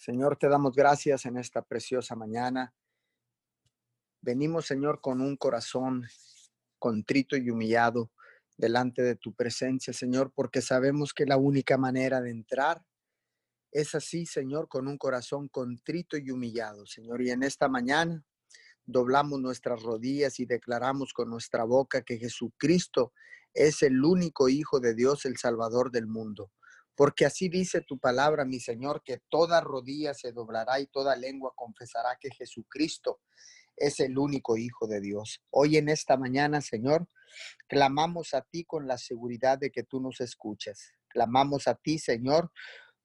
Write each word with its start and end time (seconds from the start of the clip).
Señor, 0.00 0.38
te 0.38 0.48
damos 0.48 0.74
gracias 0.74 1.26
en 1.26 1.36
esta 1.36 1.60
preciosa 1.60 2.16
mañana. 2.16 2.72
Venimos, 4.22 4.64
Señor, 4.64 5.02
con 5.02 5.20
un 5.20 5.36
corazón 5.36 6.06
contrito 6.78 7.36
y 7.36 7.50
humillado 7.50 8.10
delante 8.56 9.02
de 9.02 9.16
tu 9.16 9.34
presencia, 9.34 9.92
Señor, 9.92 10.32
porque 10.34 10.62
sabemos 10.62 11.12
que 11.12 11.26
la 11.26 11.36
única 11.36 11.76
manera 11.76 12.22
de 12.22 12.30
entrar 12.30 12.82
es 13.72 13.94
así, 13.94 14.24
Señor, 14.24 14.68
con 14.68 14.88
un 14.88 14.96
corazón 14.96 15.48
contrito 15.48 16.16
y 16.16 16.30
humillado, 16.30 16.86
Señor. 16.86 17.20
Y 17.20 17.28
en 17.30 17.42
esta 17.42 17.68
mañana 17.68 18.24
doblamos 18.86 19.38
nuestras 19.38 19.82
rodillas 19.82 20.40
y 20.40 20.46
declaramos 20.46 21.12
con 21.12 21.28
nuestra 21.28 21.64
boca 21.64 22.00
que 22.00 22.16
Jesucristo 22.16 23.12
es 23.52 23.82
el 23.82 24.02
único 24.02 24.48
Hijo 24.48 24.80
de 24.80 24.94
Dios, 24.94 25.26
el 25.26 25.36
Salvador 25.36 25.90
del 25.90 26.06
mundo. 26.06 26.50
Porque 27.00 27.24
así 27.24 27.48
dice 27.48 27.80
tu 27.80 27.98
palabra, 27.98 28.44
mi 28.44 28.60
Señor, 28.60 29.02
que 29.02 29.22
toda 29.30 29.62
rodilla 29.62 30.12
se 30.12 30.32
doblará 30.32 30.80
y 30.80 30.86
toda 30.86 31.16
lengua 31.16 31.50
confesará 31.56 32.18
que 32.20 32.28
Jesucristo 32.30 33.20
es 33.74 34.00
el 34.00 34.18
único 34.18 34.58
Hijo 34.58 34.86
de 34.86 35.00
Dios. 35.00 35.40
Hoy 35.48 35.78
en 35.78 35.88
esta 35.88 36.18
mañana, 36.18 36.60
Señor, 36.60 37.08
clamamos 37.68 38.34
a 38.34 38.42
ti 38.42 38.66
con 38.66 38.86
la 38.86 38.98
seguridad 38.98 39.56
de 39.56 39.70
que 39.70 39.82
tú 39.82 39.98
nos 39.98 40.20
escuchas. 40.20 40.92
Clamamos 41.08 41.68
a 41.68 41.74
ti, 41.74 41.98
Señor, 41.98 42.52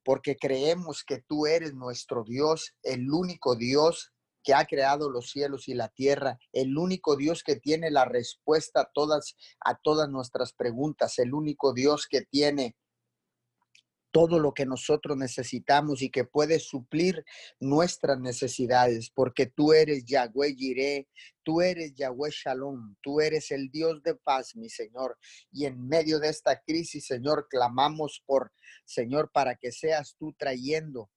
porque 0.04 0.36
creemos 0.36 1.06
que 1.06 1.22
tú 1.22 1.48
eres 1.48 1.74
nuestro 1.74 2.26
Dios, 2.26 2.76
el 2.84 3.10
único 3.10 3.56
Dios 3.56 4.12
que 4.44 4.54
ha 4.54 4.66
creado 4.66 5.10
los 5.10 5.30
cielos 5.32 5.70
y 5.70 5.74
la 5.74 5.88
tierra, 5.88 6.38
el 6.52 6.78
único 6.78 7.16
Dios 7.16 7.44
que 7.44 7.56
tiene 7.56 7.92
la 7.92 8.04
respuesta 8.04 8.82
a 8.82 8.92
todas, 8.94 9.38
a 9.62 9.78
todas 9.78 10.10
nuestras 10.10 10.52
preguntas, 10.52 11.18
el 11.18 11.34
único 11.34 11.74
Dios 11.74 12.08
que 12.08 12.24
tiene 12.24 12.76
todo 14.16 14.40
lo 14.40 14.54
que 14.54 14.66
nosotros 14.66 15.18
necesitamos 15.18 16.02
y 16.02 16.10
que 16.10 16.24
puede 16.24 16.60
suplir 16.60 17.26
nuestras 17.60 18.18
necesidades, 18.18 19.10
porque 19.10 19.46
tú 19.46 19.74
eres 19.74 20.06
Yahweh 20.06 20.56
Jireh, 20.56 21.10
tú 21.44 21.60
eres 21.60 21.94
Yahweh 21.96 22.30
Shalom, 22.32 22.96
tú 23.02 23.20
eres 23.20 23.52
el 23.52 23.70
Dios 23.70 24.02
de 24.04 24.16
paz, 24.16 24.56
mi 24.56 24.70
Señor. 24.70 25.18
Y 25.52 25.66
en 25.66 25.86
medio 25.86 26.20
de 26.20 26.30
esta 26.30 26.62
crisis, 26.62 27.06
Señor, 27.08 27.48
clamamos 27.50 28.24
por, 28.26 28.54
Señor, 28.86 29.32
para 29.34 29.58
que 29.58 29.74
seas 29.74 30.16
tú 30.18 30.34
trayendo, 30.40 31.10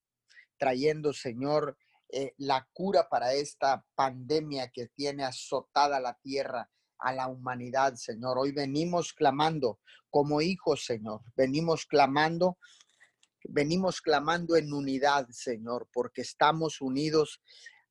trayendo, 0.56 1.12
Señor, 1.12 1.78
eh, 2.08 2.34
la 2.36 2.68
cura 2.72 3.08
para 3.08 3.32
esta 3.32 3.86
pandemia 3.94 4.72
que 4.72 4.88
tiene 4.88 5.22
azotada 5.22 6.00
la 6.00 6.18
tierra 6.20 6.68
a 6.98 7.12
la 7.12 7.28
humanidad, 7.28 7.94
Señor. 7.94 8.38
Hoy 8.38 8.50
venimos 8.50 9.12
clamando 9.12 9.78
como 10.10 10.40
hijos, 10.40 10.84
Señor. 10.84 11.20
Venimos 11.36 11.86
clamando 11.86 12.58
venimos 13.44 14.00
clamando 14.00 14.56
en 14.56 14.72
unidad, 14.72 15.28
Señor, 15.30 15.88
porque 15.92 16.22
estamos 16.22 16.80
unidos 16.80 17.40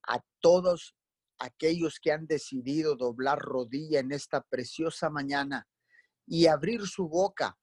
a 0.06 0.20
todos 0.40 0.94
aquellos 1.38 2.00
que 2.00 2.12
han 2.12 2.26
decidido 2.26 2.96
doblar 2.96 3.38
rodilla 3.38 4.00
en 4.00 4.12
esta 4.12 4.42
preciosa 4.42 5.10
mañana 5.10 5.66
y 6.26 6.46
abrir 6.46 6.86
su 6.86 7.08
boca 7.08 7.58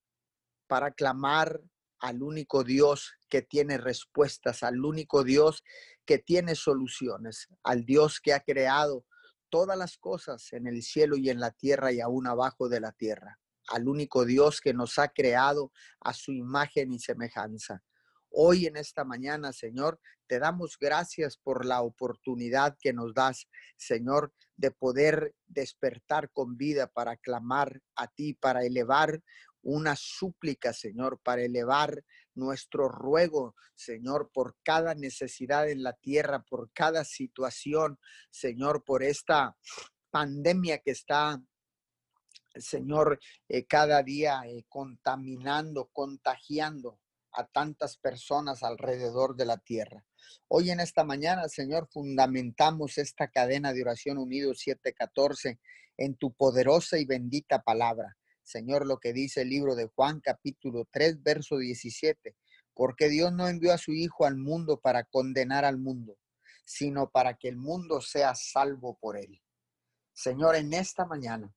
para 0.67 0.91
clamar 0.91 1.61
al 1.99 2.23
único 2.23 2.63
Dios 2.63 3.13
que 3.29 3.41
tiene 3.41 3.77
respuestas, 3.77 4.63
al 4.63 4.83
único 4.83 5.23
Dios 5.23 5.63
que 6.05 6.17
tiene 6.17 6.55
soluciones, 6.55 7.47
al 7.63 7.85
Dios 7.85 8.19
que 8.19 8.33
ha 8.33 8.39
creado 8.41 9.05
todas 9.49 9.77
las 9.77 9.97
cosas 9.97 10.51
en 10.53 10.67
el 10.67 10.81
cielo 10.81 11.17
y 11.17 11.29
en 11.29 11.39
la 11.39 11.51
tierra 11.51 11.91
y 11.91 11.99
aún 12.01 12.27
abajo 12.27 12.69
de 12.69 12.79
la 12.79 12.91
tierra 12.91 13.39
al 13.67 13.87
único 13.87 14.25
Dios 14.25 14.61
que 14.61 14.73
nos 14.73 14.97
ha 14.99 15.09
creado 15.09 15.71
a 16.01 16.13
su 16.13 16.31
imagen 16.31 16.91
y 16.93 16.99
semejanza. 16.99 17.83
Hoy 18.29 18.65
en 18.65 18.75
esta 18.75 19.05
mañana, 19.05 19.53
Señor, 19.53 19.99
te 20.27 20.39
damos 20.39 20.77
gracias 20.79 21.37
por 21.37 21.65
la 21.65 21.81
oportunidad 21.81 22.75
que 22.81 22.91
nos 22.91 23.13
das, 23.13 23.47
Señor, 23.77 24.33
de 24.57 24.71
poder 24.71 25.33
despertar 25.47 26.29
con 26.31 26.57
vida 26.57 26.87
para 26.87 27.15
clamar 27.15 27.81
a 27.95 28.07
ti, 28.07 28.33
para 28.33 28.65
elevar 28.65 29.21
una 29.61 29.95
súplica, 29.95 30.73
Señor, 30.73 31.19
para 31.23 31.43
elevar 31.43 32.03
nuestro 32.35 32.87
ruego, 32.87 33.55
Señor, 33.73 34.29
por 34.33 34.55
cada 34.63 34.93
necesidad 34.93 35.69
en 35.69 35.81
la 35.81 35.93
tierra, 35.93 36.43
por 36.43 36.69
cada 36.71 37.03
situación, 37.03 37.99
Señor, 38.29 38.83
por 38.83 39.01
esta 39.01 39.57
pandemia 40.11 40.79
que 40.79 40.91
está 40.91 41.41
Señor, 42.57 43.19
eh, 43.49 43.65
cada 43.65 44.01
día 44.03 44.41
eh, 44.45 44.65
contaminando, 44.69 45.89
contagiando 45.91 46.99
a 47.31 47.45
tantas 47.45 47.97
personas 47.97 48.63
alrededor 48.63 49.35
de 49.35 49.45
la 49.45 49.57
tierra. 49.57 50.05
Hoy 50.47 50.71
en 50.71 50.79
esta 50.79 51.03
mañana, 51.03 51.49
Señor, 51.49 51.87
fundamentamos 51.91 52.97
esta 52.97 53.27
cadena 53.27 53.73
de 53.73 53.81
oración 53.81 54.17
unido 54.17 54.53
714 54.53 55.59
en 55.97 56.15
tu 56.15 56.33
poderosa 56.33 56.97
y 56.97 57.05
bendita 57.05 57.61
palabra. 57.61 58.17
Señor, 58.41 58.85
lo 58.85 58.99
que 58.99 59.11
dice 59.11 59.41
el 59.41 59.49
libro 59.49 59.75
de 59.75 59.89
Juan 59.95 60.21
capítulo 60.21 60.87
3, 60.91 61.23
verso 61.23 61.57
17, 61.57 62.35
porque 62.73 63.09
Dios 63.09 63.33
no 63.33 63.47
envió 63.47 63.73
a 63.73 63.77
su 63.77 63.91
Hijo 63.91 64.25
al 64.25 64.37
mundo 64.37 64.79
para 64.79 65.03
condenar 65.03 65.65
al 65.65 65.77
mundo, 65.77 66.17
sino 66.63 67.09
para 67.09 67.35
que 67.35 67.49
el 67.49 67.57
mundo 67.57 68.01
sea 68.01 68.33
salvo 68.35 68.97
por 68.99 69.17
él. 69.17 69.41
Señor, 70.13 70.55
en 70.55 70.73
esta 70.73 71.05
mañana 71.05 71.53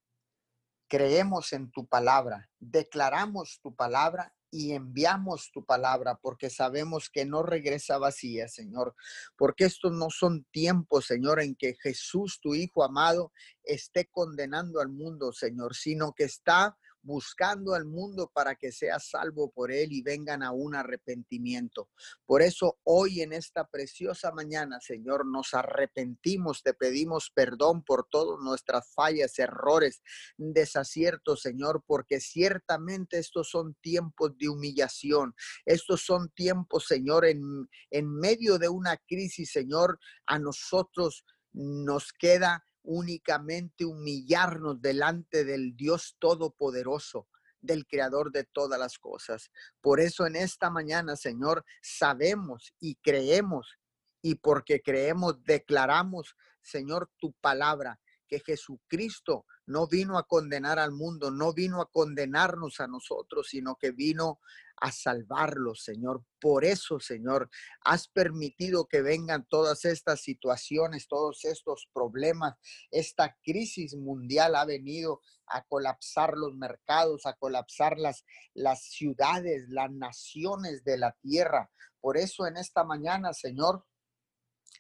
creemos 0.89 1.53
en 1.53 1.71
tu 1.71 1.87
palabra, 1.87 2.49
declaramos 2.59 3.61
tu 3.63 3.75
palabra 3.75 4.35
y 4.51 4.73
enviamos 4.73 5.51
tu 5.53 5.65
palabra 5.65 6.19
porque 6.21 6.49
sabemos 6.49 7.11
que 7.11 7.27
no 7.27 7.43
regresa 7.43 7.99
vacía, 7.99 8.49
Señor, 8.49 8.95
porque 9.37 9.65
estos 9.65 9.93
no 9.93 10.09
son 10.11 10.45
tiempos, 10.51 11.07
Señor, 11.07 11.41
en 11.41 11.55
que 11.55 11.75
Jesús, 11.75 12.41
tu 12.41 12.55
Hijo 12.55 12.83
amado, 12.83 13.33
esté 13.63 14.07
condenando 14.07 14.81
al 14.81 14.89
mundo, 14.89 15.33
Señor, 15.33 15.75
sino 15.75 16.13
que 16.15 16.25
está 16.25 16.79
buscando 17.03 17.75
al 17.75 17.85
mundo 17.85 18.31
para 18.33 18.55
que 18.55 18.73
sea 18.73 18.99
salvo 18.99 19.51
por 19.51 19.73
él 19.73 19.93
y 19.93 20.03
vengan 20.03 20.43
a 20.43 20.53
un 20.53 20.75
arrepentimiento. 20.75 21.89
Por 22.27 22.43
eso 22.43 22.79
hoy 22.85 23.23
en 23.23 23.33
esta 23.33 23.67
preciosa 23.67 24.33
mañana, 24.33 24.81
Señor, 24.81 25.27
nos 25.27 25.55
arrepentimos, 25.55 26.63
te 26.63 26.75
pedimos 26.75 27.31
perdón 27.35 27.83
por 27.83 28.07
todas 28.11 28.41
nuestras 28.43 28.93
fallas, 28.95 29.39
errores, 29.39 30.03
desaciertos, 30.37 31.41
Señor, 31.41 31.83
porque 31.87 32.21
ciertamente 32.21 33.19
estos 33.19 33.51
son 33.51 33.75
tiempos 33.81 34.37
de 34.39 34.49
humillación. 34.49 35.35
Estos 35.65 36.03
son 36.05 36.31
tiempos, 36.31 36.87
Señor, 36.87 37.25
en, 37.25 37.69
en 37.91 38.13
medio 38.13 38.59
de 38.59 38.69
una 38.69 38.97
crisis, 38.97 39.51
Señor, 39.53 39.99
a 40.27 40.39
nosotros 40.39 41.25
nos 41.53 42.13
queda 42.13 42.65
únicamente 42.91 43.85
humillarnos 43.85 44.81
delante 44.81 45.45
del 45.45 45.77
Dios 45.77 46.17
Todopoderoso, 46.19 47.29
del 47.61 47.87
Creador 47.87 48.33
de 48.33 48.45
todas 48.45 48.81
las 48.81 48.99
cosas. 48.99 49.51
Por 49.83 50.01
eso 50.01 50.27
en 50.27 50.37
esta 50.37 50.71
mañana, 50.71 51.15
Señor, 51.15 51.67
sabemos 51.83 52.73
y 52.81 52.95
creemos, 52.97 53.79
y 54.23 54.37
porque 54.37 54.81
creemos, 54.81 55.45
declaramos, 55.45 56.35
Señor, 56.63 57.11
tu 57.19 57.35
palabra, 57.35 58.01
que 58.29 58.41
Jesucristo 58.41 59.47
no 59.67 59.89
vino 59.89 60.19
a 60.19 60.25
condenar 60.25 60.79
al 60.79 60.93
mundo, 60.93 61.31
no 61.31 61.53
vino 61.53 61.81
a 61.81 61.91
condenarnos 61.91 62.81
a 62.81 62.87
nosotros, 62.87 63.49
sino 63.49 63.77
que 63.77 63.91
vino 63.91 64.39
a 64.81 64.93
salvarlos, 64.93 65.83
Señor. 65.83 66.23
Por 66.41 66.65
eso, 66.65 67.01
Señor, 67.01 67.51
has 67.85 68.09
permitido 68.09 68.87
que 68.87 69.03
vengan 69.03 69.47
todas 69.49 69.85
estas 69.85 70.21
situaciones, 70.23 71.09
todos 71.09 71.45
estos 71.45 71.89
problemas. 71.93 72.55
Esta 72.91 73.37
crisis 73.43 73.97
mundial 73.97 74.55
ha 74.55 74.65
venido 74.65 75.21
a 75.47 75.65
colapsar 75.65 76.35
los 76.37 76.55
mercados, 76.55 77.27
a 77.27 77.35
colapsar 77.35 77.99
las, 77.99 78.25
las 78.55 78.83
ciudades, 78.85 79.65
las 79.69 79.91
naciones 79.91 80.85
de 80.85 80.99
la 80.99 81.17
tierra. 81.21 81.71
Por 82.01 82.17
eso 82.17 82.47
en 82.47 82.57
esta 82.57 82.85
mañana, 82.85 83.33
Señor, 83.33 83.85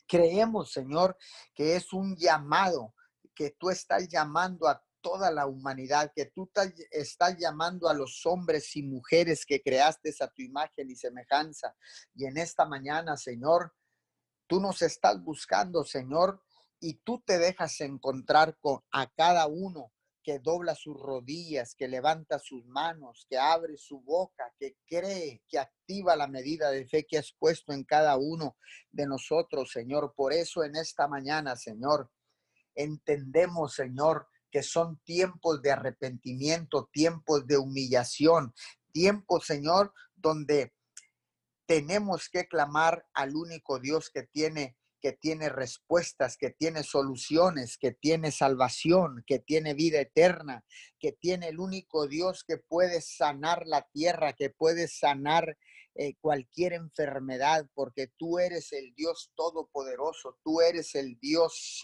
creemos, 0.06 0.72
Señor, 0.72 1.16
que 1.54 1.76
es 1.76 1.92
un 1.92 2.16
llamado 2.16 2.94
que 3.38 3.52
tú 3.52 3.70
estás 3.70 4.08
llamando 4.08 4.66
a 4.66 4.82
toda 5.00 5.30
la 5.30 5.46
humanidad, 5.46 6.10
que 6.12 6.26
tú 6.26 6.50
estás 6.90 7.36
llamando 7.38 7.88
a 7.88 7.94
los 7.94 8.26
hombres 8.26 8.74
y 8.74 8.82
mujeres 8.82 9.46
que 9.46 9.62
creaste 9.62 10.12
a 10.18 10.26
tu 10.26 10.42
imagen 10.42 10.90
y 10.90 10.96
semejanza. 10.96 11.72
Y 12.16 12.26
en 12.26 12.36
esta 12.36 12.66
mañana, 12.66 13.16
Señor, 13.16 13.72
tú 14.48 14.58
nos 14.58 14.82
estás 14.82 15.22
buscando, 15.22 15.84
Señor, 15.84 16.42
y 16.80 16.94
tú 16.94 17.22
te 17.24 17.38
dejas 17.38 17.80
encontrar 17.80 18.58
con 18.58 18.80
a 18.90 19.08
cada 19.08 19.46
uno 19.46 19.92
que 20.20 20.40
dobla 20.40 20.74
sus 20.74 21.00
rodillas, 21.00 21.76
que 21.76 21.86
levanta 21.86 22.40
sus 22.40 22.66
manos, 22.66 23.24
que 23.30 23.38
abre 23.38 23.76
su 23.76 24.00
boca, 24.00 24.52
que 24.58 24.78
cree, 24.84 25.44
que 25.48 25.60
activa 25.60 26.16
la 26.16 26.26
medida 26.26 26.72
de 26.72 26.88
fe 26.88 27.06
que 27.06 27.18
has 27.18 27.32
puesto 27.38 27.72
en 27.72 27.84
cada 27.84 28.16
uno 28.16 28.56
de 28.90 29.06
nosotros, 29.06 29.70
Señor. 29.70 30.12
Por 30.16 30.32
eso 30.32 30.64
en 30.64 30.74
esta 30.74 31.06
mañana, 31.06 31.54
Señor, 31.54 32.10
entendemos, 32.78 33.74
Señor, 33.74 34.28
que 34.50 34.62
son 34.62 34.98
tiempos 35.04 35.60
de 35.60 35.72
arrepentimiento, 35.72 36.88
tiempos 36.92 37.46
de 37.46 37.58
humillación, 37.58 38.54
tiempos, 38.92 39.44
Señor, 39.46 39.92
donde 40.14 40.72
tenemos 41.66 42.30
que 42.30 42.46
clamar 42.46 43.04
al 43.12 43.36
único 43.36 43.78
Dios 43.78 44.10
que 44.10 44.22
tiene 44.22 44.76
que 45.00 45.12
tiene 45.12 45.48
respuestas, 45.48 46.36
que 46.36 46.50
tiene 46.50 46.82
soluciones, 46.82 47.78
que 47.78 47.92
tiene 47.92 48.32
salvación, 48.32 49.22
que 49.28 49.38
tiene 49.38 49.74
vida 49.74 50.00
eterna, 50.00 50.64
que 50.98 51.12
tiene 51.12 51.48
el 51.48 51.60
único 51.60 52.08
Dios 52.08 52.42
que 52.42 52.58
puede 52.58 53.00
sanar 53.00 53.64
la 53.66 53.86
tierra, 53.92 54.32
que 54.32 54.50
puede 54.50 54.88
sanar 54.88 55.56
eh, 55.94 56.14
cualquier 56.20 56.72
enfermedad, 56.72 57.68
porque 57.74 58.08
tú 58.16 58.38
eres 58.38 58.72
el 58.72 58.92
Dios 58.94 59.30
todopoderoso, 59.36 60.36
tú 60.42 60.60
eres 60.60 60.94
el 60.94 61.18
Dios 61.20 61.78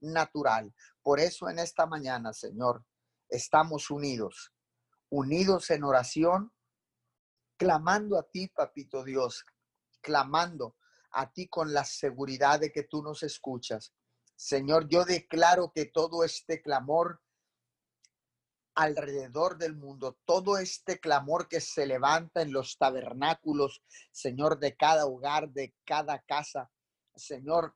sobrenatural. 0.00 0.74
Por 1.02 1.20
eso 1.20 1.48
en 1.48 1.58
esta 1.58 1.86
mañana, 1.86 2.32
Señor, 2.32 2.84
estamos 3.28 3.90
unidos, 3.90 4.52
unidos 5.10 5.70
en 5.70 5.84
oración, 5.84 6.52
clamando 7.56 8.18
a 8.18 8.24
ti, 8.24 8.48
papito 8.48 9.04
Dios, 9.04 9.44
clamando 10.00 10.76
a 11.12 11.32
ti 11.32 11.48
con 11.48 11.72
la 11.72 11.84
seguridad 11.84 12.60
de 12.60 12.70
que 12.70 12.82
tú 12.82 13.02
nos 13.02 13.22
escuchas. 13.22 13.94
Señor, 14.34 14.88
yo 14.88 15.04
declaro 15.04 15.72
que 15.74 15.86
todo 15.86 16.24
este 16.24 16.60
clamor 16.60 17.22
alrededor 18.74 19.56
del 19.56 19.74
mundo, 19.74 20.18
todo 20.26 20.58
este 20.58 21.00
clamor 21.00 21.48
que 21.48 21.62
se 21.62 21.86
levanta 21.86 22.42
en 22.42 22.52
los 22.52 22.76
tabernáculos, 22.76 23.82
Señor, 24.12 24.58
de 24.58 24.76
cada 24.76 25.06
hogar, 25.06 25.48
de 25.48 25.74
cada 25.86 26.20
casa, 26.20 26.70
Señor, 27.14 27.74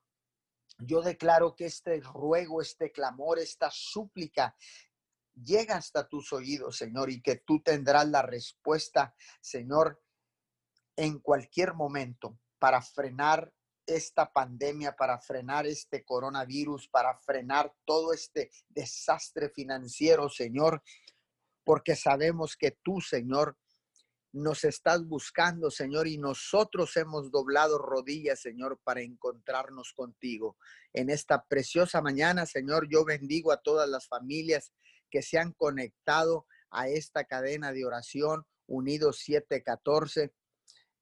yo 0.83 1.03
declaro 1.03 1.55
que 1.55 1.67
este 1.67 2.01
ruego, 2.01 2.63
este 2.63 2.91
clamor, 2.93 3.39
esta 3.39 3.71
súplica 3.71 4.57
llega 5.35 5.77
hasta 5.77 6.09
tus 6.09 6.33
oídos, 6.33 6.77
Señor, 6.77 7.11
y 7.11 7.23
que 7.23 7.37
tú 7.37 7.61
tendrás 7.63 8.09
la 8.09 8.23
respuesta, 8.23 9.15
Señor, 9.41 10.03
en 10.97 11.19
cualquier 11.19 11.75
momento 11.75 12.39
para 12.59 12.83
frenar 12.83 13.53
esta 13.87 14.33
pandemia, 14.33 14.95
para 14.95 15.19
frenar 15.19 15.67
este 15.67 16.05
coronavirus, 16.05 16.89
para 16.89 17.19
frenar 17.19 17.75
todo 17.85 18.13
este 18.13 18.51
desastre 18.69 19.49
financiero, 19.49 20.29
Señor, 20.29 20.83
porque 21.65 21.97
sabemos 21.97 22.57
que 22.57 22.73
tú, 22.83 23.01
Señor, 23.01 23.59
nos 24.33 24.65
estás 24.65 25.05
buscando, 25.07 25.71
Señor, 25.71 26.07
y 26.07 26.19
nosotros 26.19 26.97
hemos 26.97 27.31
doblado 27.31 27.79
rodillas, 27.79 28.41
Señor, 28.41 28.81
para 28.85 29.01
encontrarnos 29.01 29.93
contigo. 29.93 30.57
En 30.93 31.11
esta 31.11 31.45
preciosa 31.47 32.01
mañana, 32.01 32.47
Señor, 32.47 32.89
yo 32.89 33.05
bendigo 33.05 33.53
a 33.53 33.61
todas 33.61 33.89
las 33.89 34.07
familias 34.07 34.73
que 35.11 35.23
se 35.23 35.39
han 35.39 35.53
conectado 35.53 36.47
a 36.71 36.89
esta 36.89 37.25
cadena 37.25 37.73
de 37.73 37.85
oración, 37.85 38.47
Unidos 38.67 39.19
714 39.19 40.33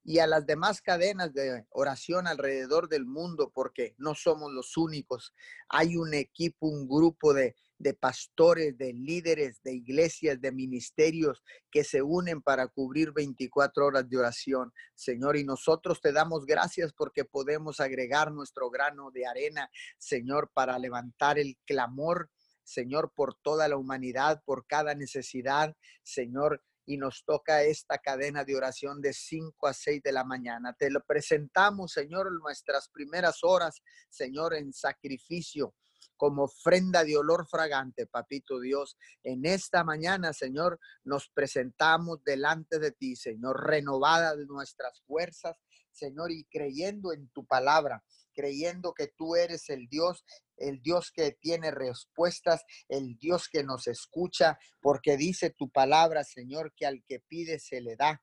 y 0.02 0.20
a 0.20 0.26
las 0.26 0.46
demás 0.46 0.80
cadenas 0.80 1.34
de 1.34 1.66
oración 1.68 2.26
alrededor 2.26 2.88
del 2.88 3.04
mundo, 3.04 3.52
porque 3.54 3.94
no 3.98 4.14
somos 4.14 4.50
los 4.52 4.78
únicos. 4.78 5.34
Hay 5.68 5.96
un 5.96 6.14
equipo, 6.14 6.66
un 6.66 6.88
grupo 6.88 7.34
de, 7.34 7.56
de 7.78 7.94
pastores, 7.94 8.76
de 8.76 8.92
líderes, 8.92 9.62
de 9.62 9.74
iglesias, 9.74 10.40
de 10.40 10.52
ministerios 10.52 11.42
que 11.70 11.84
se 11.84 12.02
unen 12.02 12.42
para 12.42 12.66
cubrir 12.66 13.12
24 13.12 13.86
horas 13.86 14.08
de 14.08 14.18
oración, 14.18 14.72
Señor. 14.94 15.36
Y 15.36 15.44
nosotros 15.44 16.00
te 16.00 16.12
damos 16.12 16.44
gracias 16.44 16.92
porque 16.92 17.24
podemos 17.24 17.80
agregar 17.80 18.32
nuestro 18.32 18.70
grano 18.70 19.10
de 19.10 19.26
arena, 19.26 19.70
Señor, 19.98 20.50
para 20.52 20.78
levantar 20.78 21.38
el 21.38 21.56
clamor 21.64 22.30
Señor, 22.68 23.12
por 23.14 23.34
toda 23.34 23.66
la 23.66 23.78
humanidad, 23.78 24.42
por 24.44 24.66
cada 24.66 24.94
necesidad, 24.94 25.74
Señor, 26.02 26.62
y 26.84 26.98
nos 26.98 27.24
toca 27.24 27.62
esta 27.62 27.98
cadena 27.98 28.44
de 28.44 28.56
oración 28.56 29.00
de 29.00 29.12
5 29.12 29.66
a 29.66 29.72
6 29.72 30.02
de 30.02 30.12
la 30.12 30.24
mañana. 30.24 30.74
Te 30.74 30.90
lo 30.90 31.02
presentamos, 31.02 31.92
Señor, 31.92 32.30
nuestras 32.32 32.88
primeras 32.90 33.42
horas, 33.42 33.82
Señor, 34.10 34.54
en 34.54 34.72
sacrificio 34.72 35.74
como 36.18 36.44
ofrenda 36.44 37.04
de 37.04 37.16
olor 37.16 37.48
fragante, 37.48 38.06
papito 38.06 38.60
Dios. 38.60 38.98
En 39.22 39.46
esta 39.46 39.84
mañana, 39.84 40.34
Señor, 40.34 40.78
nos 41.04 41.30
presentamos 41.30 42.22
delante 42.24 42.78
de 42.78 42.92
ti, 42.92 43.16
Señor, 43.16 43.66
renovada 43.66 44.36
de 44.36 44.44
nuestras 44.44 45.00
fuerzas, 45.06 45.56
Señor, 45.90 46.30
y 46.30 46.44
creyendo 46.44 47.14
en 47.14 47.30
tu 47.30 47.46
palabra, 47.46 48.04
creyendo 48.34 48.92
que 48.92 49.08
tú 49.16 49.34
eres 49.34 49.70
el 49.70 49.88
Dios 49.88 50.24
el 50.58 50.82
Dios 50.82 51.10
que 51.12 51.32
tiene 51.32 51.70
respuestas, 51.70 52.64
el 52.88 53.16
Dios 53.18 53.48
que 53.48 53.62
nos 53.64 53.86
escucha, 53.86 54.58
porque 54.80 55.16
dice 55.16 55.50
tu 55.50 55.70
palabra, 55.70 56.24
Señor, 56.24 56.72
que 56.76 56.86
al 56.86 57.04
que 57.04 57.20
pide 57.20 57.58
se 57.58 57.80
le 57.80 57.96
da, 57.96 58.22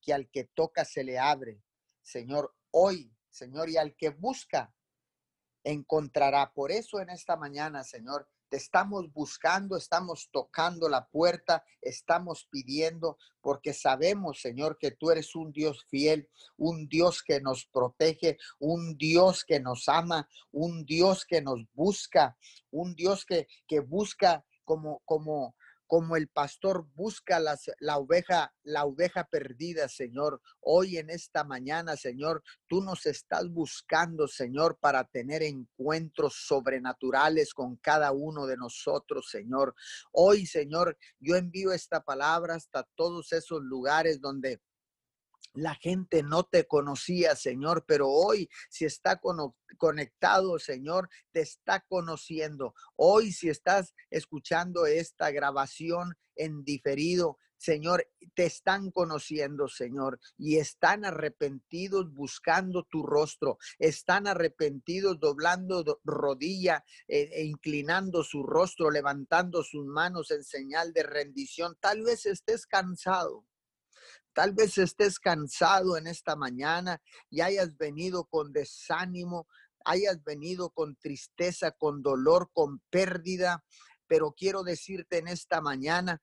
que 0.00 0.12
al 0.12 0.28
que 0.30 0.44
toca 0.44 0.84
se 0.84 1.04
le 1.04 1.18
abre. 1.18 1.62
Señor, 2.02 2.54
hoy, 2.70 3.12
Señor, 3.30 3.70
y 3.70 3.76
al 3.76 3.96
que 3.96 4.10
busca, 4.10 4.74
encontrará. 5.64 6.52
Por 6.52 6.70
eso 6.70 7.00
en 7.00 7.10
esta 7.10 7.36
mañana, 7.36 7.82
Señor, 7.82 8.28
estamos 8.50 9.12
buscando, 9.12 9.76
estamos 9.76 10.28
tocando 10.30 10.88
la 10.88 11.06
puerta, 11.06 11.64
estamos 11.80 12.46
pidiendo, 12.50 13.18
porque 13.40 13.72
sabemos, 13.72 14.40
Señor, 14.40 14.78
que 14.78 14.92
tú 14.92 15.10
eres 15.10 15.34
un 15.34 15.52
Dios 15.52 15.84
fiel, 15.88 16.28
un 16.56 16.88
Dios 16.88 17.22
que 17.22 17.40
nos 17.40 17.66
protege, 17.66 18.38
un 18.58 18.96
Dios 18.96 19.44
que 19.44 19.60
nos 19.60 19.88
ama, 19.88 20.28
un 20.52 20.84
Dios 20.84 21.24
que 21.24 21.42
nos 21.42 21.60
busca, 21.74 22.36
un 22.70 22.94
Dios 22.94 23.24
que, 23.24 23.48
que 23.66 23.80
busca 23.80 24.44
como, 24.64 25.02
como, 25.04 25.54
como 25.86 26.16
el 26.16 26.28
pastor 26.28 26.86
busca 26.94 27.40
la 27.40 27.98
oveja, 27.98 28.54
la 28.62 28.84
oveja 28.84 29.24
perdida, 29.24 29.88
Señor. 29.88 30.40
Hoy 30.60 30.98
en 30.98 31.10
esta 31.10 31.44
mañana, 31.44 31.96
Señor, 31.96 32.42
tú 32.66 32.82
nos 32.82 33.06
estás 33.06 33.48
buscando, 33.48 34.26
Señor, 34.26 34.78
para 34.80 35.04
tener 35.04 35.42
encuentros 35.42 36.34
sobrenaturales 36.46 37.54
con 37.54 37.76
cada 37.76 38.12
uno 38.12 38.46
de 38.46 38.56
nosotros, 38.56 39.28
Señor. 39.30 39.74
Hoy, 40.12 40.46
Señor, 40.46 40.96
yo 41.20 41.36
envío 41.36 41.72
esta 41.72 42.02
palabra 42.02 42.54
hasta 42.54 42.82
todos 42.94 43.32
esos 43.32 43.62
lugares 43.62 44.20
donde 44.20 44.60
la 45.54 45.74
gente 45.76 46.22
no 46.22 46.44
te 46.44 46.66
conocía, 46.66 47.36
Señor, 47.36 47.84
pero 47.86 48.08
hoy 48.08 48.48
si 48.68 48.84
está 48.84 49.20
conectado, 49.78 50.58
Señor, 50.58 51.08
te 51.32 51.40
está 51.40 51.80
conociendo. 51.88 52.74
Hoy 52.96 53.32
si 53.32 53.48
estás 53.48 53.94
escuchando 54.10 54.86
esta 54.86 55.30
grabación 55.30 56.14
en 56.36 56.64
diferido, 56.64 57.38
Señor, 57.56 58.06
te 58.34 58.44
están 58.44 58.90
conociendo, 58.90 59.68
Señor, 59.68 60.20
y 60.36 60.58
están 60.58 61.06
arrepentidos 61.06 62.12
buscando 62.12 62.82
tu 62.84 63.02
rostro, 63.04 63.56
están 63.78 64.26
arrepentidos 64.26 65.18
doblando 65.18 66.00
rodilla 66.04 66.84
eh, 67.08 67.30
e 67.32 67.44
inclinando 67.44 68.22
su 68.22 68.42
rostro, 68.42 68.90
levantando 68.90 69.62
sus 69.62 69.86
manos 69.86 70.30
en 70.30 70.44
señal 70.44 70.92
de 70.92 71.04
rendición. 71.04 71.76
Tal 71.80 72.02
vez 72.02 72.26
estés 72.26 72.66
cansado, 72.66 73.46
Tal 74.34 74.52
vez 74.52 74.76
estés 74.78 75.18
cansado 75.18 75.96
en 75.96 76.06
esta 76.08 76.34
mañana 76.34 77.00
y 77.30 77.40
hayas 77.40 77.76
venido 77.76 78.24
con 78.24 78.52
desánimo, 78.52 79.46
hayas 79.84 80.22
venido 80.24 80.70
con 80.70 80.96
tristeza, 80.96 81.70
con 81.70 82.02
dolor, 82.02 82.50
con 82.52 82.80
pérdida, 82.90 83.64
pero 84.06 84.34
quiero 84.36 84.64
decirte 84.64 85.18
en 85.18 85.28
esta 85.28 85.60
mañana 85.60 86.20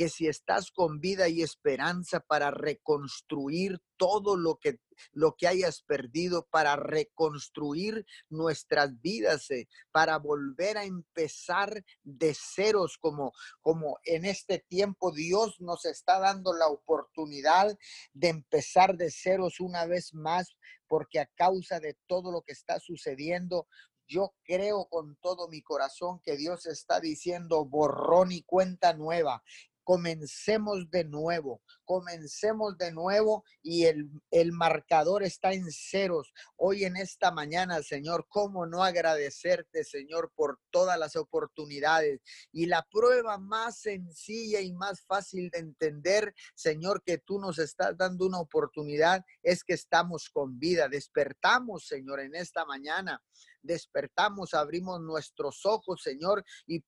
que 0.00 0.08
si 0.08 0.28
estás 0.28 0.70
con 0.70 0.98
vida 0.98 1.28
y 1.28 1.42
esperanza 1.42 2.20
para 2.20 2.50
reconstruir 2.50 3.82
todo 3.98 4.34
lo 4.34 4.56
que 4.56 4.78
lo 5.12 5.34
que 5.36 5.46
hayas 5.46 5.82
perdido 5.82 6.46
para 6.50 6.74
reconstruir 6.76 8.06
nuestras 8.30 8.98
vidas, 9.02 9.50
eh, 9.50 9.68
para 9.92 10.16
volver 10.16 10.78
a 10.78 10.84
empezar 10.84 11.84
de 12.02 12.34
ceros 12.34 12.96
como 12.96 13.32
como 13.60 13.98
en 14.04 14.24
este 14.24 14.64
tiempo 14.66 15.12
Dios 15.12 15.60
nos 15.60 15.84
está 15.84 16.18
dando 16.18 16.54
la 16.54 16.68
oportunidad 16.68 17.76
de 18.14 18.28
empezar 18.28 18.96
de 18.96 19.10
ceros 19.10 19.60
una 19.60 19.84
vez 19.84 20.14
más 20.14 20.56
porque 20.86 21.20
a 21.20 21.26
causa 21.26 21.78
de 21.78 21.98
todo 22.06 22.32
lo 22.32 22.40
que 22.40 22.52
está 22.52 22.80
sucediendo 22.80 23.66
yo 24.10 24.34
creo 24.42 24.86
con 24.86 25.16
todo 25.22 25.46
mi 25.48 25.62
corazón 25.62 26.20
que 26.24 26.36
Dios 26.36 26.66
está 26.66 26.98
diciendo 26.98 27.64
borrón 27.64 28.32
y 28.32 28.42
cuenta 28.42 28.92
nueva 28.92 29.44
comencemos 29.90 30.88
de 30.88 31.02
nuevo, 31.02 31.62
comencemos 31.84 32.78
de 32.78 32.92
nuevo 32.92 33.42
y 33.60 33.86
el, 33.86 34.08
el, 34.30 34.52
marcador 34.52 35.24
está 35.24 35.52
en 35.52 35.68
ceros. 35.72 36.32
Hoy 36.54 36.84
en 36.84 36.94
esta 36.94 37.32
mañana, 37.32 37.82
Señor, 37.82 38.26
¿cómo 38.28 38.66
no 38.66 38.84
agradecerte, 38.84 39.82
Señor, 39.82 40.30
por 40.36 40.60
todas 40.70 40.96
las 40.96 41.16
oportunidades? 41.16 42.20
Y 42.52 42.66
la 42.66 42.86
prueba 42.88 43.36
más 43.38 43.80
sencilla 43.80 44.60
y 44.60 44.72
más 44.72 45.02
fácil 45.02 45.50
de 45.50 45.58
entender, 45.58 46.36
Señor, 46.54 47.02
que 47.02 47.18
tú 47.18 47.40
nos 47.40 47.58
estás 47.58 47.96
dando 47.96 48.26
una 48.26 48.38
oportunidad 48.38 49.24
es 49.42 49.64
que 49.64 49.74
estamos 49.74 50.30
con 50.30 50.56
vida. 50.60 50.88
Despertamos, 50.88 51.88
Señor, 51.88 52.20
en 52.20 52.36
esta 52.36 52.64
mañana. 52.64 53.20
Despertamos, 53.60 54.54
abrimos 54.54 55.00
nuestros 55.00 55.66
ojos, 55.66 56.00
Señor, 56.00 56.44
y 56.64 56.84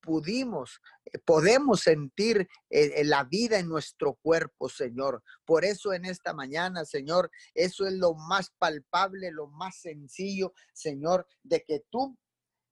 pudimos, 0.00 0.80
eh, 1.04 1.18
podemos 1.18 1.80
sentir 1.80 2.48
eh, 2.70 3.04
la 3.04 3.24
vida 3.24 3.58
en 3.58 3.68
nuestro 3.68 4.14
cuerpo, 4.14 4.68
Señor. 4.68 5.22
Por 5.44 5.64
eso 5.64 5.92
en 5.92 6.04
esta 6.04 6.32
mañana, 6.32 6.84
Señor, 6.84 7.30
eso 7.54 7.86
es 7.86 7.94
lo 7.94 8.14
más 8.14 8.50
palpable, 8.58 9.30
lo 9.30 9.48
más 9.48 9.80
sencillo, 9.80 10.52
Señor, 10.72 11.26
de 11.42 11.64
que 11.64 11.84
tú 11.90 12.16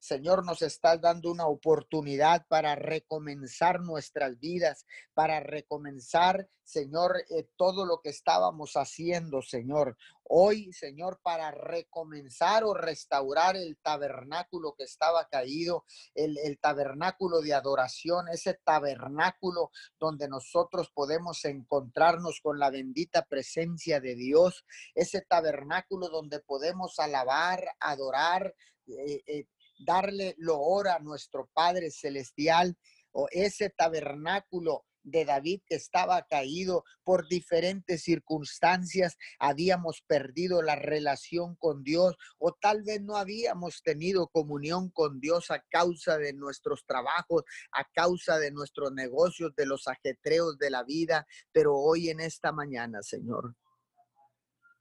Señor, 0.05 0.45
nos 0.45 0.61
estás 0.61 1.01
dando 1.01 1.31
una 1.31 1.47
oportunidad 1.47 2.47
para 2.47 2.75
recomenzar 2.75 3.81
nuestras 3.81 4.39
vidas, 4.39 4.85
para 5.15 5.41
recomenzar, 5.41 6.47
Señor, 6.63 7.25
eh, 7.31 7.49
todo 7.57 7.87
lo 7.87 8.03
que 8.03 8.11
estábamos 8.11 8.75
haciendo, 8.75 9.41
Señor. 9.41 9.97
Hoy, 10.25 10.75
Señor, 10.75 11.21
para 11.23 11.53
recomenzar 11.53 12.65
o 12.65 12.75
restaurar 12.75 13.57
el 13.57 13.79
tabernáculo 13.79 14.75
que 14.77 14.85
estaba 14.85 15.27
caído, 15.27 15.87
el, 16.15 16.59
tabernáculo 16.61 17.41
de 17.41 17.55
adoración, 17.55 18.29
ese 18.29 18.61
tabernáculo 18.63 19.71
donde 19.99 20.29
nosotros 20.29 20.91
podemos 20.91 21.47
encontrarnos 21.47 22.41
con 22.43 22.59
la 22.59 22.69
bendita 22.69 23.25
presencia 23.25 24.01
de 24.01 24.17
Dios, 24.17 24.67
ese 24.95 25.23
tabernáculo 25.23 26.11
donde 26.11 26.41
podemos 26.41 26.99
alabar, 26.99 27.65
adorar, 27.81 28.55
eh, 28.87 29.23
eh, 29.27 29.47
darle 29.79 30.35
loor 30.39 30.89
a 30.89 30.99
nuestro 30.99 31.49
Padre 31.53 31.91
Celestial 31.91 32.77
o 33.13 33.29
ese 33.31 33.71
tabernáculo 33.71 34.85
de 35.05 35.25
David 35.25 35.61
que 35.67 35.77
estaba 35.77 36.23
caído 36.23 36.85
por 37.05 37.29
diferentes 37.29 38.03
circunstancias, 38.03 39.17
habíamos 39.39 40.01
perdido 40.01 40.63
la 40.63 40.77
relación 40.77 41.55
con 41.57 41.85
Dios 41.85 42.17
o 42.39 42.53
tal 42.53 42.83
vez 42.83 43.03
no 43.03 43.17
habíamos 43.17 43.83
tenido 43.83 44.29
comunión 44.29 44.91
con 44.91 45.21
Dios 45.21 45.51
a 45.51 45.61
causa 45.69 46.19
de 46.19 46.33
nuestros 46.33 46.85
trabajos, 46.87 47.45
a 47.73 47.85
causa 47.85 48.39
de 48.39 48.51
nuestros 48.51 48.93
negocios, 48.93 49.55
de 49.55 49.67
los 49.67 49.87
ajetreos 49.87 50.59
de 50.59 50.71
la 50.71 50.83
vida, 50.83 51.27
pero 51.53 51.77
hoy 51.77 52.09
en 52.09 52.21
esta 52.21 52.51
mañana, 52.51 53.03
Señor, 53.03 53.55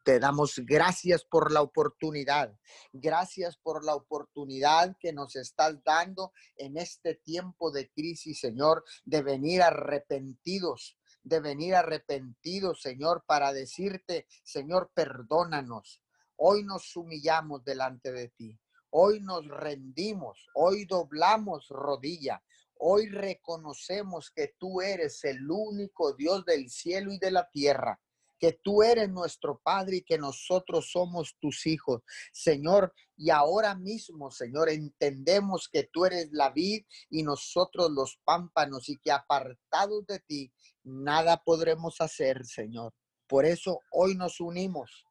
te 0.04 0.20
damos 0.20 0.60
gracias 0.66 1.24
por 1.24 1.52
la 1.52 1.62
oportunidad. 1.62 2.54
Gracias 2.92 3.58
por 3.58 3.84
la 3.86 3.96
oportunidad 3.96 4.96
que 5.00 5.14
nos 5.14 5.36
estás 5.36 5.82
dando 5.84 6.34
en 6.58 6.78
este 6.78 7.16
tiempo 7.16 7.72
de 7.72 7.90
crisis, 7.90 8.40
Señor, 8.40 8.84
de 9.06 9.22
venir 9.22 9.62
arrepentidos, 9.62 10.98
de 11.24 11.40
venir 11.40 11.76
arrepentidos, 11.76 12.82
Señor, 12.82 13.24
para 13.26 13.54
decirte, 13.54 14.28
Señor, 14.44 14.92
perdónanos. 14.94 16.02
Hoy 16.36 16.64
nos 16.64 16.96
humillamos 16.98 17.64
delante 17.64 18.12
de 18.12 18.28
ti. 18.30 18.60
Hoy 18.90 19.22
nos 19.22 19.48
rendimos. 19.48 20.50
Hoy 20.54 20.86
doblamos 20.86 21.70
rodilla. 21.70 22.44
Hoy 22.76 23.08
reconocemos 23.08 24.30
que 24.32 24.56
tú 24.60 24.82
eres 24.82 25.24
el 25.24 25.50
único 25.50 26.14
Dios 26.14 26.44
del 26.44 26.70
cielo 26.70 27.14
y 27.14 27.20
de 27.20 27.32
la 27.32 27.50
tierra 27.50 28.00
que 28.44 28.60
tú 28.62 28.84
eres 28.84 29.10
nuestro 29.10 29.62
Padre 29.64 29.96
y 29.96 30.02
que 30.02 30.18
nosotros 30.18 30.92
somos 30.92 31.38
tus 31.40 31.66
hijos, 31.66 32.02
Señor. 32.34 32.94
Y 33.16 33.30
ahora 33.30 33.74
mismo, 33.74 34.32
Señor, 34.32 34.68
entendemos 34.68 35.70
que 35.72 35.86
tú 35.90 36.04
eres 36.04 36.28
la 36.34 36.50
vid 36.50 36.84
y 37.10 37.24
nosotros 37.24 37.90
los 37.92 38.20
pámpanos 38.26 38.90
y 38.90 38.98
que 38.98 39.14
apartados 39.14 40.06
de 40.08 40.20
ti, 40.20 40.52
nada 40.84 41.42
podremos 41.42 42.02
hacer, 42.02 42.46
Señor. 42.46 42.94
Por 43.30 43.46
eso 43.46 43.80
hoy 43.94 44.16
nos 44.16 44.42
unimos. 44.42 45.06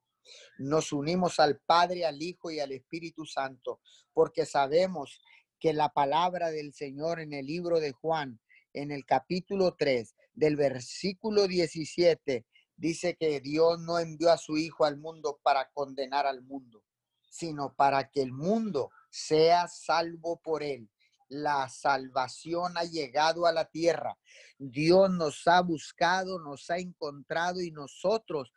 Nos 0.59 0.93
unimos 0.93 1.41
al 1.41 1.59
Padre, 1.65 2.05
al 2.05 2.21
Hijo 2.21 2.51
y 2.51 2.61
al 2.61 2.73
Espíritu 2.73 3.25
Santo, 3.25 3.81
porque 4.13 4.45
sabemos 4.45 5.23
que 5.59 5.73
la 5.73 5.89
palabra 5.89 6.51
del 6.51 6.75
Señor 6.75 7.19
en 7.19 7.33
el 7.33 7.47
libro 7.47 7.81
de 7.81 7.93
Juan, 7.93 8.39
en 8.75 8.91
el 8.91 9.07
capítulo 9.07 9.75
3, 9.79 10.15
del 10.35 10.57
versículo 10.57 11.49
17 11.49 12.45
dice 12.83 13.15
que 13.15 13.41
Dios 13.41 13.79
no 13.79 14.01
envió 14.01 14.33
a 14.33 14.37
su 14.37 14.57
Hijo 14.59 14.85
al 14.85 14.97
mundo 14.97 15.39
para 15.45 15.71
condenar 15.71 16.27
al 16.27 16.43
mundo, 16.43 16.83
sino 17.31 17.73
para 17.75 18.11
que 18.11 18.23
el 18.23 18.33
mundo 18.33 18.91
sea 19.09 19.69
salvo 19.69 20.41
por 20.43 20.65
él. 20.65 20.91
La 21.29 21.69
salvación 21.69 22.77
ha 22.77 22.83
llegado 22.83 23.47
a 23.47 23.53
la 23.53 23.67
tierra. 23.67 24.19
Dios 24.59 25.09
nos 25.11 25.47
ha 25.47 25.61
buscado, 25.61 26.41
nos 26.41 26.69
ha 26.71 26.79
encontrado 26.79 27.61
y 27.61 27.71
nosotros 27.71 28.53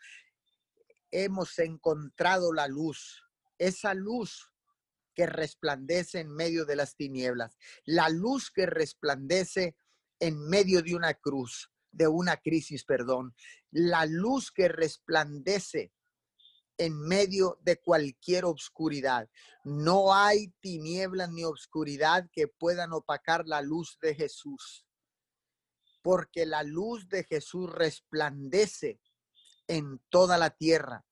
hemos 1.11 1.59
encontrado 1.59 2.51
la 2.51 2.67
luz. 2.67 3.21
Esa 3.59 3.93
luz 3.93 4.51
que 5.13 5.27
resplandece 5.27 6.19
en 6.19 6.31
medio 6.31 6.65
de 6.65 6.75
las 6.75 6.95
tinieblas. 6.95 7.55
La 7.85 8.09
luz 8.09 8.49
que 8.49 8.65
resplandece 8.65 9.77
en 10.19 10.49
medio 10.49 10.81
de 10.81 10.95
una 10.95 11.13
cruz 11.13 11.69
de 11.95 12.07
una 12.07 12.37
crisis, 12.37 12.83
perdón, 12.83 13.35
la 13.71 14.05
luz 14.05 14.51
que 14.51 14.67
resplandece 14.67 15.93
en 16.77 16.99
medio 16.99 17.57
de 17.61 17.77
cualquier 17.79 18.45
obscuridad. 18.45 19.29
No 19.63 20.13
hay 20.13 20.49
tinieblas 20.59 21.31
ni 21.31 21.45
obscuridad 21.45 22.29
que 22.33 22.47
puedan 22.47 22.91
opacar 22.91 23.47
la 23.47 23.61
luz 23.61 23.97
de 24.01 24.13
Jesús, 24.13 24.85
porque 26.01 26.45
la 26.45 26.63
luz 26.63 27.07
de 27.07 27.23
Jesús 27.23 27.71
resplandece 27.71 28.99
en 29.67 30.01
toda 30.09 30.37
la 30.37 30.49
tierra. 30.49 31.05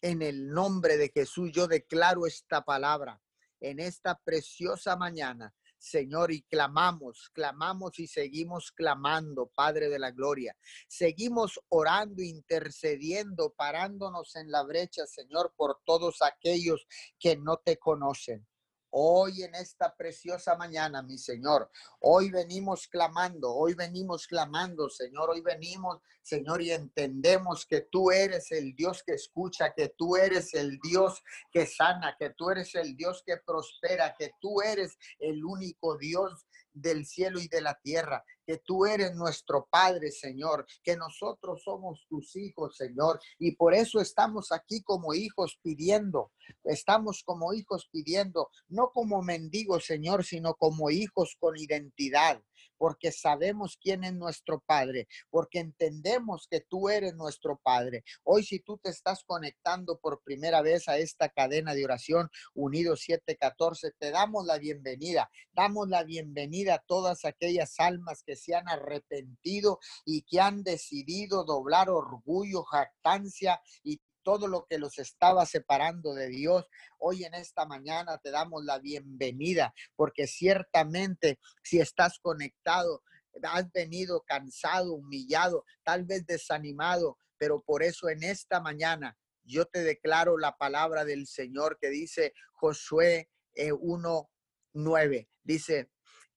En 0.00 0.22
el 0.22 0.50
nombre 0.50 0.96
de 0.96 1.10
Jesús 1.10 1.50
yo 1.52 1.66
declaro 1.66 2.26
esta 2.26 2.64
palabra 2.64 3.20
en 3.60 3.80
esta 3.80 4.16
preciosa 4.16 4.96
mañana 4.96 5.52
Señor, 5.78 6.32
y 6.32 6.42
clamamos, 6.42 7.30
clamamos 7.32 7.98
y 7.98 8.06
seguimos 8.06 8.72
clamando, 8.72 9.50
Padre 9.54 9.88
de 9.88 9.98
la 9.98 10.10
Gloria. 10.10 10.56
Seguimos 10.88 11.60
orando, 11.68 12.22
intercediendo, 12.22 13.54
parándonos 13.56 14.36
en 14.36 14.50
la 14.50 14.62
brecha, 14.64 15.06
Señor, 15.06 15.54
por 15.56 15.80
todos 15.84 16.22
aquellos 16.22 16.86
que 17.18 17.36
no 17.36 17.58
te 17.58 17.76
conocen. 17.78 18.46
Hoy 18.90 19.42
en 19.42 19.54
esta 19.54 19.94
preciosa 19.94 20.56
mañana, 20.56 21.02
mi 21.02 21.18
Señor, 21.18 21.70
hoy 22.00 22.30
venimos 22.30 22.88
clamando, 22.88 23.54
hoy 23.54 23.74
venimos 23.74 24.26
clamando, 24.26 24.88
Señor, 24.88 25.28
hoy 25.28 25.42
venimos, 25.42 26.00
Señor, 26.22 26.62
y 26.62 26.72
entendemos 26.72 27.66
que 27.66 27.82
tú 27.82 28.10
eres 28.10 28.50
el 28.50 28.74
Dios 28.74 29.02
que 29.04 29.12
escucha, 29.12 29.74
que 29.74 29.90
tú 29.90 30.16
eres 30.16 30.54
el 30.54 30.78
Dios 30.80 31.22
que 31.52 31.66
sana, 31.66 32.16
que 32.18 32.30
tú 32.30 32.48
eres 32.48 32.74
el 32.76 32.96
Dios 32.96 33.22
que 33.26 33.36
prospera, 33.36 34.14
que 34.18 34.32
tú 34.40 34.62
eres 34.62 34.96
el 35.18 35.44
único 35.44 35.98
Dios 35.98 36.46
del 36.72 37.04
cielo 37.04 37.40
y 37.40 37.48
de 37.48 37.60
la 37.60 37.78
tierra, 37.82 38.24
que 38.48 38.56
tú 38.64 38.86
eres 38.86 39.14
nuestro 39.14 39.68
Padre, 39.70 40.10
Señor, 40.10 40.64
que 40.82 40.96
nosotros 40.96 41.62
somos 41.62 42.06
tus 42.08 42.34
hijos, 42.34 42.78
Señor, 42.78 43.20
y 43.38 43.54
por 43.56 43.74
eso 43.74 44.00
estamos 44.00 44.52
aquí 44.52 44.82
como 44.82 45.12
hijos 45.12 45.58
pidiendo, 45.62 46.32
estamos 46.64 47.22
como 47.22 47.52
hijos 47.52 47.90
pidiendo, 47.92 48.48
no 48.68 48.90
como 48.90 49.20
mendigos, 49.20 49.84
Señor, 49.84 50.24
sino 50.24 50.54
como 50.54 50.88
hijos 50.88 51.36
con 51.38 51.58
identidad, 51.58 52.42
porque 52.78 53.12
sabemos 53.12 53.76
quién 53.80 54.04
es 54.04 54.14
nuestro 54.14 54.62
Padre, 54.64 55.08
porque 55.28 55.58
entendemos 55.58 56.46
que 56.48 56.60
tú 56.60 56.88
eres 56.88 57.14
nuestro 57.14 57.60
Padre. 57.62 58.04
Hoy 58.24 58.44
si 58.44 58.60
tú 58.60 58.78
te 58.78 58.90
estás 58.90 59.24
conectando 59.24 59.98
por 59.98 60.22
primera 60.22 60.62
vez 60.62 60.88
a 60.88 60.96
esta 60.96 61.28
cadena 61.28 61.74
de 61.74 61.84
oración 61.84 62.30
Unidos 62.54 63.00
714, 63.02 63.92
te 63.98 64.10
damos 64.10 64.46
la 64.46 64.58
bienvenida. 64.58 65.30
Damos 65.52 65.88
la 65.88 66.04
bienvenida 66.04 66.74
a 66.74 66.84
todas 66.86 67.24
aquellas 67.24 67.74
almas 67.78 68.22
que 68.24 68.36
se 68.36 68.54
han 68.54 68.68
arrepentido 68.68 69.80
y 70.04 70.22
que 70.22 70.40
han 70.40 70.62
decidido 70.62 71.44
doblar 71.44 71.90
orgullo, 71.90 72.62
jactancia 72.64 73.60
y 73.82 74.00
todo 74.28 74.46
lo 74.46 74.66
que 74.66 74.76
los 74.76 74.98
estaba 74.98 75.46
separando 75.46 76.12
de 76.12 76.28
Dios. 76.28 76.66
Hoy 76.98 77.24
en 77.24 77.32
esta 77.32 77.64
mañana 77.64 78.18
te 78.18 78.30
damos 78.30 78.62
la 78.62 78.78
bienvenida 78.78 79.72
porque 79.96 80.26
ciertamente 80.26 81.38
si 81.62 81.80
estás 81.80 82.18
conectado, 82.18 83.02
has 83.42 83.72
venido 83.72 84.22
cansado, 84.26 84.92
humillado, 84.92 85.64
tal 85.82 86.04
vez 86.04 86.26
desanimado, 86.26 87.16
pero 87.38 87.62
por 87.62 87.82
eso 87.82 88.10
en 88.10 88.22
esta 88.22 88.60
mañana 88.60 89.16
yo 89.44 89.64
te 89.64 89.82
declaro 89.82 90.36
la 90.36 90.58
palabra 90.58 91.06
del 91.06 91.26
Señor 91.26 91.78
que 91.80 91.88
dice 91.88 92.34
Josué 92.52 93.30
1.9. 93.56 95.14
Eh, 95.14 95.28
dice, 95.42 95.90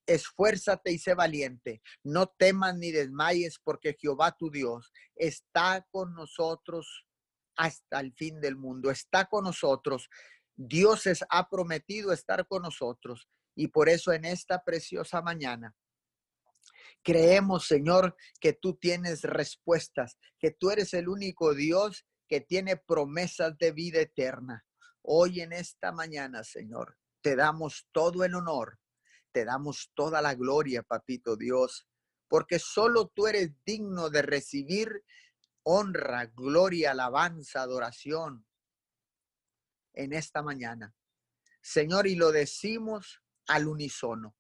esfuérzate 0.06 0.94
y 0.94 0.98
sé 0.98 1.14
valiente, 1.14 1.82
no 2.04 2.28
temas 2.28 2.74
ni 2.78 2.92
desmayes 2.92 3.60
porque 3.62 3.98
Jehová 4.00 4.32
tu 4.32 4.50
Dios 4.50 4.94
está 5.14 5.86
con 5.92 6.14
nosotros 6.14 7.06
hasta 7.56 8.00
el 8.00 8.14
fin 8.14 8.40
del 8.40 8.56
mundo. 8.56 8.92
Está 8.92 9.26
con 9.26 9.44
nosotros. 9.44 10.10
Dios 10.56 11.08
es, 11.08 11.24
ha 11.30 11.50
prometido 11.50 12.12
estar 12.12 12.48
con 12.48 12.64
nosotros. 12.64 13.28
Y 13.56 13.68
por 13.68 13.90
eso 13.90 14.14
en 14.14 14.26
esta 14.26 14.64
preciosa 14.64 15.22
mañana 15.22 15.76
creemos, 17.04 17.68
Señor, 17.68 18.16
que 18.40 18.54
tú 18.54 18.76
tienes 18.76 19.24
respuestas, 19.24 20.18
que 20.40 20.52
tú 20.52 20.72
eres 20.72 20.94
el 20.94 21.10
único 21.10 21.54
Dios 21.54 22.06
que 22.28 22.42
tiene 22.42 22.78
promesas 22.78 23.58
de 23.58 23.72
vida 23.72 24.00
eterna. 24.00 24.64
Hoy 25.02 25.42
en 25.42 25.52
esta 25.52 25.92
mañana, 25.92 26.44
Señor, 26.44 26.98
te 27.22 27.36
damos 27.36 27.88
todo 27.92 28.24
el 28.24 28.36
honor, 28.36 28.80
Te 29.34 29.46
damos 29.46 29.92
toda 29.96 30.22
la 30.22 30.36
gloria, 30.36 30.84
papito 30.84 31.38
Dios, 31.38 31.88
porque 32.28 32.60
solo 32.60 33.08
tú 33.16 33.28
eres 33.28 33.52
digno 33.66 34.10
de 34.10 34.22
recibir 34.22 35.04
honra, 35.64 36.26
gloria, 36.28 36.92
alabanza, 36.92 37.62
adoración 37.62 38.46
en 39.94 40.14
esta 40.14 40.42
mañana. 40.42 40.96
Señor, 41.62 42.08
y 42.08 42.16
lo 42.16 42.32
decimos 42.32 43.22
al 43.48 43.68
unísono. 43.68 44.36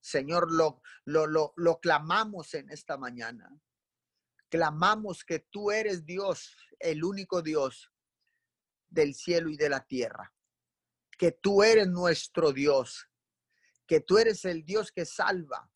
Señor, 0.00 0.50
lo, 0.52 0.82
lo, 1.04 1.26
lo, 1.26 1.52
lo 1.56 1.78
clamamos 1.78 2.54
en 2.54 2.70
esta 2.70 2.96
mañana. 2.96 3.50
Clamamos 4.48 5.24
que 5.24 5.38
tú 5.38 5.70
eres 5.70 6.04
Dios, 6.04 6.56
el 6.78 7.04
único 7.04 7.40
Dios 7.42 7.92
del 8.88 9.14
cielo 9.14 9.48
y 9.48 9.56
de 9.56 9.68
la 9.68 9.84
tierra. 9.86 10.34
Que 11.16 11.32
tú 11.32 11.62
eres 11.62 11.88
nuestro 11.88 12.52
Dios. 12.52 13.08
Que 13.86 14.00
tú 14.00 14.18
eres 14.18 14.44
el 14.44 14.64
Dios 14.64 14.90
que 14.92 15.06
salva. 15.06 15.71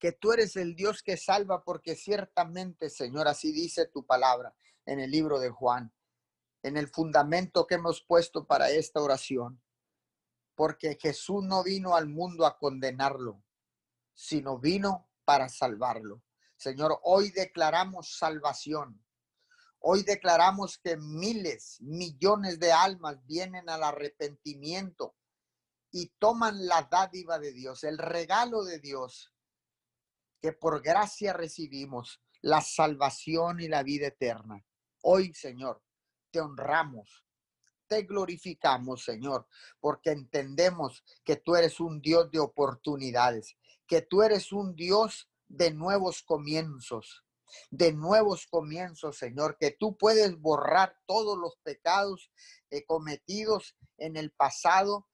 Que 0.00 0.10
tú 0.10 0.32
eres 0.32 0.56
el 0.56 0.74
Dios 0.74 1.02
que 1.02 1.16
salva 1.16 1.62
porque 1.62 1.94
ciertamente, 1.94 2.90
Señor, 2.90 3.28
así 3.28 3.52
dice 3.52 3.86
tu 3.86 4.04
palabra 4.04 4.56
en 4.86 4.98
el 4.98 5.12
libro 5.12 5.38
de 5.38 5.50
Juan, 5.50 5.94
en 6.64 6.76
el 6.76 6.88
fundamento 6.88 7.68
que 7.68 7.76
hemos 7.76 8.02
puesto 8.02 8.46
para 8.46 8.70
esta 8.70 9.00
oración 9.00 9.62
porque 10.60 10.98
Jesús 11.00 11.42
no 11.42 11.64
vino 11.64 11.96
al 11.96 12.06
mundo 12.06 12.44
a 12.44 12.58
condenarlo, 12.58 13.42
sino 14.12 14.58
vino 14.58 15.08
para 15.24 15.48
salvarlo. 15.48 16.22
Señor, 16.58 17.00
hoy 17.02 17.30
declaramos 17.30 18.18
salvación. 18.18 19.02
Hoy 19.78 20.02
declaramos 20.02 20.76
que 20.76 20.98
miles, 20.98 21.78
millones 21.80 22.60
de 22.60 22.72
almas 22.72 23.24
vienen 23.24 23.70
al 23.70 23.82
arrepentimiento 23.82 25.16
y 25.90 26.08
toman 26.18 26.66
la 26.66 26.82
dádiva 26.90 27.38
de 27.38 27.54
Dios, 27.54 27.82
el 27.82 27.96
regalo 27.96 28.62
de 28.62 28.80
Dios, 28.80 29.32
que 30.40 30.52
por 30.52 30.82
gracia 30.82 31.32
recibimos, 31.32 32.20
la 32.42 32.60
salvación 32.60 33.60
y 33.60 33.68
la 33.68 33.82
vida 33.82 34.06
eterna. 34.06 34.64
Hoy, 35.02 35.34
Señor, 35.34 35.82
te 36.30 36.40
honramos, 36.40 37.26
te 37.86 38.02
glorificamos, 38.02 39.04
Señor, 39.04 39.46
porque 39.80 40.10
entendemos 40.10 41.04
que 41.24 41.36
tú 41.36 41.56
eres 41.56 41.80
un 41.80 42.00
Dios 42.00 42.30
de 42.30 42.38
oportunidades, 42.38 43.56
que 43.86 44.02
tú 44.02 44.22
eres 44.22 44.52
un 44.52 44.74
Dios 44.74 45.28
de 45.48 45.72
nuevos 45.72 46.22
comienzos, 46.22 47.24
de 47.70 47.92
nuevos 47.92 48.46
comienzos, 48.46 49.18
Señor, 49.18 49.56
que 49.58 49.72
tú 49.72 49.96
puedes 49.96 50.38
borrar 50.38 50.96
todos 51.06 51.36
los 51.36 51.56
pecados 51.64 52.30
eh, 52.70 52.84
cometidos 52.86 53.76
en 53.98 54.16
el 54.16 54.30
pasado, 54.30 55.08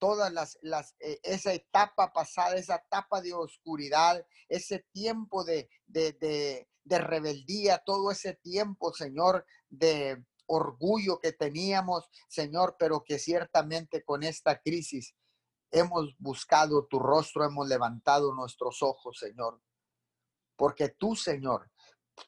todas 0.00 0.32
las, 0.32 0.58
las 0.62 0.96
eh, 0.98 1.20
esa 1.22 1.52
etapa 1.52 2.12
pasada, 2.12 2.56
esa 2.56 2.82
etapa 2.84 3.20
de 3.20 3.32
oscuridad, 3.32 4.26
ese 4.48 4.84
tiempo 4.92 5.44
de, 5.44 5.70
de, 5.86 6.12
de, 6.14 6.68
de 6.82 6.98
rebeldía, 6.98 7.78
todo 7.78 8.10
ese 8.10 8.34
tiempo, 8.34 8.92
Señor, 8.92 9.46
de, 9.68 10.24
orgullo 10.50 11.20
que 11.20 11.32
teníamos, 11.32 12.08
Señor, 12.28 12.76
pero 12.78 13.04
que 13.04 13.18
ciertamente 13.18 14.04
con 14.04 14.24
esta 14.24 14.60
crisis 14.60 15.14
hemos 15.70 16.16
buscado 16.18 16.86
tu 16.86 16.98
rostro, 16.98 17.44
hemos 17.44 17.68
levantado 17.68 18.34
nuestros 18.34 18.82
ojos, 18.82 19.18
Señor. 19.18 19.62
Porque 20.56 20.88
tú, 20.88 21.14
Señor, 21.14 21.70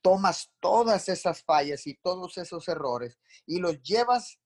tomas 0.01 0.53
todas 0.61 1.09
esas 1.09 1.43
fallas 1.43 1.87
y 1.87 1.95
todos 1.95 2.39
esos 2.39 2.69
errores 2.69 3.19
y 3.45 3.59
los 3.59 3.83
llevas 3.83 4.39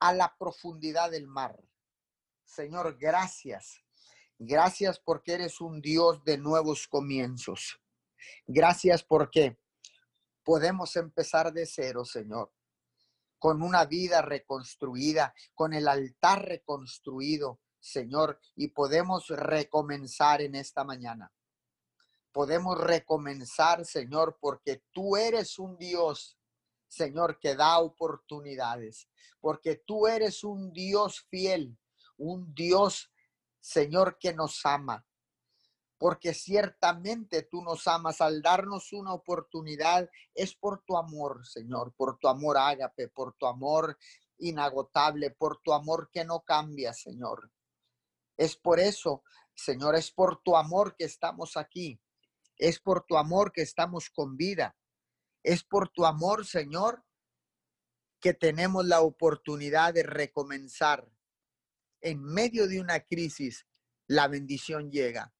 a 0.00 0.12
la 0.12 0.34
profundidad 0.38 1.10
del 1.10 1.26
mar. 1.26 1.58
Señor, 2.44 2.96
gracias. 2.98 3.82
Gracias 4.38 5.00
porque 5.00 5.34
eres 5.34 5.60
un 5.60 5.80
Dios 5.80 6.22
de 6.24 6.38
nuevos 6.38 6.86
comienzos. 6.86 7.80
Gracias 8.46 9.02
porque 9.02 9.58
podemos 10.44 10.96
empezar 10.96 11.52
de 11.52 11.66
cero, 11.66 12.04
Señor, 12.04 12.52
con 13.38 13.62
una 13.62 13.84
vida 13.84 14.22
reconstruida, 14.22 15.34
con 15.54 15.74
el 15.74 15.88
altar 15.88 16.44
reconstruido, 16.46 17.60
Señor, 17.80 18.40
y 18.56 18.68
podemos 18.68 19.28
recomenzar 19.28 20.40
en 20.40 20.54
esta 20.54 20.84
mañana. 20.84 21.32
Podemos 22.32 22.78
recomenzar, 22.78 23.84
Señor, 23.84 24.38
porque 24.40 24.84
tú 24.92 25.16
eres 25.16 25.58
un 25.58 25.76
Dios, 25.76 26.37
Señor, 26.88 27.38
que 27.38 27.54
da 27.54 27.78
oportunidades, 27.78 29.08
porque 29.40 29.76
tú 29.76 30.06
eres 30.06 30.42
un 30.42 30.72
Dios 30.72 31.26
fiel, 31.30 31.78
un 32.16 32.54
Dios, 32.54 33.12
Señor, 33.60 34.18
que 34.18 34.32
nos 34.32 34.64
ama, 34.64 35.06
porque 35.98 36.32
ciertamente 36.32 37.42
tú 37.42 37.62
nos 37.62 37.86
amas 37.86 38.20
al 38.20 38.40
darnos 38.40 38.92
una 38.92 39.12
oportunidad, 39.12 40.08
es 40.34 40.54
por 40.54 40.82
tu 40.84 40.96
amor, 40.96 41.46
Señor, 41.46 41.92
por 41.94 42.18
tu 42.18 42.28
amor 42.28 42.56
ágape, 42.56 43.08
por 43.08 43.34
tu 43.34 43.46
amor 43.46 43.98
inagotable, 44.38 45.30
por 45.32 45.60
tu 45.62 45.72
amor 45.72 46.10
que 46.12 46.24
no 46.24 46.40
cambia, 46.40 46.92
Señor. 46.92 47.50
Es 48.36 48.56
por 48.56 48.78
eso, 48.78 49.24
Señor, 49.54 49.96
es 49.96 50.12
por 50.12 50.40
tu 50.42 50.56
amor 50.56 50.94
que 50.96 51.04
estamos 51.04 51.56
aquí. 51.56 52.00
Es 52.56 52.78
por 52.78 53.04
tu 53.04 53.16
amor 53.16 53.52
que 53.52 53.62
estamos 53.62 54.10
con 54.10 54.36
vida. 54.36 54.76
Es 55.42 55.64
por 55.64 55.88
tu 55.88 56.04
amor, 56.04 56.46
Señor, 56.46 57.04
que 58.20 58.34
tenemos 58.34 58.84
la 58.84 59.00
oportunidad 59.00 59.94
de 59.94 60.02
recomenzar. 60.02 61.10
En 62.00 62.22
medio 62.22 62.68
de 62.68 62.80
una 62.80 63.00
crisis, 63.00 63.66
la 64.06 64.28
bendición 64.28 64.90
llega 64.90 65.32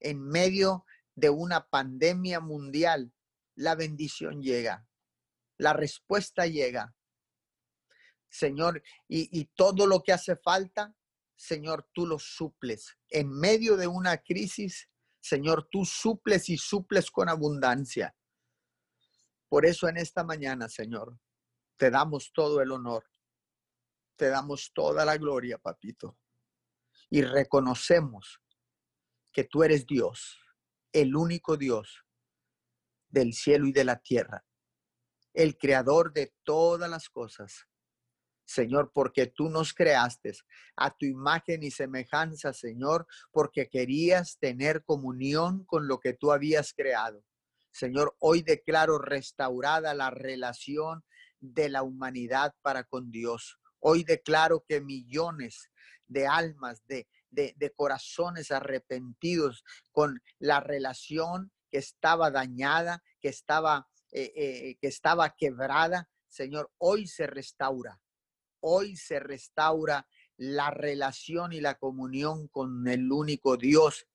en 0.00 0.22
medio 0.22 0.84
de 1.14 1.30
una 1.30 1.68
pandemia 1.68 2.40
mundial, 2.40 3.12
la 3.54 3.74
bendición 3.74 4.42
llega, 4.42 4.86
la 5.58 5.72
respuesta 5.72 6.46
llega. 6.46 6.94
Señor, 8.30 8.82
y, 9.08 9.46
todo 9.56 9.86
lo 9.86 10.02
que 10.02 10.12
hace 10.12 10.36
falta, 10.36 10.94
Señor, 11.34 11.88
tú 11.92 12.06
lo 12.06 12.18
suples. 12.18 12.96
En 13.08 13.30
medio 13.30 13.76
de 13.76 13.86
una 13.86 14.18
crisis, 14.18 14.88
Señor, 15.20 15.68
tú 15.70 15.84
suples 15.84 16.48
y 16.48 16.58
suples 16.58 17.10
con 17.10 17.28
abundancia. 17.28 18.14
Por 19.48 19.64
eso 19.64 19.88
en 19.88 19.96
esta 19.96 20.24
mañana, 20.24 20.68
Señor, 20.68 21.18
te 21.76 21.90
damos 21.90 22.32
todo 22.32 22.60
el 22.60 22.70
honor, 22.70 23.04
te 24.16 24.28
damos 24.28 24.72
toda 24.74 25.04
la 25.04 25.16
gloria, 25.16 25.58
papito, 25.58 26.18
y 27.08 27.22
reconocemos 27.22 28.40
que 29.32 29.44
tú 29.44 29.62
eres 29.62 29.86
Dios, 29.86 30.38
el 30.92 31.16
único 31.16 31.56
Dios 31.56 32.04
del 33.08 33.32
cielo 33.32 33.66
y 33.66 33.72
de 33.72 33.84
la 33.84 34.00
tierra, 34.00 34.44
el 35.32 35.56
creador 35.56 36.12
de 36.12 36.34
todas 36.44 36.90
las 36.90 37.08
cosas. 37.08 37.66
Señor, 38.44 38.92
porque 38.94 39.26
tú 39.26 39.50
nos 39.50 39.74
creaste 39.74 40.32
a 40.76 40.96
tu 40.96 41.04
imagen 41.04 41.62
y 41.62 41.70
semejanza, 41.70 42.52
Señor, 42.52 43.06
porque 43.30 43.68
querías 43.68 44.38
tener 44.38 44.84
comunión 44.84 45.64
con 45.64 45.86
lo 45.86 46.00
que 46.00 46.14
tú 46.14 46.32
habías 46.32 46.72
creado. 46.72 47.22
Señor, 47.70 48.16
hoy 48.18 48.42
declaro 48.42 48.98
restaurada 48.98 49.94
la 49.94 50.10
relación 50.10 51.04
de 51.40 51.68
la 51.68 51.82
humanidad 51.82 52.54
para 52.62 52.84
con 52.84 53.10
Dios. 53.10 53.58
Hoy 53.80 54.04
declaro 54.04 54.64
que 54.66 54.80
millones 54.80 55.70
de 56.06 56.26
almas, 56.26 56.82
de, 56.86 57.06
de, 57.30 57.72
corazones 57.76 58.50
arrepentidos 58.50 59.62
con 59.92 60.22
la 60.38 60.60
relación 60.60 61.52
que 61.70 61.78
estaba 61.78 62.30
dañada, 62.30 63.02
que 63.20 63.28
estaba, 63.28 63.88
eh, 64.10 64.32
eh, 64.34 64.78
que 64.80 64.88
estaba 64.88 65.34
quebrada. 65.36 66.08
Señor, 66.28 66.70
hoy 66.78 67.06
se 67.06 67.26
restaura. 67.26 68.00
Hoy 68.60 68.96
se 68.96 69.20
restaura 69.20 70.08
la 70.36 70.70
relación 70.70 71.52
y 71.52 71.60
la 71.60 71.74
comunión 71.74 72.48
con 72.48 72.88
el 72.88 73.12
único 73.12 73.56
Dios 73.56 74.06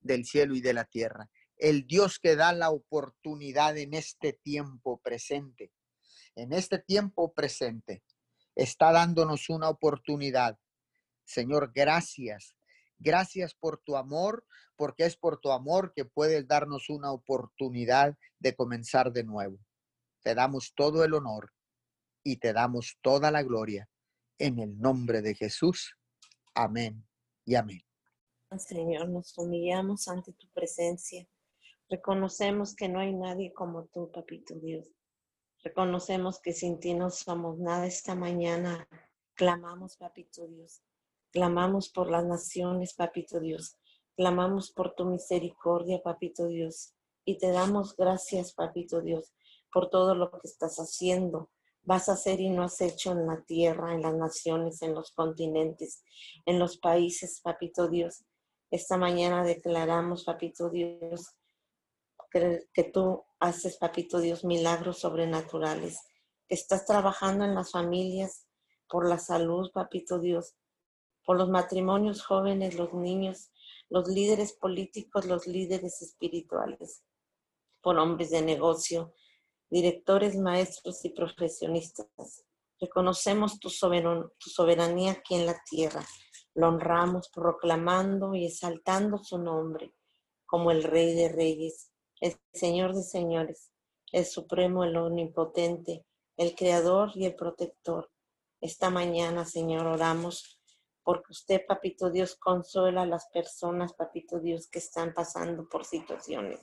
del 0.00 0.24
cielo 0.24 0.54
y 0.54 0.60
de 0.60 0.74
la 0.74 0.84
tierra. 0.84 1.30
El 1.56 1.86
Dios 1.86 2.18
que 2.18 2.36
da 2.36 2.52
la 2.52 2.70
oportunidad 2.70 3.76
en 3.78 3.94
este 3.94 4.32
tiempo 4.32 5.00
presente. 5.02 5.72
En 6.34 6.52
este 6.52 6.78
tiempo 6.78 7.32
presente 7.32 8.02
está 8.54 8.92
dándonos 8.92 9.48
una 9.48 9.68
oportunidad. 9.68 10.58
Señor, 11.24 11.72
gracias 11.74 12.56
Gracias 12.98 13.54
por 13.54 13.78
tu 13.78 13.96
amor, 13.96 14.44
porque 14.74 15.04
es 15.04 15.16
por 15.16 15.38
tu 15.38 15.50
amor 15.52 15.92
que 15.94 16.04
puedes 16.04 16.46
darnos 16.48 16.88
una 16.88 17.12
oportunidad 17.12 18.16
de 18.38 18.54
comenzar 18.54 19.12
de 19.12 19.24
nuevo. 19.24 19.58
Te 20.22 20.34
damos 20.34 20.72
todo 20.74 21.04
el 21.04 21.14
honor 21.14 21.52
y 22.22 22.36
te 22.36 22.52
damos 22.52 22.98
toda 23.02 23.30
la 23.30 23.42
gloria 23.42 23.88
en 24.38 24.58
el 24.58 24.78
nombre 24.78 25.20
de 25.20 25.34
Jesús. 25.34 25.94
Amén 26.54 27.06
y 27.44 27.54
amén. 27.54 27.82
Señor, 28.58 29.08
nos 29.08 29.36
humillamos 29.36 30.08
ante 30.08 30.32
tu 30.32 30.48
presencia. 30.48 31.28
Reconocemos 31.88 32.74
que 32.74 32.88
no 32.88 33.00
hay 33.00 33.14
nadie 33.14 33.52
como 33.52 33.86
tú, 33.86 34.10
Papito 34.10 34.54
Dios. 34.54 34.88
Reconocemos 35.62 36.40
que 36.40 36.52
sin 36.52 36.80
ti 36.80 36.94
no 36.94 37.10
somos 37.10 37.58
nada 37.58 37.86
esta 37.86 38.14
mañana. 38.14 38.88
Clamamos, 39.34 39.96
Papito 39.96 40.46
Dios 40.46 40.82
Clamamos 41.36 41.90
por 41.90 42.10
las 42.10 42.24
naciones, 42.24 42.94
papito 42.94 43.40
Dios. 43.40 43.76
Clamamos 44.16 44.72
por 44.72 44.94
tu 44.94 45.04
misericordia, 45.04 46.00
papito 46.02 46.46
Dios. 46.46 46.94
Y 47.26 47.36
te 47.36 47.50
damos 47.50 47.94
gracias, 47.94 48.54
papito 48.54 49.02
Dios, 49.02 49.34
por 49.70 49.90
todo 49.90 50.14
lo 50.14 50.30
que 50.30 50.38
estás 50.44 50.78
haciendo, 50.78 51.50
vas 51.82 52.08
a 52.08 52.12
hacer 52.12 52.40
y 52.40 52.48
no 52.48 52.62
has 52.62 52.80
hecho 52.80 53.12
en 53.12 53.26
la 53.26 53.42
tierra, 53.42 53.92
en 53.92 54.00
las 54.00 54.14
naciones, 54.14 54.80
en 54.80 54.94
los 54.94 55.12
continentes, 55.12 56.02
en 56.46 56.58
los 56.58 56.78
países, 56.78 57.42
papito 57.42 57.86
Dios. 57.88 58.24
Esta 58.70 58.96
mañana 58.96 59.44
declaramos, 59.44 60.24
papito 60.24 60.70
Dios, 60.70 61.36
que, 62.72 62.84
tú 62.84 63.24
haces, 63.40 63.76
papito 63.76 64.18
Dios, 64.18 64.44
milagros 64.44 64.98
sobrenaturales, 64.98 65.98
estás 66.48 66.86
trabajando 66.86 67.44
en 67.44 67.54
las 67.54 67.70
familias 67.70 68.46
por 68.88 69.08
la 69.08 69.18
salud, 69.18 69.70
papito 69.72 70.18
Dios, 70.18 70.54
por 71.24 71.36
los 71.38 71.48
matrimonios 71.48 72.22
jóvenes, 72.22 72.76
los 72.76 72.92
niños, 72.94 73.50
los 73.88 74.08
líderes 74.08 74.52
políticos, 74.52 75.26
los 75.26 75.46
líderes 75.46 76.02
espirituales, 76.02 77.02
por 77.80 77.98
hombres 77.98 78.30
de 78.30 78.42
negocio, 78.42 79.14
directores, 79.70 80.36
maestros 80.36 81.04
y 81.04 81.10
profesionistas. 81.10 82.44
Reconocemos 82.80 83.58
tu 83.58 83.70
soberanía 83.70 85.12
aquí 85.12 85.34
en 85.34 85.46
la 85.46 85.56
tierra. 85.68 86.04
Lo 86.54 86.68
honramos 86.68 87.28
proclamando 87.30 88.34
y 88.34 88.46
exaltando 88.46 89.18
su 89.18 89.38
nombre 89.38 89.94
como 90.46 90.70
el 90.70 90.84
Rey 90.84 91.14
de 91.14 91.28
Reyes, 91.28 91.90
el 92.20 92.36
Señor 92.52 92.94
de 92.94 93.02
Señores, 93.02 93.72
el 94.12 94.24
Supremo, 94.24 94.84
el 94.84 94.96
Omnipotente, 94.96 96.04
el 96.36 96.54
Creador 96.54 97.12
y 97.14 97.26
el 97.26 97.34
Protector. 97.34 98.10
Esta 98.60 98.90
mañana, 98.90 99.44
Señor, 99.44 99.86
oramos 99.86 100.60
porque 101.02 101.32
usted, 101.32 101.64
Papito 101.66 102.10
Dios, 102.10 102.34
consuela 102.36 103.02
a 103.02 103.06
las 103.06 103.28
personas, 103.28 103.92
Papito 103.92 104.40
Dios, 104.40 104.68
que 104.68 104.80
están 104.80 105.14
pasando 105.14 105.68
por 105.68 105.84
situaciones 105.84 106.60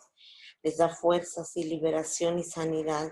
les 0.64 0.78
da 0.78 0.90
fuerzas 0.90 1.56
y 1.58 1.66
liberación 1.66 2.40
y 2.40 2.44
sanidad, 2.44 3.12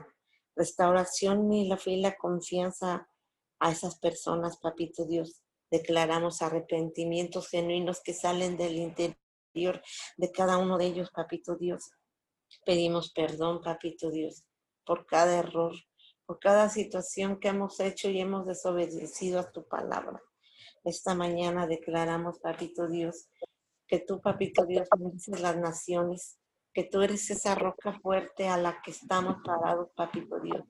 restauración 0.55 1.51
y 1.51 1.67
la 1.67 1.77
fe 1.77 1.91
y 1.91 2.01
la 2.01 2.15
confianza 2.15 3.09
a 3.59 3.71
esas 3.71 3.99
personas, 3.99 4.57
papito 4.57 5.05
Dios. 5.05 5.43
Declaramos 5.69 6.41
arrepentimientos 6.41 7.49
genuinos 7.49 8.01
que 8.01 8.13
salen 8.13 8.57
del 8.57 8.77
interior 8.77 9.81
de 10.17 10.31
cada 10.31 10.57
uno 10.57 10.77
de 10.77 10.85
ellos, 10.85 11.11
papito 11.11 11.55
Dios. 11.57 11.91
Pedimos 12.65 13.11
perdón, 13.11 13.61
papito 13.61 14.11
Dios, 14.11 14.43
por 14.85 15.05
cada 15.05 15.37
error, 15.37 15.73
por 16.25 16.39
cada 16.39 16.69
situación 16.69 17.39
que 17.39 17.49
hemos 17.49 17.79
hecho 17.79 18.09
y 18.09 18.19
hemos 18.19 18.45
desobedecido 18.45 19.39
a 19.39 19.51
tu 19.51 19.67
palabra. 19.67 20.21
Esta 20.83 21.13
mañana 21.13 21.67
declaramos, 21.67 22.39
papito 22.39 22.87
Dios, 22.87 23.27
que 23.87 23.99
tú, 23.99 24.21
papito 24.21 24.65
Dios, 24.65 24.87
bendices 24.97 25.41
las 25.41 25.57
naciones, 25.57 26.39
que 26.73 26.85
tú 26.85 27.01
eres 27.01 27.29
esa 27.29 27.55
roca 27.55 27.99
fuerte 28.01 28.47
a 28.47 28.57
la 28.57 28.81
que 28.81 28.91
estamos 28.91 29.37
parados, 29.43 29.89
papito 29.95 30.39
Dios. 30.39 30.63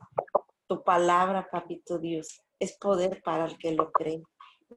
Tu 0.67 0.83
palabra, 0.83 1.47
papito 1.51 1.99
Dios, 1.99 2.41
es 2.59 2.77
poder 2.77 3.21
para 3.23 3.45
el 3.45 3.57
que 3.57 3.71
lo 3.73 3.91
cree. 3.91 4.23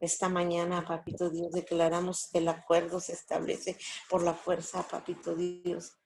Esta 0.01 0.29
mañana, 0.29 0.85
papito 0.87 1.31
Dios, 1.31 1.53
declaramos 1.53 2.29
que 2.31 2.39
el 2.39 2.49
acuerdo 2.49 3.01
se 3.01 3.13
establece 3.13 3.77
por 4.11 4.23
la 4.23 4.35
fuerza, 4.35 4.87
papito 4.87 5.35
Dios. 5.35 5.97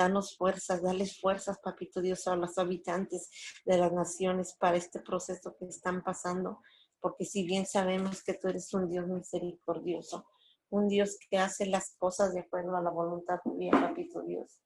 Danos 0.00 0.34
fuerzas, 0.38 0.80
dales 0.80 1.20
fuerzas, 1.20 1.58
papito 1.62 2.00
Dios, 2.00 2.26
a 2.26 2.34
los 2.34 2.56
habitantes 2.56 3.28
de 3.66 3.76
las 3.76 3.92
naciones 3.92 4.56
para 4.58 4.78
este 4.78 5.00
proceso 5.00 5.54
que 5.58 5.66
están 5.66 6.02
pasando, 6.02 6.62
porque 7.00 7.26
si 7.26 7.42
bien 7.42 7.66
sabemos 7.66 8.24
que 8.24 8.32
tú 8.32 8.48
eres 8.48 8.72
un 8.72 8.88
Dios 8.88 9.06
misericordioso, 9.08 10.24
un 10.70 10.88
Dios 10.88 11.18
que 11.28 11.36
hace 11.36 11.66
las 11.66 11.96
cosas 11.98 12.32
de 12.32 12.40
acuerdo 12.40 12.74
a 12.78 12.80
la 12.80 12.88
voluntad 12.88 13.40
tuya, 13.44 13.72
papito 13.72 14.22
Dios. 14.22 14.62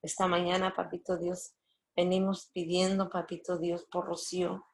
Esta 0.00 0.26
mañana, 0.26 0.74
papito 0.74 1.18
Dios, 1.18 1.52
venimos 1.94 2.48
pidiendo, 2.54 3.10
papito 3.10 3.58
Dios, 3.58 3.84
por 3.92 4.06
Rocío, 4.06 4.64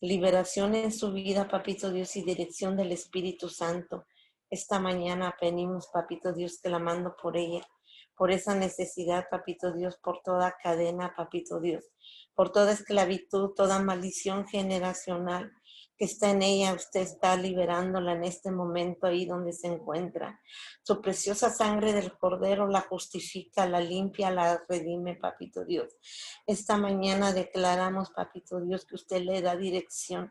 liberación 0.00 0.74
en 0.74 0.90
su 0.90 1.12
vida, 1.12 1.46
papito 1.46 1.92
Dios, 1.92 2.16
y 2.16 2.24
dirección 2.24 2.76
del 2.76 2.90
Espíritu 2.90 3.48
Santo. 3.48 4.06
Esta 4.50 4.80
mañana 4.80 5.36
venimos, 5.40 5.86
papito 5.92 6.32
Dios, 6.32 6.58
clamando 6.60 7.14
por 7.14 7.36
ella, 7.36 7.64
por 8.20 8.32
esa 8.32 8.54
necesidad, 8.54 9.30
papito 9.30 9.72
Dios, 9.72 9.96
por 9.96 10.20
toda 10.22 10.54
cadena, 10.62 11.14
papito 11.16 11.58
Dios, 11.58 11.86
por 12.34 12.52
toda 12.52 12.70
esclavitud, 12.70 13.54
toda 13.56 13.78
maldición 13.78 14.46
generacional 14.46 15.50
que 15.96 16.04
está 16.04 16.28
en 16.28 16.42
ella, 16.42 16.74
usted 16.74 17.00
está 17.00 17.34
liberándola 17.38 18.12
en 18.12 18.24
este 18.24 18.50
momento 18.50 19.06
ahí 19.06 19.24
donde 19.24 19.54
se 19.54 19.68
encuentra. 19.68 20.38
Su 20.82 21.00
preciosa 21.00 21.48
sangre 21.48 21.94
del 21.94 22.12
cordero 22.18 22.68
la 22.68 22.82
justifica, 22.82 23.66
la 23.66 23.80
limpia, 23.80 24.30
la 24.30 24.62
redime, 24.68 25.14
papito 25.14 25.64
Dios. 25.64 25.96
Esta 26.46 26.76
mañana 26.76 27.32
declaramos, 27.32 28.10
papito 28.10 28.60
Dios, 28.60 28.84
que 28.84 28.96
usted 28.96 29.22
le 29.22 29.40
da 29.40 29.56
dirección 29.56 30.30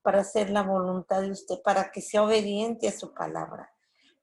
para 0.00 0.20
hacer 0.20 0.48
la 0.48 0.62
voluntad 0.62 1.20
de 1.20 1.32
usted, 1.32 1.56
para 1.62 1.92
que 1.92 2.00
sea 2.00 2.22
obediente 2.22 2.88
a 2.88 2.92
su 2.92 3.12
palabra, 3.12 3.75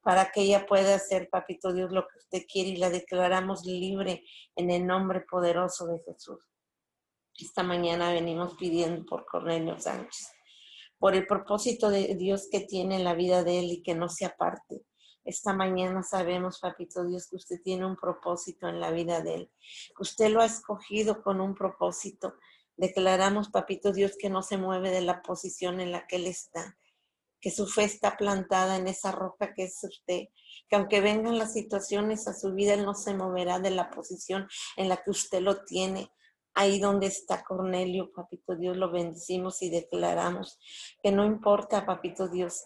para 0.03 0.31
que 0.31 0.41
ella 0.41 0.65
pueda 0.65 0.95
hacer, 0.95 1.29
papito 1.29 1.73
Dios, 1.73 1.91
lo 1.91 2.03
que 2.03 2.19
usted 2.19 2.43
quiere 2.51 2.69
y 2.69 2.77
la 2.77 2.89
declaramos 2.89 3.65
libre 3.65 4.23
en 4.55 4.69
el 4.69 4.85
nombre 4.85 5.21
poderoso 5.21 5.87
de 5.87 5.99
Jesús. 6.05 6.51
Esta 7.39 7.63
mañana 7.63 8.11
venimos 8.11 8.55
pidiendo 8.55 9.05
por 9.05 9.25
Cornelio 9.25 9.79
Sánchez 9.79 10.33
por 11.03 11.15
el 11.15 11.27
propósito 11.27 11.89
de 11.89 12.15
Dios 12.15 12.47
que 12.49 12.61
tiene 12.61 12.95
en 12.95 13.03
la 13.03 13.13
vida 13.13 13.43
de 13.43 13.59
él 13.59 13.65
y 13.73 13.83
que 13.83 13.93
no 13.93 14.07
se 14.07 14.23
aparte. 14.23 14.85
Esta 15.25 15.51
mañana 15.51 16.01
sabemos, 16.01 16.61
papito 16.61 17.03
Dios, 17.05 17.27
que 17.29 17.35
usted 17.35 17.61
tiene 17.61 17.85
un 17.85 17.97
propósito 17.97 18.69
en 18.69 18.79
la 18.79 18.89
vida 18.89 19.19
de 19.19 19.35
él, 19.35 19.51
que 19.97 20.01
usted 20.01 20.29
lo 20.29 20.39
ha 20.39 20.45
escogido 20.45 21.21
con 21.21 21.41
un 21.41 21.55
propósito. 21.55 22.35
Declaramos, 22.77 23.49
papito 23.49 23.91
Dios, 23.91 24.13
que 24.17 24.29
no 24.29 24.43
se 24.43 24.55
mueve 24.55 24.91
de 24.91 25.01
la 25.01 25.21
posición 25.21 25.81
en 25.81 25.91
la 25.91 26.07
que 26.07 26.15
él 26.15 26.25
está, 26.25 26.77
que 27.43 27.51
su 27.51 27.67
fe 27.67 27.83
está 27.83 28.15
plantada 28.15 28.77
en 28.77 28.87
esa 28.87 29.11
roca 29.11 29.53
que 29.53 29.65
es 29.65 29.83
usted, 29.83 30.29
que 30.69 30.75
aunque 30.77 31.01
vengan 31.01 31.37
las 31.37 31.51
situaciones 31.51 32.25
a 32.29 32.33
su 32.33 32.53
vida, 32.53 32.73
él 32.73 32.85
no 32.85 32.95
se 32.95 33.13
moverá 33.13 33.59
de 33.59 33.69
la 33.69 33.89
posición 33.91 34.47
en 34.77 34.87
la 34.87 34.95
que 35.03 35.11
usted 35.11 35.41
lo 35.41 35.65
tiene, 35.65 36.09
Ahí 36.55 36.79
donde 36.79 37.07
está 37.07 37.43
Cornelio, 37.43 38.11
papito 38.13 38.55
Dios, 38.55 38.77
lo 38.77 38.91
bendecimos 38.91 39.63
y 39.63 39.71
declaramos 39.71 40.59
que 41.01 41.11
no 41.11 41.25
importa, 41.25 41.83
papito 41.83 42.27
Dios, 42.27 42.65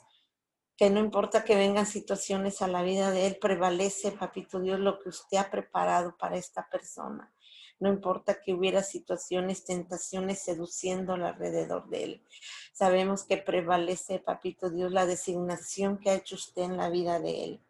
que 0.76 0.90
no 0.90 1.00
importa 1.00 1.46
que 1.46 1.56
vengan 1.56 1.86
situaciones 1.86 2.62
a 2.62 2.68
la 2.68 2.84
vida 2.84 3.12
de 3.12 3.28
él, 3.28 3.38
prevalece, 3.40 4.12
papito 4.12 4.60
Dios, 4.60 4.78
lo 4.82 5.00
que 5.00 5.08
usted 5.08 5.38
ha 5.38 5.50
preparado 5.50 6.18
para 6.18 6.36
esta 6.36 6.68
persona. 6.70 7.34
No 7.80 7.90
importa 7.90 8.42
que 8.42 8.54
hubiera 8.54 8.82
situaciones, 8.82 9.63
tentaciones 9.66 10.40
seduciéndolo 10.44 11.28
alrededor 11.28 11.90
de 11.90 12.04
él. 12.04 12.28
Sabemos 12.74 13.24
que 13.24 13.38
prevalece, 13.38 14.20
papito 14.20 14.70
Dios, 14.70 14.92
la 14.92 15.06
designación 15.06 16.00
que 16.00 16.10
ha 16.10 16.16
hecho 16.16 16.36
usted 16.36 16.63
en 16.63 16.78
la 16.78 16.90
vida 16.90 17.20
de 17.20 17.44
él. 17.44 17.63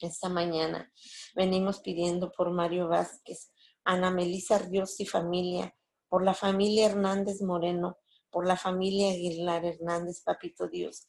Esta 0.00 0.28
mañana 0.28 0.92
venimos 1.34 1.80
pidiendo 1.80 2.30
por 2.30 2.50
Mario 2.50 2.88
Vázquez, 2.88 3.52
Ana 3.84 4.10
Melisa 4.10 4.58
Ríos 4.58 5.00
y 5.00 5.06
familia, 5.06 5.74
por 6.08 6.24
la 6.24 6.34
familia 6.34 6.86
Hernández 6.86 7.42
Moreno, 7.42 7.98
por 8.30 8.46
la 8.46 8.56
familia 8.56 9.10
Aguilar 9.10 9.64
Hernández, 9.64 10.22
Papito 10.22 10.68
Dios, 10.68 11.08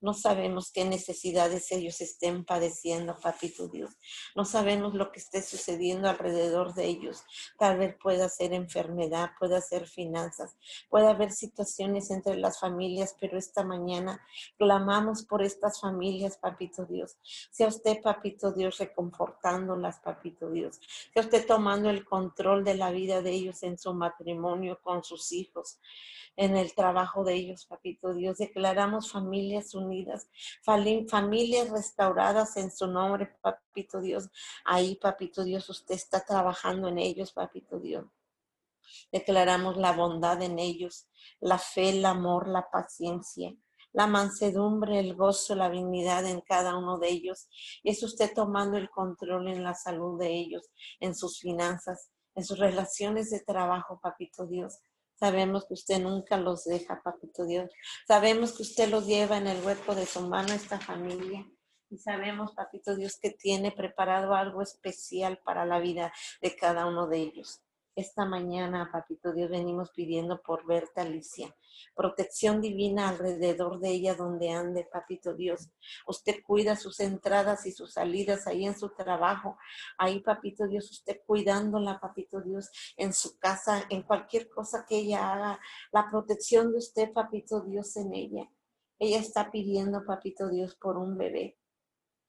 no 0.00 0.14
sabemos 0.14 0.70
qué 0.72 0.84
necesidades 0.84 1.72
ellos 1.72 2.00
estén 2.00 2.44
padeciendo, 2.44 3.18
papito 3.20 3.68
Dios. 3.68 3.96
No 4.36 4.44
sabemos 4.44 4.94
lo 4.94 5.10
que 5.10 5.18
esté 5.18 5.42
sucediendo 5.42 6.08
alrededor 6.08 6.74
de 6.74 6.86
ellos. 6.86 7.24
Tal 7.58 7.78
vez 7.78 7.96
pueda 8.00 8.28
ser 8.28 8.52
enfermedad, 8.52 9.30
pueda 9.38 9.60
ser 9.60 9.86
finanzas, 9.86 10.56
pueda 10.88 11.10
haber 11.10 11.32
situaciones 11.32 12.10
entre 12.10 12.36
las 12.36 12.60
familias, 12.60 13.16
pero 13.20 13.38
esta 13.38 13.64
mañana 13.64 14.24
clamamos 14.56 15.24
por 15.24 15.42
estas 15.42 15.80
familias, 15.80 16.38
papito 16.38 16.84
Dios. 16.84 17.16
Sea 17.50 17.68
usted, 17.68 18.00
papito 18.00 18.52
Dios, 18.52 18.78
reconfortándolas, 18.78 19.98
papito 20.00 20.50
Dios. 20.50 20.80
Sea 21.12 21.22
usted 21.22 21.46
tomando 21.46 21.90
el 21.90 22.04
control 22.04 22.64
de 22.64 22.74
la 22.74 22.90
vida 22.90 23.20
de 23.20 23.32
ellos 23.32 23.62
en 23.62 23.78
su 23.78 23.92
matrimonio, 23.94 24.78
con 24.82 25.02
sus 25.02 25.32
hijos 25.32 25.78
en 26.38 26.56
el 26.56 26.72
trabajo 26.72 27.24
de 27.24 27.34
ellos, 27.34 27.66
papito 27.66 28.14
Dios. 28.14 28.38
Declaramos 28.38 29.10
familias 29.10 29.74
unidas, 29.74 29.87
familias 31.08 31.70
restauradas 31.70 32.56
en 32.56 32.70
su 32.70 32.86
nombre, 32.86 33.36
papito 33.40 34.00
Dios. 34.00 34.28
Ahí, 34.64 34.96
papito 34.96 35.44
Dios, 35.44 35.68
usted 35.68 35.94
está 35.94 36.24
trabajando 36.24 36.88
en 36.88 36.98
ellos, 36.98 37.32
papito 37.32 37.78
Dios. 37.78 38.06
Declaramos 39.12 39.76
la 39.76 39.92
bondad 39.92 40.40
en 40.42 40.58
ellos, 40.58 41.08
la 41.40 41.58
fe, 41.58 41.90
el 41.90 42.04
amor, 42.04 42.48
la 42.48 42.70
paciencia, 42.70 43.54
la 43.92 44.06
mansedumbre, 44.06 44.98
el 44.98 45.14
gozo, 45.14 45.54
la 45.54 45.70
dignidad 45.70 46.26
en 46.26 46.40
cada 46.40 46.76
uno 46.76 46.98
de 46.98 47.08
ellos. 47.08 47.48
Es 47.84 48.02
usted 48.02 48.32
tomando 48.34 48.76
el 48.76 48.90
control 48.90 49.48
en 49.48 49.62
la 49.62 49.74
salud 49.74 50.18
de 50.18 50.30
ellos, 50.34 50.70
en 51.00 51.14
sus 51.14 51.40
finanzas, 51.40 52.10
en 52.34 52.44
sus 52.44 52.58
relaciones 52.58 53.30
de 53.30 53.40
trabajo, 53.40 54.00
papito 54.00 54.46
Dios 54.46 54.78
Sabemos 55.18 55.66
que 55.66 55.74
usted 55.74 56.00
nunca 56.00 56.36
los 56.36 56.64
deja, 56.64 57.02
papito 57.02 57.44
Dios. 57.44 57.70
Sabemos 58.06 58.52
que 58.52 58.62
usted 58.62 58.88
los 58.88 59.06
lleva 59.06 59.36
en 59.36 59.48
el 59.48 59.64
hueco 59.64 59.94
de 59.94 60.06
su 60.06 60.20
mano 60.20 60.52
esta 60.52 60.78
familia. 60.78 61.44
Y 61.90 61.98
sabemos, 61.98 62.52
papito 62.52 62.94
Dios, 62.94 63.18
que 63.20 63.30
tiene 63.30 63.72
preparado 63.72 64.34
algo 64.34 64.62
especial 64.62 65.38
para 65.44 65.64
la 65.64 65.80
vida 65.80 66.12
de 66.40 66.54
cada 66.54 66.86
uno 66.86 67.08
de 67.08 67.18
ellos. 67.18 67.62
Esta 67.98 68.24
mañana, 68.24 68.90
papito 68.92 69.32
Dios, 69.32 69.50
venimos 69.50 69.90
pidiendo 69.90 70.40
por 70.40 70.64
verte, 70.64 71.00
Alicia. 71.00 71.52
Protección 71.96 72.60
divina 72.60 73.08
alrededor 73.08 73.80
de 73.80 73.90
ella 73.90 74.14
donde 74.14 74.52
ande, 74.52 74.84
papito 74.84 75.34
Dios. 75.34 75.68
Usted 76.06 76.36
cuida 76.46 76.76
sus 76.76 77.00
entradas 77.00 77.66
y 77.66 77.72
sus 77.72 77.94
salidas 77.94 78.46
ahí 78.46 78.66
en 78.66 78.78
su 78.78 78.90
trabajo. 78.90 79.58
Ahí, 79.98 80.20
papito 80.20 80.68
Dios, 80.68 80.88
usted 80.92 81.22
cuidándola, 81.26 81.98
papito 81.98 82.40
Dios, 82.40 82.70
en 82.96 83.12
su 83.12 83.36
casa, 83.36 83.84
en 83.90 84.04
cualquier 84.04 84.48
cosa 84.48 84.86
que 84.88 84.98
ella 84.98 85.32
haga. 85.32 85.60
La 85.90 86.08
protección 86.08 86.70
de 86.70 86.78
usted, 86.78 87.12
papito 87.12 87.62
Dios, 87.62 87.96
en 87.96 88.14
ella. 88.14 88.48
Ella 89.00 89.18
está 89.18 89.50
pidiendo, 89.50 90.06
papito 90.06 90.48
Dios, 90.48 90.76
por 90.76 90.98
un 90.98 91.18
bebé. 91.18 91.58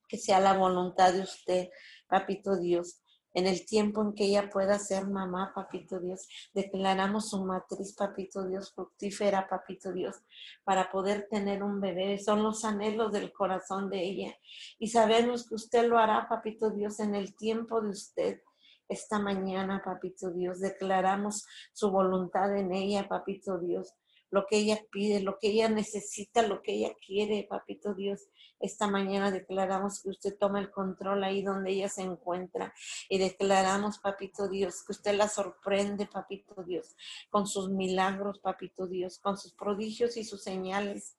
Que 0.08 0.18
sea 0.18 0.40
la 0.40 0.58
voluntad 0.58 1.14
de 1.14 1.22
usted, 1.22 1.70
papito 2.08 2.58
Dios 2.58 3.04
en 3.34 3.48
el 3.48 3.66
tiempo 3.66 4.02
en 4.02 4.14
que 4.14 4.26
ella 4.26 4.50
pueda 4.50 4.80
ser 4.80 5.08
mamá, 5.08 5.52
papito 5.54 6.00
Dios. 6.00 6.28
Declaramos 6.54 7.30
su 7.30 7.44
matriz, 7.44 7.94
papito 7.94 8.48
Dios, 8.48 8.74
fructífera, 8.74 9.48
papito 9.48 9.92
Dios, 9.94 10.18
para 10.64 10.92
poder 10.92 11.28
tener 11.30 11.64
un 11.64 11.80
bebé. 11.80 12.18
Son 12.20 12.44
los 12.44 12.66
anhelos 12.66 13.12
del 13.12 13.32
corazón 13.32 13.90
de 13.90 14.04
ella. 14.04 14.36
Y 14.80 14.88
sabemos 14.88 15.48
que 15.48 15.56
usted 15.56 15.88
lo 15.88 15.98
hará, 15.98 16.28
papito 16.28 16.70
Dios, 16.72 17.00
en 17.00 17.16
el 17.16 17.36
tiempo 17.36 17.82
de 17.82 17.90
usted. 17.90 18.42
Esta 18.88 19.20
mañana, 19.20 19.84
papito 19.86 20.32
Dios, 20.32 20.60
declaramos 20.60 21.46
su 21.74 21.92
voluntad 21.92 22.56
en 22.58 22.74
ella, 22.74 23.08
papito 23.08 23.60
Dios 23.60 23.94
lo 24.32 24.46
que 24.46 24.58
ella 24.58 24.80
pide, 24.92 25.22
lo 25.22 25.40
que 25.40 25.50
ella 25.50 25.70
necesita, 25.70 26.42
lo 26.42 26.62
que 26.62 26.74
ella 26.74 26.94
quiere, 27.06 27.48
papito 27.50 27.94
Dios. 27.94 28.28
Esta 28.60 28.88
mañana 28.88 29.32
declaramos 29.32 30.02
que 30.02 30.10
usted 30.10 30.38
toma 30.38 30.60
el 30.60 30.70
control 30.70 31.24
ahí 31.24 31.42
donde 31.42 31.72
ella 31.72 31.90
se 31.90 32.02
encuentra 32.02 32.74
y 33.08 33.18
declaramos, 33.18 34.00
papito 34.00 34.48
Dios, 34.48 34.84
que 34.86 34.92
usted 34.92 35.16
la 35.16 35.30
sorprende, 35.30 36.06
papito 36.08 36.64
Dios, 36.64 36.96
con 37.30 37.48
sus 37.48 37.70
milagros, 37.70 38.40
papito 38.40 38.88
Dios, 38.88 39.20
con 39.20 39.38
sus 39.38 39.54
prodigios 39.54 40.18
y 40.18 40.24
sus 40.24 40.44
señales 40.44 41.16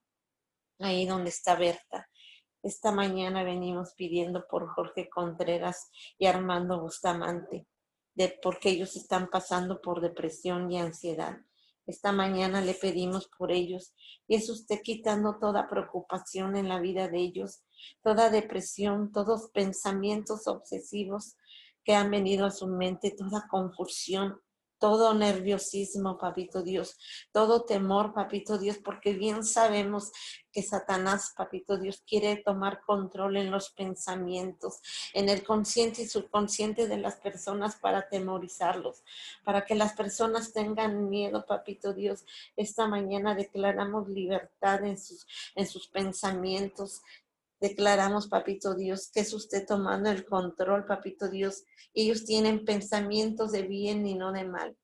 ahí 0.79 1.07
donde 1.07 1.31
está 1.31 1.57
Berta. 1.57 2.09
Esta 2.63 2.93
mañana 2.93 3.43
venimos 3.43 3.95
pidiendo 3.95 4.47
por 4.47 4.69
Jorge 4.69 5.09
Contreras 5.09 5.91
y 6.19 6.27
Armando 6.27 6.81
Bustamante, 6.81 7.67
de, 8.15 8.39
porque 8.43 8.71
ellos 8.71 8.97
están 8.97 9.31
pasando 9.31 9.81
por 9.81 10.03
depresión 10.03 10.71
y 10.71 10.79
ansiedad. 10.79 11.39
Esta 11.87 12.13
mañana 12.13 12.61
le 12.61 12.75
pedimos 12.75 13.29
por 13.37 13.51
ellos. 13.51 13.95
Y 14.29 14.37
es 14.37 14.49
usted 14.49 14.81
quitando 14.83 15.39
toda 15.39 15.69
preocupación 15.69 16.57
en 16.57 16.69
la 16.69 16.81
vida 16.81 17.09
de 17.09 17.19
ellos, 17.19 17.63
toda 18.03 18.31
depresión, 18.31 19.13
todos 19.13 19.51
pensamientos 19.53 20.47
obsesivos 20.47 21.37
que 21.85 21.95
han 21.95 22.11
venido 22.11 22.47
a 22.47 22.51
su 22.51 22.67
mente, 22.67 23.15
toda 23.17 23.49
confusión 23.49 24.41
todo 24.81 25.15
nerviosismo, 25.15 26.19
papito 26.19 26.63
Dios, 26.63 26.99
todo 27.33 27.65
temor, 27.65 28.15
papito 28.15 28.59
Dios, 28.59 28.79
porque 28.79 29.13
bien 29.13 29.45
sabemos 29.45 30.11
que 30.51 30.63
Satanás, 30.63 31.33
papito 31.37 31.79
Dios, 31.79 32.03
quiere 32.07 32.37
tomar 32.37 32.81
control 32.81 33.37
en 33.37 33.51
los 33.51 33.71
pensamientos, 33.71 34.81
en 35.13 35.29
el 35.29 35.45
consciente 35.45 36.03
y 36.03 36.09
subconsciente 36.09 36.89
de 36.89 36.97
las 36.97 37.17
personas 37.17 37.77
para 37.77 37.99
atemorizarlos, 37.99 39.05
para 39.45 39.65
que 39.65 39.75
las 39.75 39.93
personas 39.93 40.53
tengan 40.53 41.09
miedo, 41.09 41.45
papito 41.47 41.93
Dios. 41.93 42.25
Esta 42.57 42.89
mañana 42.89 43.35
declaramos 43.35 44.09
libertad 44.09 44.85
en 44.85 44.99
sus, 44.99 45.27
en 45.55 45.67
sus 45.67 45.87
pensamientos, 45.89 47.03
declaramos, 47.61 48.29
papito 48.29 48.75
Dios, 48.75 49.11
que 49.13 49.21
es 49.21 49.33
usted 49.33 49.67
tomando 49.67 50.11
el 50.11 50.25
control, 50.25 50.87
papito 50.87 51.29
Dios. 51.29 51.65
Ellos 51.95 52.25
tienen 52.25 52.65
pensamientos 52.65 53.53
de 53.53 53.63
bien 53.63 54.07
y 54.07 54.15
no 54.15 54.33
de 54.33 54.45
mal. 54.45 54.77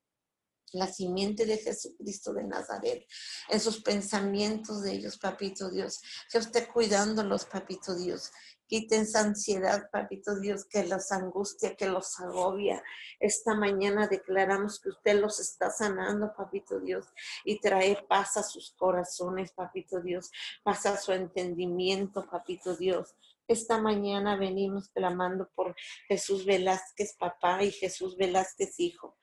La 0.72 0.86
simiente 0.86 1.46
de 1.46 1.58
Jesucristo 1.58 2.34
de 2.34 2.44
Nazaret, 2.44 3.06
en 3.48 3.60
sus 3.60 3.82
pensamientos 3.82 4.82
de 4.82 4.92
ellos, 4.92 5.16
papito 5.16 5.70
Dios. 5.70 6.02
Que 6.30 6.38
usted 6.38 6.68
cuidándolos, 6.72 7.46
papito 7.46 7.94
Dios. 7.94 8.30
Quiten 8.66 9.02
esa 9.02 9.20
ansiedad, 9.20 9.88
papito 9.90 10.38
Dios, 10.40 10.64
que 10.64 10.84
los 10.84 11.12
angustia, 11.12 11.76
que 11.76 11.86
los 11.86 12.18
agobia. 12.18 12.82
Esta 13.20 13.54
mañana 13.54 14.08
declaramos 14.08 14.80
que 14.80 14.88
usted 14.88 15.20
los 15.20 15.38
está 15.38 15.70
sanando, 15.70 16.34
papito 16.36 16.80
Dios, 16.80 17.06
y 17.44 17.60
trae 17.60 18.04
paz 18.08 18.36
a 18.36 18.42
sus 18.42 18.72
corazones, 18.72 19.52
papito 19.52 20.00
Dios, 20.00 20.30
paz 20.64 20.86
a 20.86 20.96
su 20.96 21.12
entendimiento, 21.12 22.26
papito 22.28 22.76
Dios. 22.76 23.14
Esta 23.48 23.78
mañana 23.78 24.36
venimos 24.36 24.88
clamando 24.88 25.48
por 25.54 25.76
Jesús 26.08 26.44
Velázquez, 26.44 27.14
papá, 27.16 27.62
y 27.62 27.70
Jesús 27.70 28.16
Velázquez, 28.16 28.80
hijo 28.80 29.16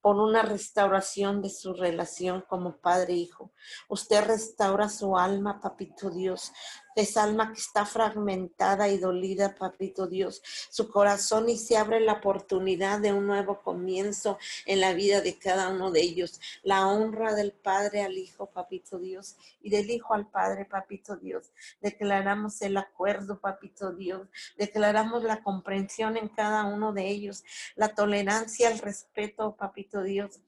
por 0.00 0.16
una 0.16 0.42
restauración 0.42 1.42
de 1.42 1.50
su 1.50 1.74
relación 1.74 2.44
como 2.48 2.76
padre-hijo. 2.76 3.52
e 3.54 3.84
Usted 3.88 4.24
restaura 4.24 4.88
su 4.88 5.16
alma, 5.16 5.60
papito 5.60 6.10
Dios, 6.10 6.52
esa 7.00 7.22
alma 7.22 7.52
que 7.52 7.60
está 7.60 7.84
fragmentada 7.86 8.88
y 8.88 8.98
dolida, 8.98 9.54
papito 9.54 10.06
Dios, 10.06 10.42
su 10.70 10.90
corazón 10.90 11.48
y 11.48 11.56
se 11.56 11.76
abre 11.76 12.00
la 12.00 12.14
oportunidad 12.14 12.98
de 12.98 13.12
un 13.12 13.26
nuevo 13.26 13.60
comienzo 13.62 14.38
en 14.66 14.80
la 14.80 14.92
vida 14.92 15.20
de 15.20 15.38
cada 15.38 15.68
uno 15.68 15.90
de 15.90 16.00
ellos. 16.00 16.40
La 16.62 16.88
honra 16.88 17.34
del 17.34 17.52
Padre 17.52 18.02
al 18.02 18.18
Hijo, 18.18 18.46
papito 18.46 18.98
Dios, 18.98 19.36
y 19.62 19.70
del 19.70 19.90
Hijo 19.90 20.14
al 20.14 20.26
Padre, 20.26 20.64
papito 20.64 21.16
Dios. 21.16 21.52
Declaramos 21.80 22.60
el 22.62 22.76
acuerdo, 22.76 23.38
papito 23.38 23.92
Dios. 23.92 24.28
Declaramos 24.56 25.22
la 25.22 25.42
comprensión 25.42 26.16
en 26.16 26.28
cada 26.28 26.64
uno 26.64 26.92
de 26.92 27.08
ellos, 27.08 27.44
la 27.76 27.94
tolerancia, 27.94 28.70
el 28.70 28.78
respeto, 28.78 29.54
papito 29.56 29.87
Dios, 30.02 30.40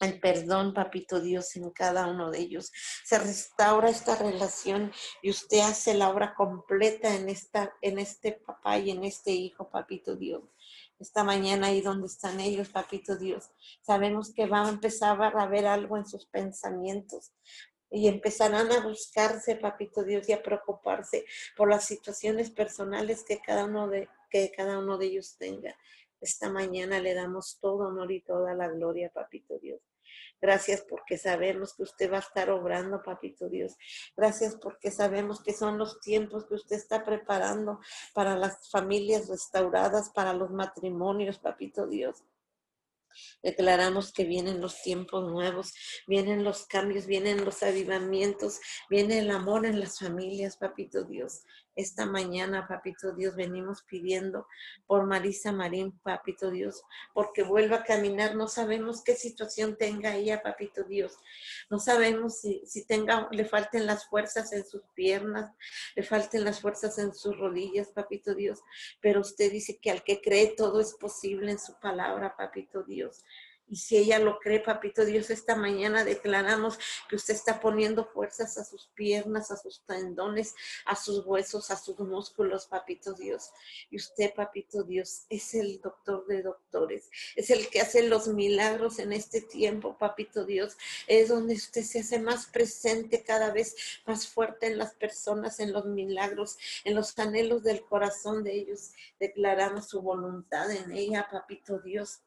el 0.00 0.20
perdón, 0.20 0.74
papito 0.74 1.20
Dios, 1.20 1.56
en 1.56 1.70
cada 1.70 2.06
uno 2.06 2.30
de 2.30 2.38
ellos. 2.38 2.70
Se 3.04 3.18
restaura 3.18 3.90
esta 3.90 4.14
relación 4.16 4.92
y 5.22 5.30
usted 5.30 5.60
hace 5.60 5.94
la 5.94 6.08
obra 6.08 6.34
completa 6.34 7.14
en, 7.14 7.28
esta, 7.28 7.72
en 7.82 7.98
este 7.98 8.32
papá 8.32 8.78
y 8.78 8.90
en 8.90 9.04
este 9.04 9.32
hijo, 9.32 9.68
papito 9.70 10.14
Dios. 10.14 10.42
Esta 10.98 11.24
mañana 11.24 11.68
ahí 11.68 11.80
donde 11.80 12.06
están 12.06 12.40
ellos, 12.40 12.68
papito 12.68 13.16
Dios, 13.16 13.50
sabemos 13.82 14.32
que 14.32 14.46
va 14.46 14.66
a 14.66 14.68
empezar 14.68 15.20
a 15.20 15.46
ver 15.46 15.66
algo 15.66 15.96
en 15.96 16.06
sus 16.06 16.26
pensamientos 16.26 17.32
y 17.90 18.08
empezarán 18.08 18.70
a 18.72 18.80
buscarse, 18.80 19.56
papito 19.56 20.04
Dios, 20.04 20.28
y 20.28 20.32
a 20.32 20.42
preocuparse 20.42 21.24
por 21.56 21.70
las 21.70 21.84
situaciones 21.84 22.50
personales 22.50 23.24
que 23.24 23.40
cada 23.40 23.64
uno 23.64 23.88
de, 23.88 24.08
que 24.30 24.52
cada 24.54 24.78
uno 24.78 24.98
de 24.98 25.06
ellos 25.06 25.36
tenga. 25.38 25.74
Esta 26.20 26.50
mañana 26.50 27.00
le 27.00 27.14
damos 27.14 27.58
todo 27.60 27.88
honor 27.88 28.10
y 28.12 28.20
toda 28.22 28.54
la 28.54 28.68
gloria, 28.68 29.10
Papito 29.10 29.58
Dios. 29.58 29.80
Gracias 30.40 30.84
porque 30.88 31.18
sabemos 31.18 31.74
que 31.74 31.82
usted 31.82 32.12
va 32.12 32.16
a 32.16 32.20
estar 32.20 32.50
obrando, 32.50 33.02
Papito 33.02 33.48
Dios. 33.48 33.76
Gracias 34.16 34.56
porque 34.56 34.90
sabemos 34.90 35.42
que 35.42 35.52
son 35.52 35.78
los 35.78 36.00
tiempos 36.00 36.46
que 36.46 36.54
usted 36.54 36.76
está 36.76 37.04
preparando 37.04 37.80
para 38.14 38.36
las 38.36 38.70
familias 38.70 39.28
restauradas, 39.28 40.10
para 40.10 40.32
los 40.32 40.50
matrimonios, 40.50 41.38
Papito 41.38 41.86
Dios. 41.86 42.24
Declaramos 43.42 44.12
que 44.12 44.24
vienen 44.24 44.60
los 44.60 44.82
tiempos 44.82 45.30
nuevos, 45.30 45.72
vienen 46.06 46.44
los 46.44 46.66
cambios, 46.66 47.06
vienen 47.06 47.44
los 47.44 47.62
avivamientos, 47.62 48.60
viene 48.88 49.18
el 49.18 49.30
amor 49.30 49.66
en 49.66 49.80
las 49.80 49.98
familias, 49.98 50.56
papito 50.56 51.04
Dios. 51.04 51.42
Esta 51.78 52.06
mañana, 52.06 52.66
papito 52.66 53.12
Dios, 53.12 53.36
venimos 53.36 53.84
pidiendo 53.84 54.48
por 54.88 55.06
Marisa 55.06 55.52
Marín, 55.52 55.92
papito 56.00 56.50
Dios, 56.50 56.82
porque 57.14 57.44
vuelva 57.44 57.76
a 57.76 57.84
caminar. 57.84 58.34
No 58.34 58.48
sabemos 58.48 59.04
qué 59.04 59.14
situación 59.14 59.76
tenga 59.76 60.16
ella, 60.16 60.42
papito 60.42 60.82
Dios. 60.82 61.16
No 61.70 61.78
sabemos 61.78 62.40
si, 62.40 62.66
si 62.66 62.84
tenga, 62.84 63.28
le 63.30 63.44
falten 63.44 63.86
las 63.86 64.08
fuerzas 64.08 64.52
en 64.52 64.66
sus 64.66 64.82
piernas, 64.96 65.52
le 65.94 66.02
falten 66.02 66.42
las 66.42 66.60
fuerzas 66.60 66.98
en 66.98 67.14
sus 67.14 67.38
rodillas, 67.38 67.92
papito 67.94 68.34
Dios. 68.34 68.58
Pero 69.00 69.20
usted 69.20 69.52
dice 69.52 69.78
que 69.80 69.92
al 69.92 70.02
que 70.02 70.20
cree 70.20 70.56
todo 70.56 70.80
es 70.80 70.94
posible 70.94 71.52
en 71.52 71.60
su 71.60 71.78
palabra, 71.78 72.34
papito 72.36 72.82
Dios. 72.82 73.22
Y 73.70 73.76
si 73.76 73.98
ella 73.98 74.18
lo 74.18 74.38
cree, 74.38 74.60
papito 74.60 75.04
Dios, 75.04 75.28
esta 75.28 75.54
mañana 75.54 76.02
declaramos 76.02 76.78
que 77.08 77.16
usted 77.16 77.34
está 77.34 77.60
poniendo 77.60 78.06
fuerzas 78.06 78.56
a 78.56 78.64
sus 78.64 78.86
piernas, 78.94 79.50
a 79.50 79.58
sus 79.58 79.82
tendones, 79.84 80.54
a 80.86 80.96
sus 80.96 81.24
huesos, 81.26 81.70
a 81.70 81.76
sus 81.76 81.98
músculos, 81.98 82.66
papito 82.66 83.12
Dios. 83.12 83.50
Y 83.90 83.96
usted, 83.96 84.32
papito 84.34 84.84
Dios, 84.84 85.26
es 85.28 85.54
el 85.54 85.82
doctor 85.82 86.26
de 86.26 86.42
doctores, 86.42 87.10
es 87.36 87.50
el 87.50 87.68
que 87.68 87.82
hace 87.82 88.08
los 88.08 88.28
milagros 88.28 88.98
en 88.98 89.12
este 89.12 89.42
tiempo, 89.42 89.98
papito 89.98 90.46
Dios. 90.46 90.78
Es 91.06 91.28
donde 91.28 91.54
usted 91.54 91.82
se 91.82 92.00
hace 92.00 92.18
más 92.18 92.46
presente 92.46 93.22
cada 93.22 93.50
vez 93.50 93.76
más 94.06 94.28
fuerte 94.28 94.66
en 94.66 94.78
las 94.78 94.94
personas, 94.94 95.60
en 95.60 95.74
los 95.74 95.84
milagros, 95.84 96.56
en 96.84 96.94
los 96.94 97.18
anhelos 97.18 97.62
del 97.64 97.84
corazón 97.84 98.44
de 98.44 98.54
ellos. 98.54 98.92
Declaramos 99.20 99.88
su 99.88 100.00
voluntad 100.00 100.70
en 100.70 100.92
ella, 100.92 101.28
papito 101.30 101.80
Dios 101.80 102.20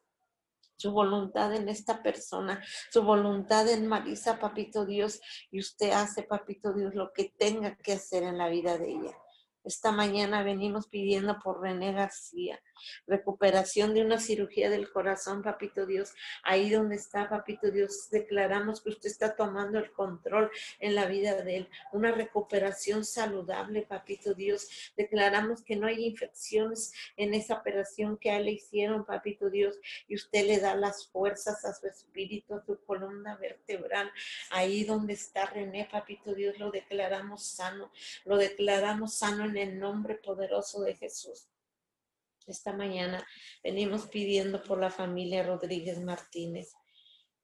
su 0.82 0.91
voluntad 0.91 1.54
en 1.54 1.70
esta 1.70 2.02
persona, 2.02 2.63
su 2.91 3.04
voluntad 3.04 3.70
en 3.70 3.88
Marisa, 3.88 4.39
papito 4.39 4.86
Dios, 4.86 5.22
y 5.52 5.60
usted 5.60 5.91
hace, 5.91 6.24
papito 6.24 6.74
Dios, 6.74 6.96
lo 6.96 7.13
que 7.13 7.34
tenga 7.38 7.76
que 7.76 7.94
hacer 7.94 8.24
en 8.24 8.38
la 8.38 8.50
vida 8.50 8.78
de 8.78 8.89
ella. 8.89 9.17
Esta 9.63 9.91
mañana 9.91 10.44
venimos 10.44 10.88
pidiendo 10.88 11.38
por 11.39 11.62
René 11.62 11.94
García 11.94 12.60
recuperación 13.08 13.94
de 13.94 14.04
una 14.04 14.20
cirugía 14.20 14.70
del 14.70 14.91
corazón, 14.91 15.41
papito 15.41 15.86
Dios. 15.86 16.13
Ahí 16.44 16.70
donde 16.70 16.96
está, 16.96 17.30
papito 17.30 17.72
Dios, 17.72 18.10
declaramos 18.12 18.82
que 18.82 18.89
usted 18.89 19.10
está 19.10 19.36
tomando 19.36 19.80
el 19.80 19.91
control 19.91 20.50
en 20.80 20.96
la 20.96 21.06
vida 21.06 21.41
de 21.41 21.58
él. 21.58 21.70
Una 21.91 22.12
recuperación 22.12 23.06
saludable, 23.06 23.84
papito 23.84 24.34
Dios. 24.34 24.94
Declaramos 24.96 25.63
que 25.63 25.76
no 25.76 25.88
hay 25.88 26.06
infecciones 26.06 26.94
en 27.17 27.34
esa 27.34 27.56
operación 27.56 28.17
que 28.17 28.32
a 28.32 28.38
él 28.38 28.46
le 28.46 28.52
hicieron, 28.54 29.06
papito 29.06 29.50
Dios, 29.50 29.78
y 30.08 30.15
usted 30.15 30.46
le 30.46 30.60
da 30.60 30.76
las 30.76 31.08
fuerzas 31.08 31.63
a 31.65 31.74
su 31.74 31.88
espíritu, 31.88 32.56
a 32.56 32.65
su 32.65 32.80
columna 32.84 33.38
vertebral. 33.38 34.12
Ahí 34.50 34.84
donde 34.84 35.13
está 35.13 35.46
René, 35.46 35.88
papito 35.91 36.34
Dios, 36.34 36.58
lo 36.60 36.72
declaramos 36.72 37.44
sano. 37.44 37.91
Lo 38.26 38.38
declaramos 38.38 39.15
sano 39.15 39.46
en 39.46 39.58
el 39.58 39.80
nombre 39.80 40.15
poderoso 40.15 40.82
de 40.82 40.96
Jesús. 40.96 41.48
Esta 42.47 42.73
mañana 42.73 43.25
venimos 43.63 44.08
pidiendo 44.08 44.63
por 44.63 44.80
la 44.80 44.89
familia 44.89 45.43
Rodríguez 45.43 46.01
Martínez, 46.01 46.73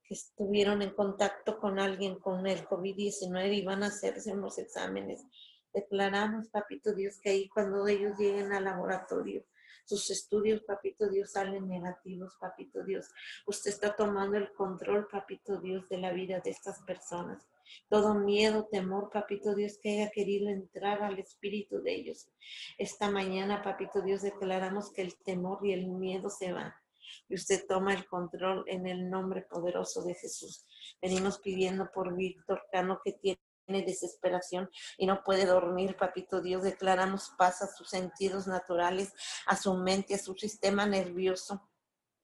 que 0.03 0.15
estuvieron 0.15 0.81
en 0.81 0.91
contacto 0.91 1.59
con 1.59 1.79
alguien 1.79 2.19
con 2.19 2.47
el 2.47 2.65
COVID-19 2.65 3.53
y 3.53 3.61
van 3.63 3.83
a 3.83 3.87
hacerse 3.87 4.33
unos 4.33 4.57
exámenes. 4.57 5.23
Declaramos, 5.73 6.49
papito 6.49 6.93
Dios, 6.93 7.19
que 7.19 7.29
ahí 7.29 7.49
cuando 7.49 7.87
ellos 7.87 8.17
lleguen 8.17 8.53
al 8.53 8.63
laboratorio, 8.63 9.45
sus 9.85 10.09
estudios, 10.09 10.63
papito 10.63 11.09
Dios, 11.09 11.31
salen 11.31 11.67
negativos, 11.67 12.35
papito 12.39 12.83
Dios. 12.83 13.07
Usted 13.45 13.71
está 13.71 13.95
tomando 13.95 14.37
el 14.37 14.51
control, 14.53 15.07
papito 15.07 15.59
Dios, 15.61 15.87
de 15.89 15.97
la 15.97 16.11
vida 16.11 16.39
de 16.39 16.49
estas 16.49 16.79
personas 16.83 17.47
todo 17.89 18.15
miedo, 18.15 18.67
temor, 18.71 19.09
papito 19.11 19.55
Dios, 19.55 19.77
que 19.81 20.01
haya 20.01 20.11
querido 20.11 20.49
entrar 20.49 21.01
al 21.03 21.19
espíritu 21.19 21.81
de 21.81 21.95
ellos. 21.95 22.29
Esta 22.77 23.09
mañana, 23.09 23.61
papito 23.63 24.01
Dios, 24.01 24.21
declaramos 24.21 24.91
que 24.91 25.01
el 25.01 25.17
temor 25.17 25.65
y 25.65 25.73
el 25.73 25.87
miedo 25.87 26.29
se 26.29 26.51
van. 26.51 26.73
Y 27.29 27.35
usted 27.35 27.65
toma 27.67 27.93
el 27.93 28.05
control 28.07 28.63
en 28.67 28.87
el 28.87 29.09
nombre 29.09 29.41
poderoso 29.41 30.03
de 30.03 30.15
Jesús. 30.15 30.65
Venimos 31.01 31.39
pidiendo 31.39 31.89
por 31.91 32.15
Víctor 32.15 32.63
Cano 32.71 32.99
que 33.03 33.13
tiene 33.13 33.39
desesperación 33.67 34.69
y 34.97 35.05
no 35.05 35.23
puede 35.23 35.45
dormir, 35.45 35.95
papito 35.95 36.41
Dios. 36.41 36.63
Declaramos 36.63 37.33
paz 37.37 37.61
a 37.61 37.67
sus 37.67 37.89
sentidos 37.89 38.47
naturales, 38.47 39.13
a 39.45 39.55
su 39.55 39.73
mente, 39.73 40.15
a 40.15 40.19
su 40.19 40.35
sistema 40.35 40.85
nervioso 40.85 41.69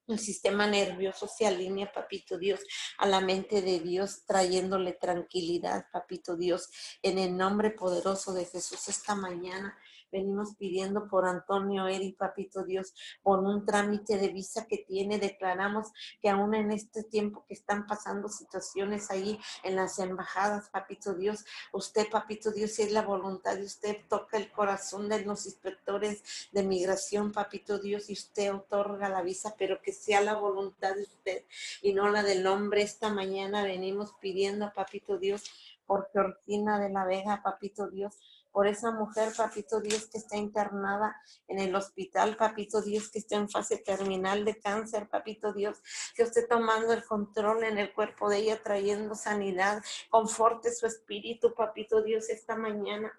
el 0.06 0.18
sistema 0.18 0.66
nervioso 0.66 1.26
se 1.26 1.46
alinea, 1.46 1.92
papito 1.92 2.38
Dios, 2.38 2.60
a 2.98 3.06
la 3.06 3.20
mente 3.20 3.62
de 3.62 3.80
Dios, 3.80 4.24
trayéndole 4.26 4.92
tranquilidad, 4.92 5.86
papito 5.92 6.36
Dios, 6.36 6.70
en 7.02 7.18
el 7.18 7.36
nombre 7.36 7.70
poderoso 7.70 8.32
de 8.34 8.44
Jesús 8.44 8.88
esta 8.88 9.14
mañana 9.14 9.76
venimos 10.14 10.54
pidiendo 10.54 11.08
por 11.08 11.26
Antonio 11.26 11.88
Eri, 11.88 12.12
papito 12.12 12.62
Dios, 12.62 12.94
por 13.20 13.40
un 13.40 13.66
trámite 13.66 14.16
de 14.16 14.28
visa 14.28 14.66
que 14.68 14.78
tiene. 14.78 15.18
Declaramos 15.18 15.88
que 16.22 16.30
aún 16.30 16.54
en 16.54 16.70
este 16.70 17.02
tiempo 17.02 17.44
que 17.48 17.54
están 17.54 17.88
pasando 17.88 18.28
situaciones 18.28 19.10
ahí 19.10 19.40
en 19.64 19.74
las 19.74 19.98
embajadas, 19.98 20.70
papito 20.70 21.14
Dios, 21.14 21.44
usted, 21.72 22.08
papito 22.08 22.52
Dios, 22.52 22.70
si 22.70 22.82
es 22.82 22.92
la 22.92 23.02
voluntad 23.02 23.56
de 23.56 23.64
usted, 23.64 23.96
toca 24.08 24.36
el 24.36 24.52
corazón 24.52 25.08
de 25.08 25.24
los 25.24 25.46
inspectores 25.46 26.22
de 26.52 26.62
migración, 26.62 27.32
papito 27.32 27.80
Dios, 27.80 28.08
y 28.08 28.12
usted 28.12 28.54
otorga 28.54 29.08
la 29.08 29.22
visa, 29.22 29.56
pero 29.58 29.82
que 29.82 29.92
sea 29.92 30.20
la 30.20 30.36
voluntad 30.36 30.94
de 30.94 31.02
usted 31.02 31.44
y 31.82 31.92
no 31.92 32.08
la 32.08 32.22
del 32.22 32.46
hombre. 32.46 32.82
Esta 32.82 33.12
mañana 33.12 33.64
venimos 33.64 34.14
pidiendo, 34.20 34.72
papito 34.72 35.18
Dios, 35.18 35.42
por 35.86 36.08
Georgina 36.12 36.78
de 36.78 36.90
la 36.90 37.04
Vega, 37.04 37.42
papito 37.42 37.88
Dios, 37.88 38.14
por 38.54 38.68
esa 38.68 38.92
mujer, 38.92 39.32
papito 39.36 39.80
Dios, 39.80 40.06
que 40.06 40.18
está 40.18 40.36
internada 40.36 41.20
en 41.48 41.58
el 41.58 41.74
hospital, 41.74 42.36
papito 42.36 42.80
Dios, 42.80 43.10
que 43.10 43.18
está 43.18 43.34
en 43.34 43.50
fase 43.50 43.78
terminal 43.78 44.44
de 44.44 44.60
cáncer, 44.60 45.08
papito 45.08 45.52
Dios, 45.52 45.82
que 46.14 46.22
usted 46.22 46.46
tomando 46.48 46.92
el 46.92 47.04
control 47.04 47.64
en 47.64 47.78
el 47.78 47.92
cuerpo 47.92 48.30
de 48.30 48.36
ella, 48.36 48.62
trayendo 48.62 49.16
sanidad, 49.16 49.82
conforte 50.08 50.72
su 50.72 50.86
espíritu, 50.86 51.52
papito 51.52 52.00
Dios, 52.00 52.30
esta 52.30 52.54
mañana. 52.54 53.12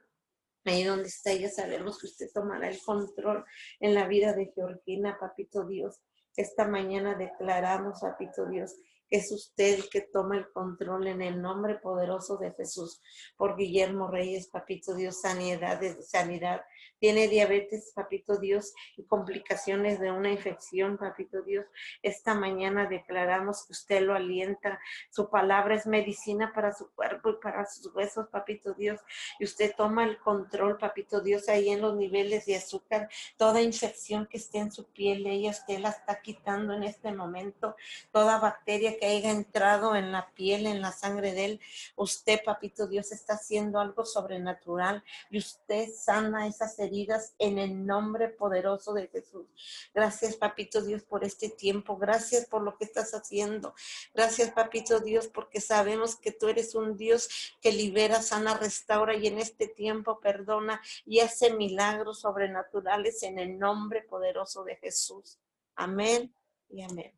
Ahí 0.63 0.85
donde 0.85 1.09
está 1.09 1.31
ella, 1.31 1.49
sabemos 1.49 1.99
que 1.99 2.07
usted 2.07 2.27
tomará 2.33 2.69
el 2.69 2.81
control 2.81 3.43
en 3.81 3.93
la 3.93 4.07
vida 4.07 4.31
de 4.31 4.53
Georgina, 4.55 5.17
papito 5.19 5.65
Dios. 5.65 5.99
Esta 6.37 6.65
mañana 6.65 7.15
declaramos, 7.15 7.99
papito 7.99 8.45
Dios, 8.45 8.73
es 9.15 9.31
usted 9.31 9.75
el 9.75 9.89
que 9.89 10.01
toma 10.01 10.37
el 10.37 10.51
control 10.51 11.07
en 11.07 11.21
el 11.21 11.41
nombre 11.41 11.75
poderoso 11.75 12.37
de 12.37 12.51
Jesús. 12.53 13.01
Por 13.37 13.55
Guillermo 13.55 14.07
Reyes, 14.09 14.47
papito 14.47 14.93
Dios, 14.95 15.21
sanidad, 15.21 15.81
sanidad 16.01 16.61
tiene 17.05 17.27
diabetes, 17.27 17.91
papito 17.93 18.35
Dios, 18.37 18.73
y 18.97 19.03
complicaciones 19.03 19.99
de 19.99 20.09
una 20.09 20.31
infección, 20.31 20.97
papito 20.97 21.43
Dios. 21.43 21.67
Esta 22.01 22.33
mañana 22.33 22.87
declaramos 22.87 23.63
que 23.67 23.73
usted 23.73 24.01
lo 24.01 24.15
alienta. 24.15 24.79
Su 25.11 25.29
palabra 25.29 25.75
es 25.75 25.85
medicina 25.85 26.51
para 26.51 26.73
su 26.73 26.89
cuerpo 26.95 27.29
y 27.29 27.35
para 27.35 27.67
sus 27.67 27.93
huesos, 27.93 28.27
papito 28.29 28.73
Dios. 28.73 28.99
Y 29.39 29.43
usted 29.43 29.75
toma 29.77 30.03
el 30.03 30.17
control, 30.17 30.79
papito 30.79 31.21
Dios, 31.21 31.47
ahí 31.47 31.69
en 31.69 31.81
los 31.81 31.95
niveles 31.95 32.47
de 32.47 32.55
azúcar. 32.55 33.07
Toda 33.37 33.61
infección 33.61 34.25
que 34.25 34.37
esté 34.37 34.57
en 34.57 34.71
su 34.71 34.85
piel, 34.85 35.27
ella 35.27 35.51
usted 35.51 35.77
la 35.77 35.89
está 35.89 36.23
quitando 36.23 36.73
en 36.73 36.81
este 36.81 37.11
momento. 37.11 37.75
Toda 38.11 38.39
bacteria 38.39 38.97
que 38.97 39.05
haya 39.05 39.29
entrado 39.29 39.95
en 39.95 40.11
la 40.11 40.31
piel, 40.33 40.65
en 40.65 40.81
la 40.81 40.91
sangre 40.91 41.33
de 41.33 41.45
él, 41.45 41.61
usted, 41.97 42.39
papito 42.43 42.87
Dios, 42.87 43.11
está 43.11 43.35
haciendo 43.35 43.79
algo 43.79 44.05
sobrenatural 44.05 45.03
y 45.29 45.37
usted 45.37 45.87
sana 45.93 46.47
esas 46.47 46.79
heridas 46.79 46.94
en 47.39 47.57
el 47.57 47.85
nombre 47.85 48.29
poderoso 48.29 48.93
de 48.93 49.07
Jesús. 49.07 49.45
Gracias, 49.93 50.35
papito 50.35 50.81
Dios, 50.81 51.03
por 51.03 51.23
este 51.23 51.49
tiempo. 51.49 51.97
Gracias 51.97 52.45
por 52.45 52.61
lo 52.61 52.77
que 52.77 52.85
estás 52.85 53.13
haciendo. 53.13 53.73
Gracias, 54.13 54.51
papito 54.51 54.99
Dios, 54.99 55.27
porque 55.27 55.61
sabemos 55.61 56.15
que 56.15 56.31
tú 56.31 56.47
eres 56.47 56.75
un 56.75 56.97
Dios 56.97 57.57
que 57.61 57.71
libera, 57.71 58.21
sana, 58.21 58.57
restaura 58.57 59.15
y 59.15 59.27
en 59.27 59.39
este 59.39 59.67
tiempo 59.67 60.19
perdona 60.19 60.81
y 61.05 61.19
hace 61.19 61.53
milagros 61.53 62.21
sobrenaturales 62.21 63.23
en 63.23 63.39
el 63.39 63.59
nombre 63.59 64.01
poderoso 64.01 64.63
de 64.63 64.75
Jesús. 64.77 65.37
Amén 65.75 66.33
y 66.69 66.81
amén. 66.81 67.11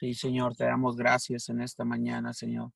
Sí, 0.00 0.14
Señor, 0.14 0.56
te 0.56 0.64
damos 0.64 0.96
gracias 0.96 1.48
en 1.48 1.60
esta 1.60 1.84
mañana, 1.84 2.32
Señor. 2.32 2.72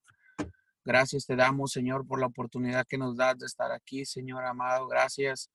Gracias 0.85 1.27
te 1.27 1.37
damos, 1.37 1.73
Señor, 1.73 2.07
por 2.07 2.19
la 2.19 2.27
oportunidad 2.27 2.87
que 2.87 2.97
nos 2.97 3.15
das 3.15 3.39
de 3.39 3.45
estar 3.45 3.73
aquí, 3.73 4.07
Señor 4.07 4.45
amado. 4.47 4.87
Gracias 4.87 5.51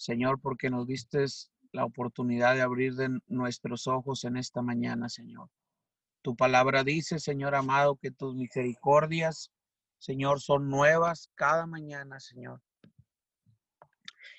Señor, 0.00 0.40
porque 0.40 0.70
nos 0.70 0.86
diste 0.86 1.26
la 1.72 1.84
oportunidad 1.84 2.54
de 2.54 2.62
abrir 2.62 2.94
nuestros 3.26 3.86
ojos 3.86 4.24
en 4.24 4.38
esta 4.38 4.62
mañana, 4.62 5.10
Señor. 5.10 5.50
Tu 6.22 6.34
palabra 6.34 6.84
dice, 6.84 7.18
Señor 7.18 7.54
amado, 7.54 7.96
que 7.96 8.10
tus 8.10 8.34
misericordias, 8.34 9.52
Señor, 9.98 10.40
son 10.40 10.70
nuevas 10.70 11.28
cada 11.34 11.66
mañana, 11.66 12.18
Señor. 12.18 12.62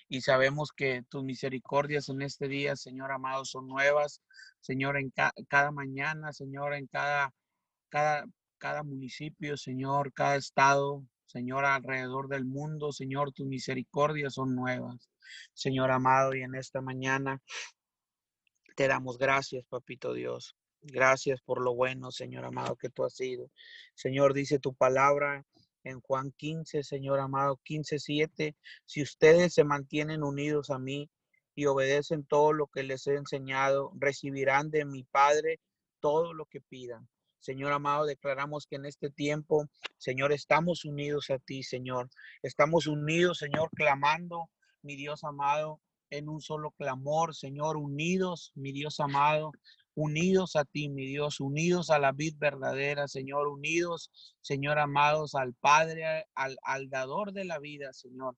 Y 0.09 0.21
sabemos 0.21 0.71
que 0.71 1.03
tus 1.07 1.23
misericordias 1.23 2.09
en 2.09 2.23
este 2.23 2.47
día, 2.47 2.75
Señor 2.75 3.11
amado, 3.11 3.45
son 3.45 3.67
nuevas, 3.67 4.19
Señor, 4.61 4.97
en 4.97 5.13
cada 5.47 5.69
mañana, 5.69 6.33
Señor, 6.33 6.73
en 6.73 6.87
cada, 6.87 7.35
cada, 7.89 8.25
cada 8.57 8.81
municipio, 8.81 9.55
Señor, 9.57 10.11
cada 10.11 10.37
estado, 10.37 11.05
Señor, 11.27 11.65
alrededor 11.65 12.29
del 12.29 12.45
mundo, 12.45 12.91
Señor, 12.91 13.31
tus 13.31 13.45
misericordias 13.45 14.33
son 14.33 14.55
nuevas. 14.55 15.10
Señor 15.53 15.91
amado, 15.91 16.33
y 16.33 16.41
en 16.41 16.55
esta 16.55 16.81
mañana 16.81 17.41
te 18.75 18.87
damos 18.87 19.17
gracias, 19.17 19.65
papito 19.65 20.13
Dios. 20.13 20.55
Gracias 20.81 21.41
por 21.41 21.61
lo 21.61 21.75
bueno, 21.75 22.11
Señor 22.11 22.45
amado, 22.45 22.75
que 22.75 22.89
tú 22.89 23.03
has 23.03 23.13
sido. 23.13 23.51
Señor, 23.93 24.33
dice 24.33 24.57
tu 24.57 24.73
palabra 24.73 25.45
en 25.83 25.99
Juan 26.01 26.31
15, 26.31 26.83
Señor 26.83 27.19
amado, 27.19 27.59
15, 27.63 27.99
7. 27.99 28.55
Si 28.85 29.01
ustedes 29.01 29.53
se 29.53 29.63
mantienen 29.63 30.23
unidos 30.23 30.69
a 30.69 30.79
mí 30.79 31.09
y 31.53 31.65
obedecen 31.65 32.25
todo 32.25 32.53
lo 32.53 32.67
que 32.67 32.83
les 32.83 33.05
he 33.07 33.15
enseñado, 33.15 33.91
recibirán 33.95 34.71
de 34.71 34.85
mi 34.85 35.03
Padre 35.03 35.59
todo 35.99 36.33
lo 36.33 36.45
que 36.45 36.61
pidan. 36.61 37.07
Señor 37.39 37.71
amado, 37.73 38.05
declaramos 38.05 38.67
que 38.67 38.75
en 38.75 38.85
este 38.85 39.09
tiempo, 39.09 39.67
Señor, 39.97 40.31
estamos 40.31 40.85
unidos 40.85 41.29
a 41.31 41.39
ti, 41.39 41.63
Señor. 41.63 42.09
Estamos 42.43 42.85
unidos, 42.85 43.39
Señor, 43.39 43.69
clamando 43.75 44.49
mi 44.81 44.95
Dios 44.95 45.23
amado, 45.23 45.79
en 46.09 46.27
un 46.27 46.41
solo 46.41 46.71
clamor, 46.71 47.35
Señor, 47.35 47.77
unidos, 47.77 48.51
mi 48.55 48.71
Dios 48.71 48.99
amado, 48.99 49.51
unidos 49.95 50.55
a 50.55 50.65
ti, 50.65 50.89
mi 50.89 51.05
Dios, 51.05 51.39
unidos 51.39 51.89
a 51.89 51.99
la 51.99 52.11
vid 52.11 52.35
verdadera, 52.37 53.07
Señor, 53.07 53.47
unidos, 53.47 54.11
Señor, 54.41 54.79
amados 54.79 55.35
al 55.35 55.53
Padre, 55.53 56.25
al, 56.35 56.57
al 56.63 56.89
dador 56.89 57.31
de 57.31 57.45
la 57.45 57.59
vida, 57.59 57.93
Señor. 57.93 58.35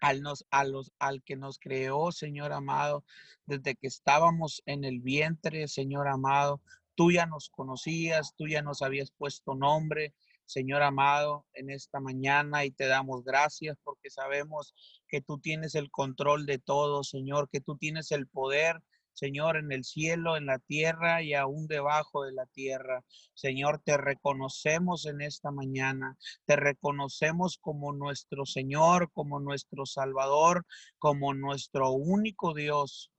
Al, 0.00 0.20
nos, 0.20 0.44
a 0.50 0.64
los, 0.64 0.92
al 0.98 1.22
que 1.22 1.36
nos 1.36 1.58
creó, 1.60 2.10
Señor 2.10 2.52
amado, 2.52 3.04
desde 3.46 3.76
que 3.76 3.86
estábamos 3.86 4.60
en 4.66 4.82
el 4.82 5.00
vientre, 5.00 5.68
Señor 5.68 6.08
amado, 6.08 6.60
Tú 6.94 7.10
ya 7.10 7.26
nos 7.26 7.48
conocías, 7.48 8.34
tú 8.36 8.46
ya 8.48 8.62
nos 8.62 8.82
habías 8.82 9.10
puesto 9.10 9.54
nombre, 9.54 10.14
Señor 10.46 10.82
amado, 10.82 11.46
en 11.54 11.70
esta 11.70 12.00
mañana 12.00 12.64
y 12.64 12.70
te 12.70 12.86
damos 12.86 13.24
gracias 13.24 13.76
porque 13.82 14.10
sabemos 14.10 14.74
que 15.08 15.20
tú 15.20 15.38
tienes 15.38 15.74
el 15.74 15.90
control 15.90 16.46
de 16.46 16.58
todo, 16.58 17.04
Señor, 17.04 17.48
que 17.50 17.60
tú 17.60 17.76
tienes 17.76 18.12
el 18.12 18.26
poder 18.28 18.82
Señor, 19.14 19.56
en 19.56 19.70
el 19.72 19.84
cielo, 19.84 20.36
en 20.36 20.46
la 20.46 20.58
tierra 20.58 21.22
y 21.22 21.34
aún 21.34 21.66
debajo 21.66 22.24
de 22.24 22.32
la 22.32 22.46
tierra. 22.46 23.04
Señor, 23.34 23.80
te 23.84 23.96
reconocemos 23.96 25.06
en 25.06 25.20
esta 25.20 25.50
mañana, 25.50 26.16
te 26.46 26.56
reconocemos 26.56 27.58
como 27.58 27.92
nuestro 27.92 28.46
Señor, 28.46 29.10
como 29.12 29.38
nuestro 29.38 29.86
Salvador, 29.86 30.66
como 30.98 31.34
nuestro 31.34 31.90
único 31.92 32.54
Dios 32.54 33.10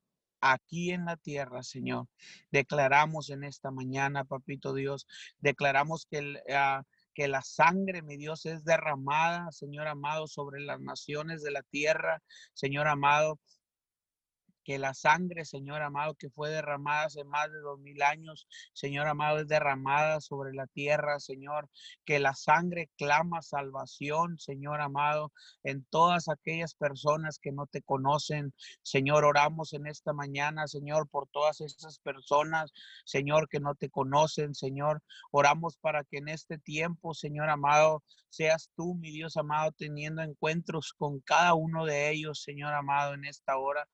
aquí 0.42 0.92
en 0.92 1.06
la 1.06 1.16
tierra, 1.16 1.64
Señor. 1.64 2.08
Declaramos 2.52 3.30
en 3.30 3.44
esta 3.44 3.72
mañana, 3.72 4.26
Papito 4.26 4.74
Dios, 4.74 5.08
declaramos 5.40 6.08
que 6.10 6.42
ah, 6.54 6.84
que 7.14 7.28
la 7.28 7.42
sangre, 7.42 8.02
mi 8.02 8.18
Dios, 8.18 8.46
es 8.46 8.64
derramada, 8.64 9.52
Señor 9.52 9.88
amado, 9.88 10.28
sobre 10.28 10.62
las 10.62 10.80
naciones 10.80 11.42
de 11.42 11.52
la 11.52 11.64
tierra, 11.64 12.22
Señor 12.54 12.88
amado, 12.88 13.40
que 14.64 14.80
la 14.80 14.94
sangre, 14.94 15.46
Señor 15.46 15.82
amado, 15.82 16.16
que 16.16 16.30
fue 16.30 16.50
derramada 16.50 17.06
hace 17.06 17.24
más 17.24 17.52
de 17.52 17.60
dos 17.60 17.80
mil 17.80 18.02
años, 18.02 18.48
Señor 18.74 19.08
amado, 19.08 19.40
es 19.40 19.48
derramada 19.48 20.22
sobre 20.22 20.54
la 20.54 20.68
tierra, 20.68 21.20
Señor, 21.20 21.70
que 22.06 22.20
la 22.20 22.34
sangre 22.34 22.90
clama 22.98 23.42
salvación, 23.42 24.38
Señor 24.40 24.82
amado, 24.82 25.32
en 25.64 25.86
todas 25.86 26.30
aquellas 26.30 26.76
personas 26.76 27.40
que 27.40 27.52
no 27.52 27.68
te 27.68 27.82
conocen. 27.82 28.54
Señor, 28.82 29.26
oramos 29.26 29.74
en 29.74 29.88
esta 29.88 30.14
mañana, 30.14 30.68
Señor, 30.68 31.10
por 31.10 31.28
todas 31.28 31.62
esas 31.62 32.00
personas, 32.00 32.72
Señor, 33.06 33.48
que 33.50 33.60
no 33.60 33.76
te 33.76 33.90
conocen, 33.90 34.54
Señor. 34.56 35.02
Oramos 35.32 35.78
para 35.78 36.04
que 36.04 36.18
en 36.18 36.30
este 36.30 36.58
tiempo, 36.58 37.14
Señor 37.14 37.50
amado, 37.50 38.04
seas 38.30 38.70
tú, 38.76 38.96
mi 38.96 39.12
Dios 39.12 39.38
amado, 39.38 39.72
teniendo 39.78 40.22
encuentros 40.22 40.94
con 40.94 41.20
cada 41.20 41.54
uno 41.54 41.86
de 41.86 42.12
ellos, 42.12 42.42
Señor 42.42 42.74
amado, 42.74 43.14
en 43.14 43.26
esta 43.26 43.58
hora. 43.58 43.88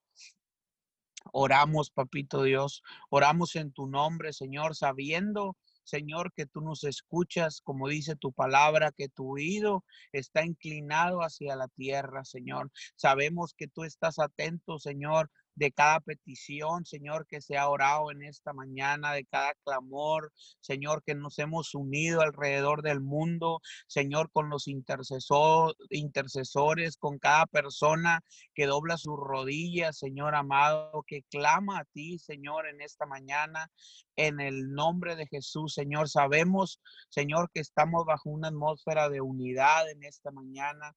Oramos, 1.32 1.92
papito 1.92 2.44
Dios, 2.44 2.84
oramos 3.10 3.56
en 3.56 3.72
tu 3.72 3.88
nombre, 3.88 4.34
Señor, 4.34 4.76
sabiendo, 4.76 5.56
Señor, 5.84 6.32
que 6.34 6.46
tú 6.46 6.62
nos 6.62 6.84
escuchas, 6.84 7.62
como 7.62 7.88
dice 7.88 8.16
tu 8.16 8.32
palabra, 8.32 8.92
que 8.92 9.10
tu 9.10 9.34
oído 9.34 9.84
está 10.12 10.46
inclinado 10.46 11.22
hacia 11.22 11.56
la 11.56 11.68
tierra, 11.68 12.24
Señor. 12.26 12.72
Sabemos 12.96 13.56
que 13.56 13.68
tú 13.68 13.84
estás 13.84 14.20
atento, 14.20 14.78
Señor, 14.78 15.32
de 15.60 15.72
cada 15.74 16.00
petición, 16.00 16.86
Señor, 16.86 17.28
que 17.28 17.42
se 17.42 17.58
ha 17.58 17.68
orado 17.68 18.12
en 18.12 18.24
esta 18.24 18.54
mañana, 18.54 19.12
de 19.12 19.26
cada 19.26 19.54
clamor, 19.66 20.32
Señor, 20.62 21.04
que 21.04 21.16
nos 21.16 21.38
hemos 21.38 21.76
unido 21.76 22.22
alrededor 22.22 22.82
del 22.82 23.02
mundo, 23.02 23.60
Señor, 23.86 24.32
con 24.32 24.50
los 24.50 24.68
intercesores, 24.68 26.98
con 26.98 27.20
cada 27.20 27.46
persona 27.46 28.22
que 28.56 28.68
dobla 28.68 28.98
sus 28.98 29.18
rodillas, 29.18 29.98
Señor 29.98 30.34
amado, 30.34 31.04
que 31.06 31.24
clama 31.24 31.80
a 31.80 31.86
ti, 31.86 32.18
Señor, 32.20 32.66
en 32.66 32.80
esta 32.80 33.06
mañana, 33.06 33.70
en 34.16 34.40
el 34.40 34.72
nombre 34.72 35.18
de 35.18 35.28
Jesús, 35.28 35.74
Señor. 35.74 36.08
Sabemos, 36.08 36.80
Señor, 37.10 37.52
que 37.54 37.60
estamos 37.60 38.06
bajo 38.06 38.30
una 38.30 38.48
atmósfera 38.48 39.10
de 39.10 39.20
unidad 39.20 39.90
en 39.90 40.06
esta 40.06 40.32
mañana 40.32 40.96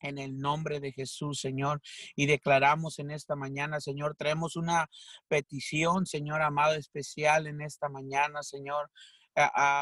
en 0.00 0.18
el 0.18 0.38
nombre 0.38 0.80
de 0.80 0.92
Jesús, 0.92 1.40
Señor. 1.40 1.80
Y 2.16 2.26
declaramos 2.26 2.98
en 2.98 3.10
esta 3.10 3.36
mañana, 3.36 3.80
Señor, 3.80 4.16
traemos 4.16 4.56
una 4.56 4.88
petición, 5.28 6.06
Señor 6.06 6.42
amado, 6.42 6.74
especial 6.74 7.46
en 7.46 7.60
esta 7.60 7.88
mañana, 7.88 8.42
Señor. 8.42 8.90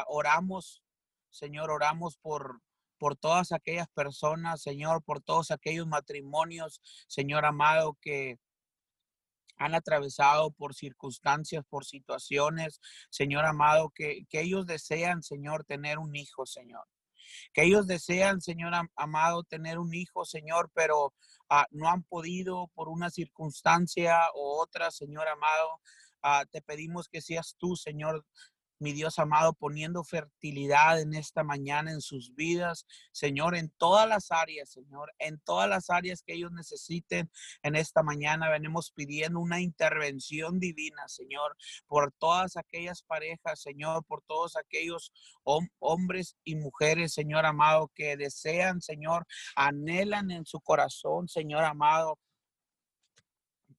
oramos, 0.07 0.83
Señor, 1.29 1.71
oramos 1.71 2.17
por, 2.17 2.61
por 2.97 3.15
todas 3.15 3.51
aquellas 3.51 3.89
personas, 3.89 4.61
Señor, 4.61 5.03
por 5.03 5.21
todos 5.21 5.51
aquellos 5.51 5.87
matrimonios, 5.87 6.81
Señor 7.07 7.45
amado, 7.45 7.97
que 8.01 8.37
han 9.57 9.75
atravesado 9.75 10.51
por 10.51 10.73
circunstancias, 10.73 11.65
por 11.69 11.85
situaciones, 11.85 12.79
Señor 13.09 13.45
amado, 13.45 13.91
que, 13.93 14.25
que 14.29 14.41
ellos 14.41 14.65
desean, 14.65 15.21
Señor, 15.21 15.65
tener 15.65 15.99
un 15.99 16.15
hijo, 16.15 16.45
Señor 16.45 16.85
que 17.53 17.63
ellos 17.63 17.87
desean, 17.87 18.41
Señor 18.41 18.73
amado, 18.95 19.43
tener 19.43 19.79
un 19.79 19.93
hijo, 19.93 20.25
Señor, 20.25 20.71
pero 20.73 21.13
ah, 21.49 21.65
no 21.71 21.89
han 21.89 22.03
podido 22.03 22.69
por 22.75 22.89
una 22.89 23.09
circunstancia 23.09 24.19
u 24.35 24.61
otra, 24.61 24.91
Señor 24.91 25.27
amado. 25.27 25.81
Ah, 26.21 26.45
te 26.51 26.61
pedimos 26.61 27.07
que 27.07 27.21
seas 27.21 27.55
tú, 27.57 27.75
Señor, 27.75 28.25
mi 28.79 28.93
Dios 28.93 29.19
amado, 29.19 29.53
poniendo 29.53 30.03
fertilidad 30.03 30.99
en 31.01 31.13
esta 31.13 31.43
mañana 31.43 31.91
en 31.91 32.01
sus 32.01 32.33
vidas, 32.33 32.85
Señor, 33.11 33.55
en 33.55 33.69
todas 33.77 34.07
las 34.07 34.31
áreas, 34.31 34.69
Señor, 34.69 35.11
en 35.19 35.39
todas 35.39 35.69
las 35.69 35.89
áreas 35.89 36.23
que 36.23 36.33
ellos 36.33 36.51
necesiten 36.51 37.29
en 37.61 37.75
esta 37.75 38.03
mañana. 38.03 38.49
Venimos 38.49 38.91
pidiendo 38.91 39.39
una 39.39 39.59
intervención 39.59 40.59
divina, 40.59 41.07
Señor, 41.07 41.55
por 41.87 42.11
todas 42.13 42.57
aquellas 42.57 43.03
parejas, 43.03 43.61
Señor, 43.61 44.05
por 44.05 44.21
todos 44.23 44.55
aquellos 44.55 45.11
hombres 45.79 46.35
y 46.43 46.55
mujeres, 46.55 47.13
Señor 47.13 47.45
amado, 47.45 47.91
que 47.93 48.15
desean, 48.17 48.81
Señor, 48.81 49.25
anhelan 49.55 50.31
en 50.31 50.45
su 50.45 50.59
corazón, 50.61 51.27
Señor 51.27 51.63
amado, 51.65 52.17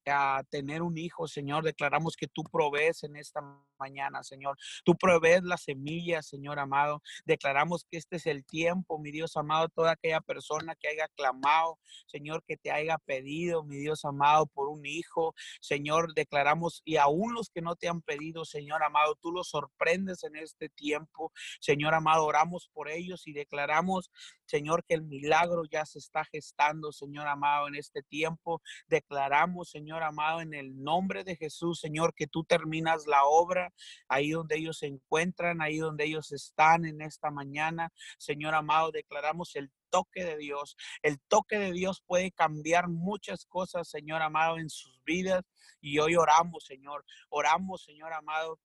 a 0.07 0.43
tener 0.49 0.83
un 0.83 0.97
hijo, 0.99 1.29
Señor. 1.29 1.65
Declaramos 1.65 2.17
que 2.17 2.27
tú 2.27 2.43
provees 2.45 3.03
en 3.03 3.17
esta 3.17 3.41
mañana, 3.79 4.23
Señor. 4.23 4.57
Tú 4.85 4.95
provees 4.97 5.43
la 5.43 5.57
semilla, 5.57 6.23
Señor 6.23 6.59
amado. 6.59 7.03
Declaramos 7.25 7.85
que 7.91 7.97
este 7.97 8.17
es 8.17 8.27
el 8.27 8.45
tiempo, 8.45 8.99
mi 8.99 9.11
Dios 9.11 9.37
amado, 9.37 9.69
toda 9.69 9.93
aquella 9.93 10.21
persona 10.21 10.75
que 10.75 10.89
haya 10.89 11.09
clamado, 11.09 11.79
Señor, 12.07 12.45
que 12.47 12.57
te 12.57 12.71
haya 12.71 12.99
pedido, 12.99 13.65
mi 13.65 13.77
Dios 13.77 14.05
amado, 14.05 14.47
por 14.47 14.69
un 14.69 14.87
hijo, 14.87 15.35
Señor, 15.61 16.15
declaramos 16.15 16.83
y 16.85 16.97
aún 16.97 17.35
los 17.35 17.51
que 17.51 17.63
no 17.63 17.77
te 17.77 17.89
han 17.89 18.03
pedido, 18.03 18.45
Señor 18.45 18.83
amado, 18.83 19.17
tú 19.17 19.33
los 19.33 19.49
sorprendes 19.49 20.25
en 20.25 20.37
este 20.37 20.69
tiempo, 20.69 21.33
Señor 21.61 21.95
amado, 21.95 22.25
oramos 22.25 22.69
por 22.73 22.89
ellos 22.89 23.27
y 23.27 23.33
declaramos, 23.33 24.11
Señor, 24.51 24.85
que 24.85 24.95
el 24.95 25.03
milagro 25.03 25.63
ya 25.71 25.87
se 25.87 26.01
está 26.01 26.25
gestando, 26.25 26.91
Señor 26.91 27.29
amado, 27.29 27.69
en 27.69 27.77
este 27.77 28.03
tiempo. 28.03 28.61
Declaramos, 28.89 29.71
Señor 29.71 30.03
amado, 30.03 30.41
en 30.41 30.55
el 30.55 30.83
nombre 30.83 31.23
de 31.23 31.37
Jesús, 31.37 31.79
Señor, 31.79 32.15
que 32.15 32.27
tú 32.27 32.43
terminas 32.43 33.07
la 33.07 33.25
obra 33.25 33.73
ahí 34.09 34.31
donde 34.31 34.57
ellos 34.57 34.79
se 34.79 34.87
encuentran, 34.87 35.63
ahí 35.63 35.79
donde 35.79 36.05
ellos 36.05 36.33
están 36.33 36.85
en 36.85 37.01
esta 37.01 37.31
mañana. 37.31 37.93
Señor 38.19 38.57
amado, 38.57 38.91
declaramos 38.91 39.55
el 39.55 39.71
toque 39.89 40.25
de 40.25 40.37
Dios. 40.37 40.77
El 41.03 41.21
toque 41.29 41.59
de 41.59 41.73
Dios 41.73 42.03
puede 42.05 42.33
cambiar 42.33 42.89
muchas 42.89 43.45
cosas, 43.45 43.89
Señor 43.89 44.21
amado, 44.23 44.59
en 44.59 44.69
sus 44.69 45.01
vidas. 45.05 45.45
Y 45.81 46.01
hoy 46.01 46.17
oramos, 46.17 46.65
Señor. 46.65 47.05
Oramos, 47.29 47.85
Señor 47.85 48.13
amado, 48.13 48.59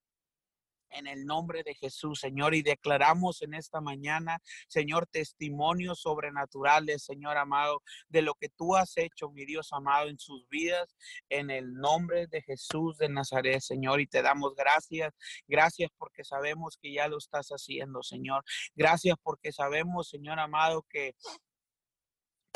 en 0.90 1.08
el 1.08 1.26
nombre 1.26 1.64
de 1.64 1.76
Jesús, 1.76 2.20
Señor, 2.20 2.56
y 2.56 2.62
declaramos 2.62 3.42
en 3.42 3.54
esta 3.54 3.82
mañana, 3.82 4.40
Señor, 4.68 5.08
testimonios 5.08 6.02
sobrenaturales, 6.02 7.04
Señor 7.04 7.38
amado, 7.38 7.82
de 8.10 8.22
lo 8.22 8.36
que 8.36 8.50
tú 8.50 8.76
has 8.76 8.98
hecho, 8.98 9.30
mi 9.32 9.46
Dios 9.46 9.70
amado, 9.72 10.08
en 10.08 10.20
sus 10.20 10.48
vidas, 10.50 10.96
en 11.30 11.50
el 11.50 11.74
nombre 11.74 12.28
de 12.28 12.42
Jesús 12.42 12.98
de 12.98 13.10
Nazaret, 13.10 13.62
Señor, 13.62 14.02
y 14.02 14.08
te 14.08 14.22
damos 14.22 14.56
gracias, 14.56 15.14
gracias 15.48 15.90
porque 15.98 16.24
sabemos 16.24 16.78
que 16.82 16.94
ya 16.94 17.08
lo 17.08 17.18
estás 17.18 17.50
haciendo, 17.50 18.04
Señor, 18.04 18.44
gracias 18.76 19.16
porque 19.22 19.52
sabemos, 19.52 20.10
Señor 20.10 20.40
amado, 20.40 20.86
que 20.90 21.16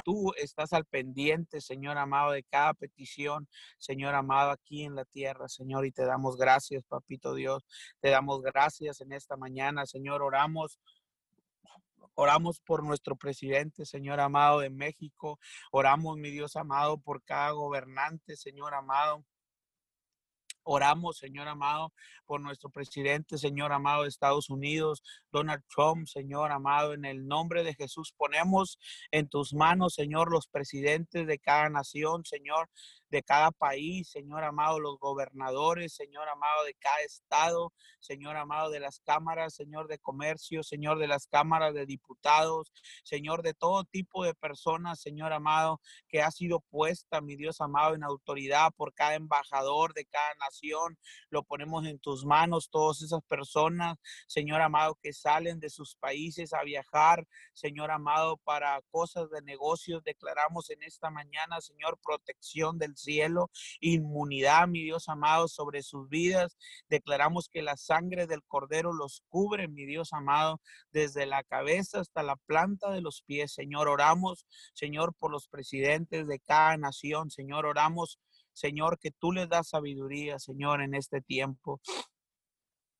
tú 0.03 0.33
estás 0.37 0.73
al 0.73 0.85
pendiente, 0.85 1.61
Señor 1.61 1.97
amado, 1.97 2.31
de 2.31 2.43
cada 2.43 2.73
petición, 2.73 3.47
Señor 3.77 4.15
amado, 4.15 4.51
aquí 4.51 4.83
en 4.83 4.95
la 4.95 5.05
tierra, 5.05 5.47
Señor, 5.47 5.85
y 5.85 5.91
te 5.91 6.05
damos 6.05 6.37
gracias, 6.37 6.83
papito 6.83 7.33
Dios. 7.33 7.65
Te 7.99 8.09
damos 8.09 8.41
gracias 8.41 9.01
en 9.01 9.11
esta 9.13 9.37
mañana, 9.37 9.85
Señor. 9.85 10.21
Oramos 10.21 10.79
Oramos 12.21 12.59
por 12.59 12.83
nuestro 12.83 13.15
presidente, 13.15 13.85
Señor 13.85 14.19
amado 14.19 14.59
de 14.59 14.69
México. 14.69 15.39
Oramos, 15.71 16.17
mi 16.17 16.29
Dios 16.31 16.57
amado, 16.57 16.97
por 16.97 17.23
cada 17.23 17.51
gobernante, 17.51 18.35
Señor 18.35 18.73
amado. 18.73 19.23
Oramos, 20.63 21.17
Señor 21.17 21.47
amado, 21.47 21.93
por 22.25 22.41
nuestro 22.41 22.69
presidente, 22.69 23.37
Señor 23.37 23.71
amado 23.71 24.03
de 24.03 24.09
Estados 24.09 24.49
Unidos, 24.49 25.03
Donald 25.31 25.63
Trump, 25.73 26.07
Señor 26.07 26.51
amado, 26.51 26.93
en 26.93 27.05
el 27.05 27.27
nombre 27.27 27.63
de 27.63 27.73
Jesús. 27.73 28.13
Ponemos 28.15 28.79
en 29.11 29.27
tus 29.27 29.53
manos, 29.53 29.93
Señor, 29.95 30.31
los 30.31 30.47
presidentes 30.47 31.25
de 31.25 31.39
cada 31.39 31.69
nación, 31.69 32.25
Señor. 32.25 32.69
De 33.09 33.23
cada 33.23 33.51
país, 33.51 34.09
Señor 34.09 34.43
amado, 34.43 34.79
los 34.79 34.99
gobernadores, 34.99 35.93
Señor 35.93 36.29
amado, 36.29 36.63
de 36.65 36.75
cada 36.75 37.01
estado, 37.01 37.73
Señor 37.99 38.37
amado, 38.37 38.69
de 38.69 38.79
las 38.79 38.99
cámaras, 38.99 39.55
Señor 39.55 39.87
de 39.87 39.99
comercio, 39.99 40.63
Señor 40.63 40.99
de 40.99 41.07
las 41.07 41.27
cámaras 41.27 41.73
de 41.73 41.85
diputados, 41.85 42.71
Señor 43.03 43.41
de 43.41 43.53
todo 43.53 43.83
tipo 43.83 44.23
de 44.23 44.33
personas, 44.35 44.99
Señor 45.01 45.33
amado, 45.33 45.81
que 46.07 46.21
ha 46.21 46.31
sido 46.31 46.59
puesta, 46.59 47.21
mi 47.21 47.35
Dios 47.35 47.61
amado, 47.61 47.95
en 47.95 48.03
autoridad 48.03 48.71
por 48.75 48.93
cada 48.93 49.15
embajador 49.15 49.93
de 49.93 50.05
cada 50.05 50.33
nación. 50.35 50.97
Lo 51.29 51.43
ponemos 51.43 51.85
en 51.85 51.99
tus 51.99 52.25
manos, 52.25 52.69
todas 52.69 53.01
esas 53.01 53.23
personas, 53.23 53.97
Señor 54.27 54.61
amado, 54.61 54.97
que 55.01 55.13
salen 55.13 55.59
de 55.59 55.69
sus 55.69 55.95
países 55.95 56.53
a 56.53 56.63
viajar, 56.63 57.27
Señor 57.53 57.91
amado, 57.91 58.37
para 58.37 58.81
cosas 58.91 59.29
de 59.29 59.41
negocios. 59.41 60.03
Declaramos 60.03 60.69
en 60.69 60.83
esta 60.83 61.09
mañana, 61.09 61.59
Señor, 61.61 61.99
protección 62.03 62.77
del 62.77 62.95
cielo, 63.01 63.49
inmunidad, 63.79 64.67
mi 64.67 64.83
Dios 64.83 65.09
amado, 65.09 65.47
sobre 65.47 65.81
sus 65.83 66.09
vidas. 66.09 66.57
Declaramos 66.89 67.49
que 67.49 67.61
la 67.61 67.77
sangre 67.77 68.27
del 68.27 68.43
Cordero 68.43 68.93
los 68.93 69.23
cubre, 69.29 69.67
mi 69.67 69.85
Dios 69.85 70.13
amado, 70.13 70.61
desde 70.91 71.25
la 71.25 71.43
cabeza 71.43 71.99
hasta 71.99 72.23
la 72.23 72.35
planta 72.35 72.91
de 72.91 73.01
los 73.01 73.23
pies. 73.23 73.53
Señor, 73.53 73.87
oramos, 73.87 74.45
Señor, 74.73 75.13
por 75.15 75.31
los 75.31 75.47
presidentes 75.47 76.27
de 76.27 76.39
cada 76.39 76.77
nación. 76.77 77.31
Señor, 77.31 77.65
oramos, 77.65 78.19
Señor, 78.53 78.99
que 78.99 79.11
tú 79.11 79.31
les 79.31 79.49
das 79.49 79.69
sabiduría, 79.69 80.39
Señor, 80.39 80.81
en 80.81 80.93
este 80.95 81.21
tiempo 81.21 81.81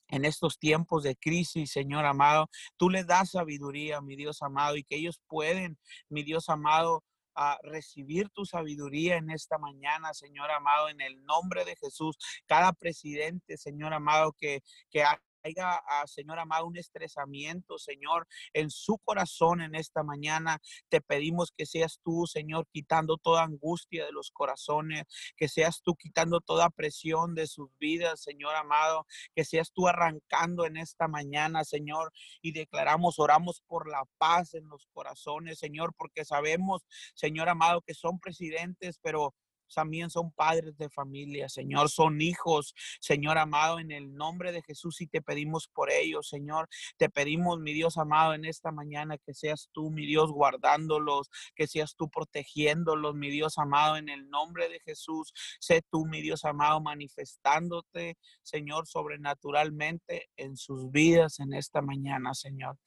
en 0.10 0.26
estos 0.26 0.58
tiempos 0.58 1.04
de 1.04 1.16
crisis, 1.16 1.72
Señor 1.72 2.06
amado. 2.06 2.50
Tú 2.78 2.90
les 2.90 3.06
das 3.06 3.32
sabiduría, 3.32 4.02
mi 4.02 4.16
Dios 4.16 4.42
amado, 4.42 4.76
y 4.76 4.84
que 4.84 4.96
ellos 4.96 5.22
pueden, 5.28 5.78
mi 6.10 6.24
Dios 6.24 6.50
amado, 6.50 7.04
a 7.42 7.58
recibir 7.64 8.30
tu 8.32 8.46
sabiduría 8.46 9.16
en 9.16 9.30
esta 9.30 9.58
mañana, 9.58 10.14
Señor 10.14 10.52
amado, 10.52 10.90
en 10.90 11.00
el 11.00 11.24
nombre 11.24 11.64
de 11.64 11.78
Jesús. 11.78 12.18
Cada 12.46 12.74
presidente, 12.74 13.58
Señor 13.58 13.94
amado, 13.94 14.34
que, 14.34 14.62
que 14.90 15.04
ha 15.04 15.22
haya, 15.44 15.82
ah, 15.88 16.06
Señor 16.08 16.40
amado, 16.40 16.68
un 16.68 16.78
estresamiento, 16.78 17.78
Señor, 17.78 18.28
en 18.54 18.70
su 18.70 18.98
corazón 19.00 19.62
en 19.62 19.76
esta 19.76 20.04
mañana. 20.04 20.60
Te 20.90 21.02
pedimos 21.02 21.52
que 21.56 21.66
seas 21.66 22.00
tú, 22.04 22.26
Señor, 22.28 22.68
quitando 22.72 23.18
toda 23.18 23.44
angustia 23.44 24.06
de 24.06 24.12
los 24.12 24.32
corazones, 24.32 25.04
que 25.38 25.48
seas 25.48 25.82
tú 25.82 25.96
quitando 25.96 26.42
toda 26.42 26.70
presión 26.70 27.36
de 27.36 27.48
sus 27.48 27.70
vidas, 27.80 28.22
Señor 28.22 28.56
amado, 28.56 29.06
que 29.36 29.46
seas 29.46 29.72
tú 29.72 29.88
arrancando 29.88 30.66
en 30.66 30.78
esta 30.78 31.08
mañana, 31.08 31.64
Señor, 31.64 32.12
y 32.42 32.52
declaramos, 32.52 33.20
oramos 33.20 33.62
por 33.68 33.90
la 33.90 34.04
paz 34.18 34.54
en 34.54 34.68
los 34.68 34.88
corazones, 34.94 35.60
Señor, 35.60 35.94
porque 35.98 36.26
sabemos, 36.26 36.84
Señor 37.14 37.50
amado, 37.50 37.82
que 37.82 37.94
son 37.94 38.20
presidentes, 38.20 39.00
pero 39.02 39.34
también 39.74 40.10
son 40.10 40.32
padres 40.32 40.78
de 40.78 40.90
familia, 40.90 41.50
Señor, 41.50 41.90
son 41.90 42.22
hijos, 42.22 42.74
Señor 43.00 43.38
amado, 43.38 43.80
en 43.80 43.92
el 43.92 44.14
nombre 44.14 44.52
de 44.52 44.62
Jesús 44.62 45.02
y 45.02 45.08
te 45.08 45.22
pedimos 45.22 45.68
por 45.68 45.92
ellos, 45.92 46.28
Señor. 46.28 46.68
Te 46.98 47.10
pedimos, 47.10 47.60
mi 47.60 47.74
Dios 47.74 47.98
amado, 47.98 48.34
en 48.34 48.46
esta 48.46 48.72
mañana 48.72 49.18
que 49.18 49.34
seas 49.34 49.70
tú, 49.72 49.90
mi 49.90 50.06
Dios, 50.06 50.32
guardándolos, 50.32 51.30
que 51.56 51.68
seas 51.68 51.96
tú 51.96 52.10
protegiéndolos, 52.10 53.16
mi 53.16 53.30
Dios 53.30 53.58
amado, 53.58 53.98
en 53.98 54.10
el 54.10 54.30
nombre 54.30 54.70
de 54.70 54.80
Jesús. 54.82 55.34
Sé 55.60 55.82
tú, 55.90 56.06
mi 56.06 56.22
Dios 56.22 56.46
amado, 56.46 56.82
manifestándote, 56.82 58.18
Señor, 58.44 58.88
sobrenaturalmente 58.88 60.30
en 60.38 60.58
sus 60.58 60.92
vidas 60.92 61.40
en 61.40 61.54
esta 61.54 61.82
mañana, 61.82 62.34
Señor. 62.34 62.78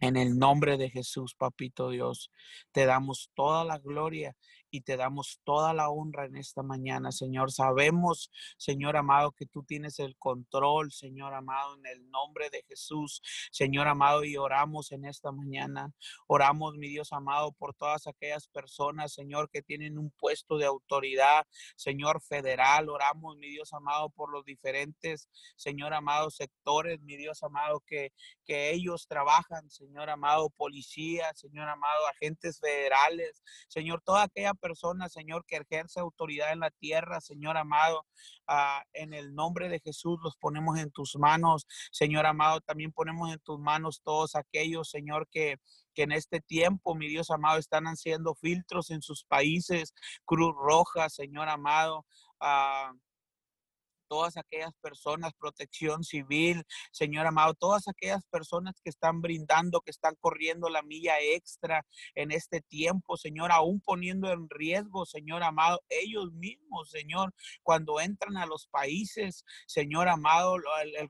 En 0.00 0.16
el 0.16 0.38
nombre 0.38 0.76
de 0.76 0.90
Jesús, 0.90 1.34
papito 1.34 1.88
Dios, 1.88 2.30
te 2.72 2.84
damos 2.84 3.30
toda 3.34 3.64
la 3.64 3.78
gloria 3.78 4.36
y 4.76 4.82
te 4.82 4.98
damos 4.98 5.40
toda 5.42 5.72
la 5.72 5.88
honra 5.88 6.26
en 6.26 6.36
esta 6.36 6.62
mañana, 6.62 7.10
Señor. 7.10 7.50
Sabemos, 7.50 8.30
Señor 8.58 8.98
amado, 8.98 9.32
que 9.32 9.46
tú 9.46 9.64
tienes 9.64 9.98
el 10.00 10.16
control, 10.18 10.92
Señor 10.92 11.32
amado, 11.32 11.76
en 11.76 11.86
el 11.86 12.10
nombre 12.10 12.50
de 12.50 12.62
Jesús, 12.68 13.22
Señor 13.50 13.88
amado, 13.88 14.22
y 14.22 14.36
oramos 14.36 14.92
en 14.92 15.06
esta 15.06 15.32
mañana. 15.32 15.94
Oramos, 16.26 16.74
mi 16.76 16.88
Dios 16.88 17.14
amado, 17.14 17.52
por 17.52 17.74
todas 17.74 18.06
aquellas 18.06 18.48
personas, 18.48 19.14
Señor, 19.14 19.48
que 19.50 19.62
tienen 19.62 19.96
un 19.96 20.10
puesto 20.10 20.58
de 20.58 20.66
autoridad, 20.66 21.46
Señor 21.74 22.20
federal. 22.20 22.90
Oramos, 22.90 23.38
mi 23.38 23.48
Dios 23.48 23.72
amado, 23.72 24.10
por 24.10 24.30
los 24.30 24.44
diferentes, 24.44 25.30
Señor 25.56 25.94
amado, 25.94 26.28
sectores, 26.30 27.00
mi 27.00 27.16
Dios 27.16 27.42
amado, 27.42 27.82
que, 27.86 28.12
que 28.44 28.72
ellos 28.72 29.06
trabajan, 29.08 29.70
Señor 29.70 30.10
amado, 30.10 30.50
policía, 30.50 31.32
Señor 31.34 31.66
amado, 31.66 32.06
agentes 32.08 32.60
federales, 32.60 33.42
Señor, 33.68 34.02
toda 34.04 34.24
aquella 34.24 34.52
persona, 34.52 34.65
Señor, 35.08 35.44
que 35.46 35.56
ejerce 35.56 36.00
autoridad 36.00 36.52
en 36.52 36.60
la 36.60 36.70
tierra, 36.70 37.20
Señor 37.20 37.56
amado, 37.56 38.04
ah, 38.46 38.82
en 38.92 39.14
el 39.14 39.34
nombre 39.34 39.68
de 39.68 39.80
Jesús 39.80 40.18
los 40.22 40.36
ponemos 40.36 40.78
en 40.78 40.90
tus 40.90 41.16
manos, 41.16 41.66
Señor 41.92 42.26
amado, 42.26 42.60
también 42.60 42.92
ponemos 42.92 43.32
en 43.32 43.38
tus 43.40 43.58
manos 43.58 44.00
todos 44.02 44.34
aquellos, 44.34 44.90
Señor, 44.90 45.28
que 45.30 45.58
en 45.96 46.12
este 46.12 46.40
tiempo, 46.40 46.94
mi 46.94 47.08
Dios 47.08 47.30
amado, 47.30 47.58
están 47.58 47.84
haciendo 47.84 48.34
filtros 48.34 48.90
en 48.90 49.02
sus 49.02 49.24
países, 49.24 49.94
Cruz 50.24 50.54
Roja, 50.54 51.08
Señor 51.08 51.48
amado, 51.48 52.06
uh, 52.40 52.96
todas 54.08 54.36
aquellas 54.36 54.72
personas, 54.80 55.32
protección 55.38 56.04
civil, 56.04 56.64
Señor 56.92 57.26
amado, 57.26 57.54
todas 57.54 57.88
aquellas 57.88 58.24
personas 58.26 58.80
que 58.82 58.90
están 58.90 59.20
brindando, 59.20 59.80
que 59.80 59.90
están 59.90 60.14
corriendo 60.20 60.68
la 60.68 60.82
milla 60.82 61.20
extra 61.20 61.84
en 62.14 62.30
este 62.30 62.60
tiempo, 62.60 63.16
Señor, 63.16 63.52
aún 63.52 63.80
poniendo 63.80 64.32
en 64.32 64.48
riesgo, 64.48 65.06
Señor 65.06 65.42
amado, 65.42 65.80
ellos 65.88 66.32
mismos, 66.32 66.90
Señor, 66.90 67.32
cuando 67.62 68.00
entran 68.00 68.36
a 68.36 68.46
los 68.46 68.66
países, 68.68 69.44
Señor 69.66 70.08
amado, 70.08 70.56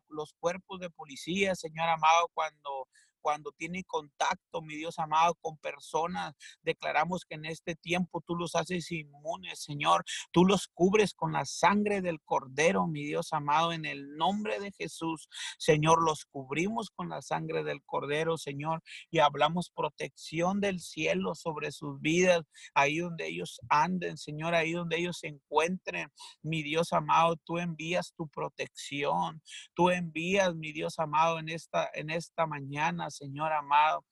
los 0.09 0.35
cuerpos 0.39 0.81
de 0.81 0.91
policía, 0.91 1.55
Señor 1.55 1.89
amado, 1.89 2.31
cuando 2.35 2.89
cuando 3.27 3.51
tiene 3.51 3.83
contacto, 3.83 4.63
mi 4.63 4.77
Dios 4.77 5.01
amado, 5.01 5.35
con 5.41 5.59
personas. 5.59 6.33
Declaramos 6.63 7.25
que 7.25 7.35
en 7.35 7.45
este 7.47 7.75
tiempo 7.75 8.23
tú 8.25 8.37
los 8.37 8.55
haces 8.55 8.93
inmunes, 8.93 9.65
Señor. 9.65 10.05
Tú 10.31 10.45
los 10.45 10.69
cubres 10.69 11.13
con 11.13 11.33
la 11.33 11.45
sangre 11.45 12.03
del 12.03 12.21
Cordero, 12.21 12.87
mi 12.87 13.05
Dios 13.05 13.33
amado, 13.33 13.73
en 13.73 13.85
el 13.85 14.17
nombre 14.17 14.61
de 14.61 14.71
Jesús. 14.71 15.29
Señor, 15.59 16.05
los 16.05 16.25
cubrimos 16.27 16.91
con 16.91 17.09
la 17.09 17.21
sangre 17.21 17.65
del 17.65 17.83
Cordero, 17.83 18.39
Señor, 18.39 18.81
y 19.11 19.19
hablamos 19.19 19.71
protección 19.71 20.61
del 20.61 20.79
cielo 20.79 21.35
sobre 21.35 21.73
sus 21.73 22.01
vidas, 22.01 22.43
ahí 22.75 22.99
donde 22.99 23.27
ellos 23.27 23.59
anden, 23.69 24.19
Señor, 24.19 24.55
ahí 24.55 24.71
donde 24.71 24.99
ellos 24.99 25.19
se 25.19 25.27
encuentren. 25.27 26.13
Mi 26.43 26.63
Dios 26.63 26.93
amado, 26.93 27.35
tú 27.45 27.59
envías 27.59 28.13
tu 28.17 28.29
protección. 28.29 29.43
Tú 29.75 29.91
envías, 29.91 30.55
mi 30.55 30.71
Dios 30.71 31.01
amado, 31.01 31.41
en 31.41 31.49
esta 31.49 31.91
en 31.97 32.11
esta 32.11 32.47
mañana, 32.47 33.11
Señor 33.17 33.53
amado. 33.53 34.05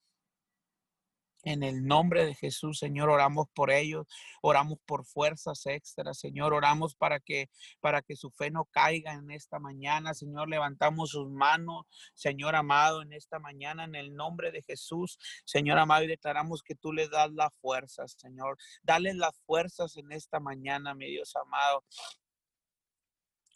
En 1.43 1.61
el 1.61 1.85
nombre 1.85 2.25
de 2.25 2.33
Jesús, 2.33 2.79
Señor, 2.79 3.07
oramos 3.07 3.45
por 3.53 3.69
ellos, 3.69 4.07
oramos 4.41 4.79
por 4.83 5.05
fuerzas 5.05 5.67
extras, 5.67 6.17
Señor, 6.17 6.55
oramos 6.55 6.95
para 6.95 7.19
que 7.19 7.49
para 7.79 8.01
que 8.01 8.15
su 8.15 8.31
fe 8.31 8.49
no 8.49 8.65
caiga 8.65 9.13
en 9.13 9.29
esta 9.29 9.59
mañana, 9.59 10.15
Señor, 10.15 10.49
levantamos 10.49 11.11
sus 11.11 11.29
manos, 11.29 11.85
Señor 12.15 12.55
amado, 12.55 13.03
en 13.03 13.13
esta 13.13 13.37
mañana 13.37 13.83
en 13.83 13.93
el 13.93 14.15
nombre 14.15 14.51
de 14.51 14.63
Jesús, 14.63 15.19
Señor 15.45 15.77
amado, 15.77 16.03
y 16.05 16.07
declaramos 16.07 16.63
que 16.63 16.73
tú 16.73 16.91
les 16.91 17.11
das 17.11 17.31
las 17.31 17.53
fuerzas, 17.61 18.15
Señor. 18.17 18.57
Dale 18.81 19.13
las 19.13 19.39
fuerzas 19.45 19.97
en 19.97 20.11
esta 20.13 20.39
mañana, 20.39 20.95
mi 20.95 21.11
Dios 21.11 21.35
amado. 21.35 21.83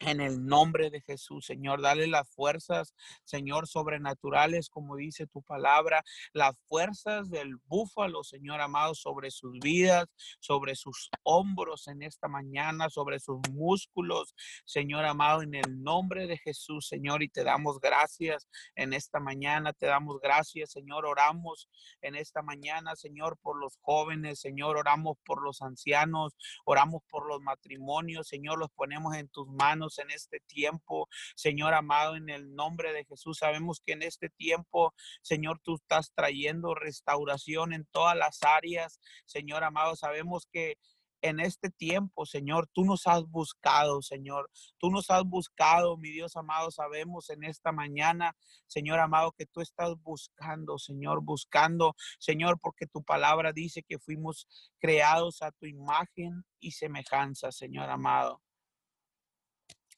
En 0.00 0.22
el 0.22 0.46
nombre 0.46 0.88
de 0.88 1.02
Jesús, 1.02 1.44
Señor, 1.44 1.82
dale 1.82 2.06
las 2.06 2.30
fuerzas, 2.30 2.94
Señor, 3.24 3.68
sobrenaturales, 3.68 4.70
como 4.70 4.96
dice 4.96 5.26
tu 5.26 5.42
palabra, 5.42 6.02
las 6.32 6.58
fuerzas 6.68 7.28
del 7.28 7.56
búfalo, 7.66 8.24
Señor 8.24 8.62
amado, 8.62 8.94
sobre 8.94 9.30
sus 9.30 9.58
vidas, 9.60 10.06
sobre 10.38 10.74
sus 10.74 11.10
hombros 11.22 11.86
en 11.86 12.02
esta 12.02 12.28
mañana, 12.28 12.88
sobre 12.88 13.20
sus 13.20 13.40
músculos, 13.52 14.34
Señor 14.64 15.04
amado, 15.04 15.42
en 15.42 15.54
el 15.54 15.82
nombre 15.82 16.26
de 16.26 16.38
Jesús, 16.38 16.88
Señor, 16.88 17.22
y 17.22 17.28
te 17.28 17.44
damos 17.44 17.78
gracias 17.78 18.48
en 18.76 18.94
esta 18.94 19.20
mañana, 19.20 19.74
te 19.74 19.84
damos 19.84 20.18
gracias, 20.22 20.70
Señor, 20.70 21.04
oramos 21.04 21.68
en 22.00 22.14
esta 22.14 22.40
mañana, 22.40 22.96
Señor, 22.96 23.36
por 23.42 23.60
los 23.60 23.76
jóvenes, 23.82 24.40
Señor, 24.40 24.78
oramos 24.78 25.18
por 25.26 25.42
los 25.42 25.60
ancianos, 25.60 26.34
oramos 26.64 27.02
por 27.10 27.28
los 27.28 27.42
matrimonios, 27.42 28.28
Señor, 28.28 28.58
los 28.58 28.70
ponemos 28.70 29.14
en 29.14 29.28
tus 29.28 29.46
manos 29.46 29.89
en 29.98 30.10
este 30.10 30.40
tiempo, 30.40 31.08
Señor 31.34 31.74
amado, 31.74 32.16
en 32.16 32.30
el 32.30 32.54
nombre 32.54 32.92
de 32.92 33.04
Jesús. 33.04 33.38
Sabemos 33.38 33.80
que 33.84 33.92
en 33.92 34.02
este 34.02 34.30
tiempo, 34.30 34.94
Señor, 35.22 35.60
tú 35.62 35.76
estás 35.76 36.12
trayendo 36.14 36.74
restauración 36.74 37.72
en 37.72 37.86
todas 37.86 38.16
las 38.16 38.42
áreas, 38.42 39.00
Señor 39.26 39.64
amado. 39.64 39.96
Sabemos 39.96 40.46
que 40.52 40.76
en 41.22 41.40
este 41.40 41.70
tiempo, 41.70 42.24
Señor, 42.26 42.68
tú 42.72 42.84
nos 42.84 43.06
has 43.06 43.24
buscado, 43.26 44.02
Señor. 44.02 44.50
Tú 44.78 44.90
nos 44.90 45.10
has 45.10 45.24
buscado, 45.24 45.96
mi 45.96 46.10
Dios 46.10 46.36
amado. 46.36 46.70
Sabemos 46.70 47.30
en 47.30 47.44
esta 47.44 47.72
mañana, 47.72 48.36
Señor 48.66 48.98
amado, 49.00 49.32
que 49.32 49.46
tú 49.46 49.60
estás 49.60 49.94
buscando, 50.02 50.78
Señor, 50.78 51.22
buscando, 51.22 51.94
Señor, 52.18 52.58
porque 52.60 52.86
tu 52.86 53.02
palabra 53.02 53.52
dice 53.52 53.82
que 53.82 53.98
fuimos 53.98 54.46
creados 54.78 55.42
a 55.42 55.52
tu 55.52 55.66
imagen 55.66 56.44
y 56.58 56.72
semejanza, 56.72 57.52
Señor 57.52 57.90
amado. 57.90 58.40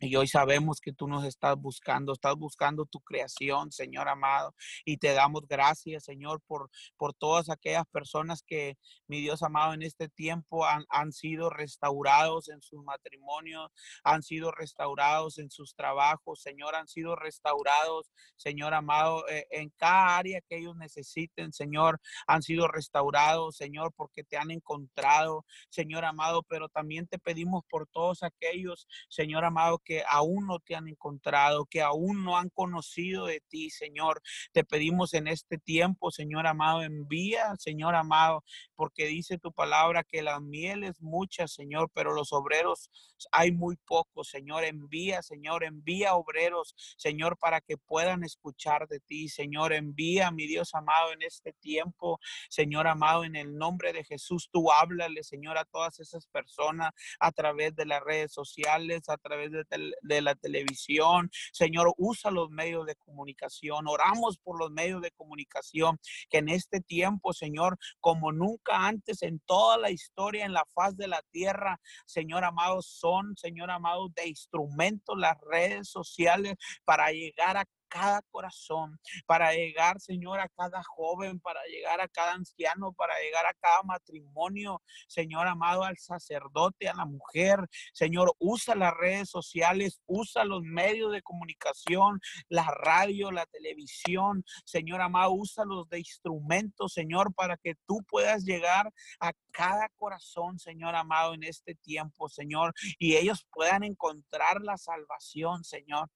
Y 0.05 0.17
hoy 0.17 0.27
sabemos 0.27 0.81
que 0.81 0.93
tú 0.93 1.07
nos 1.07 1.25
estás 1.25 1.57
buscando, 1.57 2.13
estás 2.13 2.35
buscando 2.35 2.87
tu 2.87 2.99
creación, 2.99 3.71
Señor 3.71 4.09
amado. 4.09 4.53
Y 4.85 4.97
te 4.97 5.13
damos 5.13 5.47
gracias, 5.47 6.03
Señor, 6.03 6.43
por, 6.49 6.71
por 6.97 7.15
todas 7.15 7.49
aquellas 7.49 7.85
personas 7.87 8.43
que, 8.45 8.77
mi 9.07 9.21
Dios 9.21 9.45
amado, 9.45 9.75
en 9.75 9.83
este 9.83 10.09
tiempo 10.09 10.67
han, 10.67 10.85
han 10.89 11.13
sido 11.13 11.51
restaurados 11.51 12.49
en 12.49 12.61
sus 12.63 12.83
matrimonios, 12.83 13.71
han 14.03 14.25
sido 14.25 14.51
restaurados 14.51 15.39
en 15.39 15.51
sus 15.51 15.77
trabajos, 15.77 16.43
Señor, 16.43 16.75
han 16.75 16.89
sido 16.89 17.15
restaurados, 17.15 18.11
Señor 18.35 18.75
amado, 18.75 19.29
eh, 19.29 19.47
en 19.51 19.71
cada 19.77 20.17
área 20.17 20.41
que 20.41 20.57
ellos 20.57 20.75
necesiten, 20.75 21.53
Señor, 21.53 22.01
han 22.27 22.43
sido 22.43 22.67
restaurados, 22.67 23.55
Señor, 23.55 23.93
porque 23.97 24.25
te 24.25 24.37
han 24.37 24.51
encontrado, 24.51 25.45
Señor 25.69 26.05
amado, 26.05 26.43
pero 26.43 26.69
también 26.69 27.07
te 27.07 27.21
pedimos 27.21 27.63
por 27.71 27.87
todos 27.87 28.25
aquellos, 28.25 28.89
Señor 29.09 29.45
amado, 29.45 29.79
que 29.79 29.92
aún 30.09 30.47
no 30.47 30.59
te 30.61 30.75
han 30.75 30.89
encontrado, 30.89 31.67
que 31.67 31.83
aún 31.83 32.25
no 32.25 32.37
han 32.37 32.49
conocido 32.51 33.27
de 33.27 33.41
ti, 33.49 33.71
Señor. 33.71 34.23
Te 34.53 34.65
pedimos 34.65 35.15
en 35.15 35.29
este 35.29 35.59
tiempo, 35.59 36.11
Señor 36.11 36.47
amado, 36.47 36.83
envía, 36.83 37.55
Señor 37.59 37.95
amado, 37.95 38.45
porque 38.75 39.07
dice 39.07 39.39
tu 39.39 39.53
palabra 39.53 40.05
que 40.05 40.23
la 40.23 40.41
miel 40.41 40.85
es 40.85 41.01
mucha, 41.01 41.47
Señor, 41.49 41.91
pero 41.95 42.13
los 42.13 42.33
obreros 42.33 42.91
hay 43.31 43.53
muy 43.53 43.77
pocos, 43.77 44.29
Señor. 44.29 44.65
Envía, 44.65 45.23
Señor, 45.23 45.65
envía 45.65 46.15
obreros, 46.15 46.75
Señor, 46.97 47.37
para 47.39 47.61
que 47.61 47.77
puedan 47.77 48.25
escuchar 48.25 48.89
de 48.89 49.01
ti, 49.01 49.29
Señor. 49.29 49.73
Envía, 49.73 50.31
mi 50.31 50.47
Dios 50.47 50.75
amado, 50.75 51.13
en 51.13 51.23
este 51.23 51.53
tiempo, 51.53 52.19
Señor 52.49 52.87
amado, 52.87 53.25
en 53.25 53.37
el 53.37 53.57
nombre 53.57 53.93
de 53.93 54.05
Jesús, 54.05 54.49
tú 54.51 54.71
háblale, 54.73 55.23
Señor, 55.23 55.59
a 55.59 55.65
todas 55.65 56.01
esas 56.01 56.27
personas 56.27 56.93
a 57.21 57.33
través 57.33 57.75
de 57.75 57.87
las 57.87 58.03
redes 58.03 58.33
sociales, 58.33 59.09
a 59.09 59.17
través 59.17 59.53
de 59.53 59.65
de 60.03 60.23
la 60.23 60.35
televisión. 60.35 61.31
Señor, 61.53 61.93
usa 61.97 62.31
los 62.31 62.51
medios 62.51 62.87
de 62.87 62.97
comunicación. 62.97 63.87
Oramos 63.89 64.39
por 64.39 64.59
los 64.59 64.71
medios 64.71 65.03
de 65.03 65.11
comunicación 65.13 65.99
que 66.31 66.39
en 66.39 66.49
este 66.49 66.81
tiempo, 66.81 67.33
Señor, 67.33 67.79
como 68.01 68.33
nunca 68.33 68.87
antes 68.87 69.23
en 69.23 69.41
toda 69.41 69.79
la 69.79 69.91
historia, 69.91 70.45
en 70.45 70.53
la 70.53 70.65
faz 70.75 70.97
de 70.97 71.09
la 71.09 71.23
tierra, 71.31 71.81
Señor 72.07 72.45
amado, 72.45 72.83
son, 72.83 73.37
Señor 73.37 73.71
amado, 73.71 74.09
de 74.15 74.29
instrumentos 74.29 75.17
las 75.19 75.37
redes 75.51 75.89
sociales 75.89 76.57
para 76.85 77.11
llegar 77.11 77.57
a 77.57 77.65
cada 77.93 78.23
corazón, 78.31 78.99
para 79.27 79.53
llegar, 79.53 80.01
Señor, 80.01 80.41
a 80.41 80.49
cada 80.49 80.83
joven, 80.83 81.39
para 81.41 81.63
llegar 81.65 82.01
a 82.01 82.09
cada 82.09 82.33
anciano, 82.33 82.95
para 82.95 83.13
llegar 83.21 83.45
a 83.45 83.53
cada 83.53 83.83
matrimonio, 83.83 84.81
Señor 85.09 85.47
amado, 85.47 85.85
al 85.85 85.99
sacerdote, 85.99 86.89
a 86.89 86.95
la 86.95 87.05
mujer. 87.05 87.59
Señor, 87.93 88.33
usa 88.39 88.75
las 88.75 88.95
redes 88.95 89.29
sociales, 89.29 90.01
usa 90.07 90.45
los 90.45 90.63
medios 90.63 91.13
de 91.13 91.21
comunicación, 91.21 92.19
la 92.49 92.65
radio, 92.65 93.31
la 93.31 93.45
televisión. 93.45 94.43
Señor 94.65 95.03
amado, 95.03 95.33
usa 95.33 95.67
los 95.67 95.87
de 95.91 95.99
instrumentos, 95.99 96.95
Señor, 96.95 97.35
para 97.35 97.59
que 97.59 97.75
tú 97.87 98.03
puedas 98.09 98.45
llegar 98.45 98.91
a 99.21 99.33
cada 99.51 99.91
corazón, 99.99 100.59
Señor 100.59 100.95
amado, 100.95 101.35
en 101.35 101.45
este 101.45 101.75
tiempo, 101.75 102.31
Señor, 102.31 102.73
y 102.99 103.17
ellos 103.17 103.47
puedan 103.53 103.85
encontrar 103.85 104.63
la 104.63 104.79
salvación, 104.79 105.63
Señor. 105.63 106.09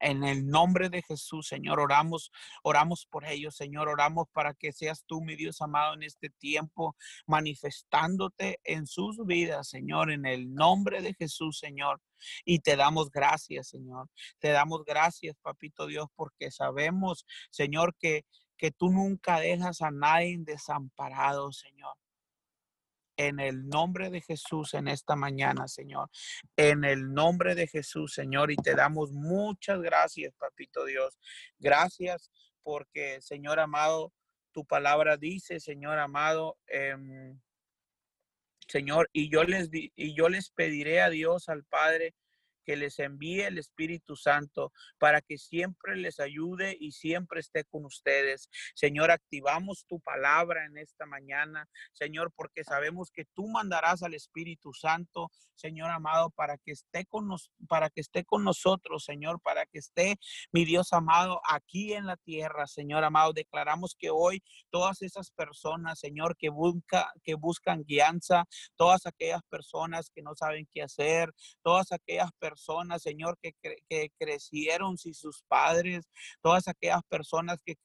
En 0.00 0.24
el 0.24 0.48
nombre 0.48 0.88
de 0.88 1.02
Jesús, 1.02 1.46
Señor, 1.46 1.78
oramos, 1.78 2.32
oramos 2.62 3.06
por 3.06 3.24
ellos, 3.24 3.54
Señor, 3.54 3.88
oramos 3.88 4.26
para 4.32 4.52
que 4.52 4.72
seas 4.72 5.04
tú, 5.06 5.20
mi 5.20 5.36
Dios 5.36 5.60
amado, 5.60 5.94
en 5.94 6.02
este 6.02 6.28
tiempo, 6.28 6.96
manifestándote 7.26 8.58
en 8.64 8.86
sus 8.86 9.24
vidas, 9.26 9.68
Señor, 9.68 10.10
en 10.10 10.26
el 10.26 10.52
nombre 10.52 11.02
de 11.02 11.14
Jesús, 11.14 11.58
Señor. 11.58 12.00
Y 12.44 12.60
te 12.60 12.74
damos 12.76 13.10
gracias, 13.10 13.68
Señor. 13.68 14.08
Te 14.40 14.48
damos 14.48 14.84
gracias, 14.84 15.36
Papito 15.40 15.86
Dios, 15.86 16.08
porque 16.16 16.50
sabemos, 16.50 17.24
Señor, 17.50 17.94
que, 17.96 18.24
que 18.56 18.72
tú 18.72 18.90
nunca 18.90 19.38
dejas 19.38 19.82
a 19.82 19.92
nadie 19.92 20.36
desamparado, 20.40 21.52
Señor 21.52 21.96
en 23.16 23.40
el 23.40 23.68
nombre 23.68 24.10
de 24.10 24.20
Jesús 24.20 24.74
en 24.74 24.88
esta 24.88 25.16
mañana, 25.16 25.68
Señor. 25.68 26.10
En 26.56 26.84
el 26.84 27.12
nombre 27.12 27.54
de 27.54 27.66
Jesús, 27.66 28.12
Señor. 28.14 28.50
Y 28.50 28.56
te 28.56 28.74
damos 28.74 29.12
muchas 29.12 29.80
gracias, 29.80 30.34
Papito 30.36 30.84
Dios. 30.84 31.18
Gracias 31.58 32.30
porque, 32.62 33.20
Señor 33.20 33.60
amado, 33.60 34.12
tu 34.52 34.64
palabra 34.64 35.16
dice, 35.16 35.60
Señor 35.60 35.98
amado, 35.98 36.58
em, 36.66 37.38
Señor, 38.68 39.08
y 39.12 39.30
yo 39.30 39.44
les 39.44 39.70
y 39.72 40.14
yo 40.14 40.28
les 40.28 40.50
pediré 40.50 41.00
a 41.00 41.10
Dios, 41.10 41.48
al 41.48 41.64
Padre, 41.64 42.14
que 42.66 42.76
les 42.76 42.98
envíe 42.98 43.42
el 43.42 43.58
Espíritu 43.58 44.16
Santo 44.16 44.72
para 44.98 45.22
que 45.22 45.38
siempre 45.38 45.96
les 45.96 46.18
ayude 46.18 46.76
y 46.78 46.92
siempre 46.92 47.40
esté 47.40 47.64
con 47.64 47.84
ustedes. 47.84 48.50
Señor, 48.74 49.12
activamos 49.12 49.86
tu 49.86 50.00
palabra 50.00 50.66
en 50.66 50.76
esta 50.76 51.06
mañana, 51.06 51.68
Señor, 51.92 52.32
porque 52.34 52.64
sabemos 52.64 53.10
que 53.12 53.24
tú 53.24 53.46
mandarás 53.48 54.02
al 54.02 54.14
Espíritu 54.14 54.74
Santo, 54.74 55.30
Señor 55.54 55.90
amado, 55.90 56.30
para 56.30 56.58
que 56.58 56.72
esté 56.72 57.06
con 57.06 57.28
nos, 57.28 57.50
para 57.68 57.88
que 57.88 58.00
esté 58.00 58.24
con 58.24 58.42
nosotros, 58.42 59.04
Señor, 59.04 59.40
para 59.40 59.64
que 59.64 59.78
esté 59.78 60.16
mi 60.52 60.64
Dios 60.64 60.92
amado 60.92 61.40
aquí 61.48 61.92
en 61.92 62.06
la 62.06 62.16
tierra, 62.16 62.66
Señor 62.66 63.04
amado. 63.04 63.32
Declaramos 63.32 63.94
que 63.98 64.10
hoy 64.10 64.42
todas 64.70 65.02
esas 65.02 65.30
personas, 65.30 66.00
Señor, 66.00 66.36
que 66.36 66.50
busca 66.50 67.12
que 67.22 67.34
buscan 67.34 67.84
guianza, 67.84 68.44
todas 68.74 69.06
aquellas 69.06 69.42
personas 69.48 70.10
que 70.10 70.22
no 70.22 70.34
saben 70.34 70.68
qué 70.72 70.82
hacer, 70.82 71.32
todas 71.62 71.92
aquellas 71.92 72.32
personas 72.32 72.55
personas, 72.56 73.02
Señor, 73.02 73.38
que, 73.42 73.52
que 73.88 74.10
crecieron 74.18 74.96
sin 74.96 75.12
sus 75.12 75.42
padres, 75.46 76.08
todas 76.40 76.68
aquellas 76.68 77.02
personas 77.08 77.58
que 77.64 77.76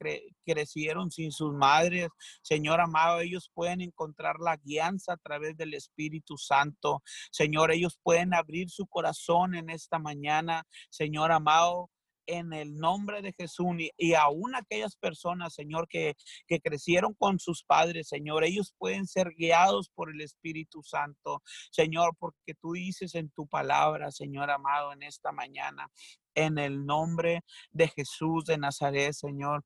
crecieron 0.46 1.12
sin 1.12 1.32
sus 1.32 1.54
madres, 1.54 2.08
Señor 2.42 2.80
amado, 2.80 3.20
ellos 3.20 3.52
pueden 3.54 3.82
encontrar 3.82 4.38
la 4.40 4.56
guianza 4.56 5.14
a 5.14 5.18
través 5.18 5.58
del 5.58 5.74
Espíritu 5.74 6.38
Santo. 6.38 7.04
Señor, 7.32 7.72
ellos 7.72 8.00
pueden 8.02 8.34
abrir 8.34 8.70
su 8.70 8.88
corazón 8.88 9.56
en 9.56 9.70
esta 9.70 10.00
mañana, 10.00 10.64
Señor 10.90 11.32
amado 11.32 11.90
en 12.32 12.54
el 12.54 12.78
nombre 12.78 13.22
de 13.22 13.34
Jesús 13.34 13.68
y, 13.98 14.14
aún 14.14 14.56
aquellas 14.56 14.96
personas, 14.96 15.54
Señor, 15.54 15.88
que, 15.88 16.16
que 16.48 16.60
crecieron 16.60 17.14
con 17.14 17.40
sus 17.40 17.64
padres, 17.64 18.08
Señor, 18.08 18.44
ellos 18.44 18.74
pueden 18.78 19.06
ser 19.06 19.34
guiados 19.36 19.90
por 19.90 20.10
el 20.10 20.22
Espíritu 20.22 20.82
Santo, 20.84 21.42
Señor, 21.72 22.16
porque 22.18 22.54
tú 22.60 22.74
dices 22.74 23.16
en 23.16 23.30
tu 23.32 23.48
palabra, 23.48 24.12
Señor 24.12 24.50
amado, 24.50 24.94
en 24.94 25.04
esta 25.04 25.32
mañana, 25.32 25.90
en 26.34 26.58
el 26.58 26.86
nombre 26.86 27.44
de 27.72 27.90
Jesús 27.90 28.46
de 28.46 28.58
Nazaret, 28.58 29.14
Señor. 29.14 29.64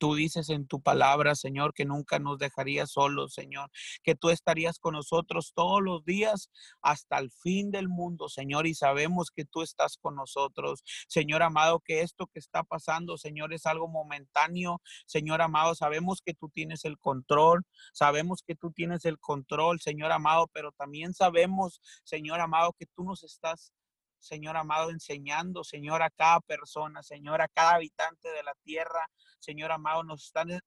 Tú 0.00 0.14
dices 0.14 0.48
en 0.48 0.66
tu 0.66 0.80
palabra, 0.80 1.34
Señor, 1.34 1.74
que 1.74 1.84
nunca 1.84 2.18
nos 2.18 2.38
dejarías 2.38 2.92
solos, 2.92 3.34
Señor, 3.34 3.70
que 4.02 4.14
tú 4.14 4.30
estarías 4.30 4.78
con 4.78 4.94
nosotros 4.94 5.52
todos 5.54 5.82
los 5.82 6.02
días 6.06 6.48
hasta 6.80 7.18
el 7.18 7.30
fin 7.30 7.70
del 7.70 7.90
mundo, 7.90 8.30
Señor, 8.30 8.66
y 8.66 8.74
sabemos 8.74 9.30
que 9.30 9.44
tú 9.44 9.60
estás 9.60 9.98
con 9.98 10.16
nosotros. 10.16 10.82
Señor 11.06 11.42
amado, 11.42 11.80
que 11.80 12.00
esto 12.00 12.26
que 12.28 12.38
está 12.38 12.62
pasando, 12.62 13.18
Señor, 13.18 13.52
es 13.52 13.66
algo 13.66 13.88
momentáneo. 13.88 14.80
Señor 15.04 15.42
amado, 15.42 15.74
sabemos 15.74 16.22
que 16.24 16.32
tú 16.32 16.48
tienes 16.48 16.86
el 16.86 16.98
control, 16.98 17.62
sabemos 17.92 18.42
que 18.42 18.54
tú 18.54 18.72
tienes 18.72 19.04
el 19.04 19.18
control, 19.18 19.80
Señor 19.82 20.12
amado, 20.12 20.48
pero 20.54 20.72
también 20.72 21.12
sabemos, 21.12 21.82
Señor 22.04 22.40
amado, 22.40 22.72
que 22.72 22.86
tú 22.86 23.04
nos 23.04 23.22
estás 23.22 23.74
Señor 24.20 24.56
amado, 24.56 24.90
enseñando, 24.90 25.64
Señor, 25.64 26.02
a 26.02 26.10
cada 26.10 26.40
persona, 26.40 27.02
Señor, 27.02 27.40
a 27.40 27.48
cada 27.48 27.74
habitante 27.74 28.30
de 28.30 28.42
la 28.42 28.54
tierra, 28.62 29.10
Señor 29.40 29.72
amado, 29.72 30.04
nos, 30.04 30.26
están, 30.26 30.60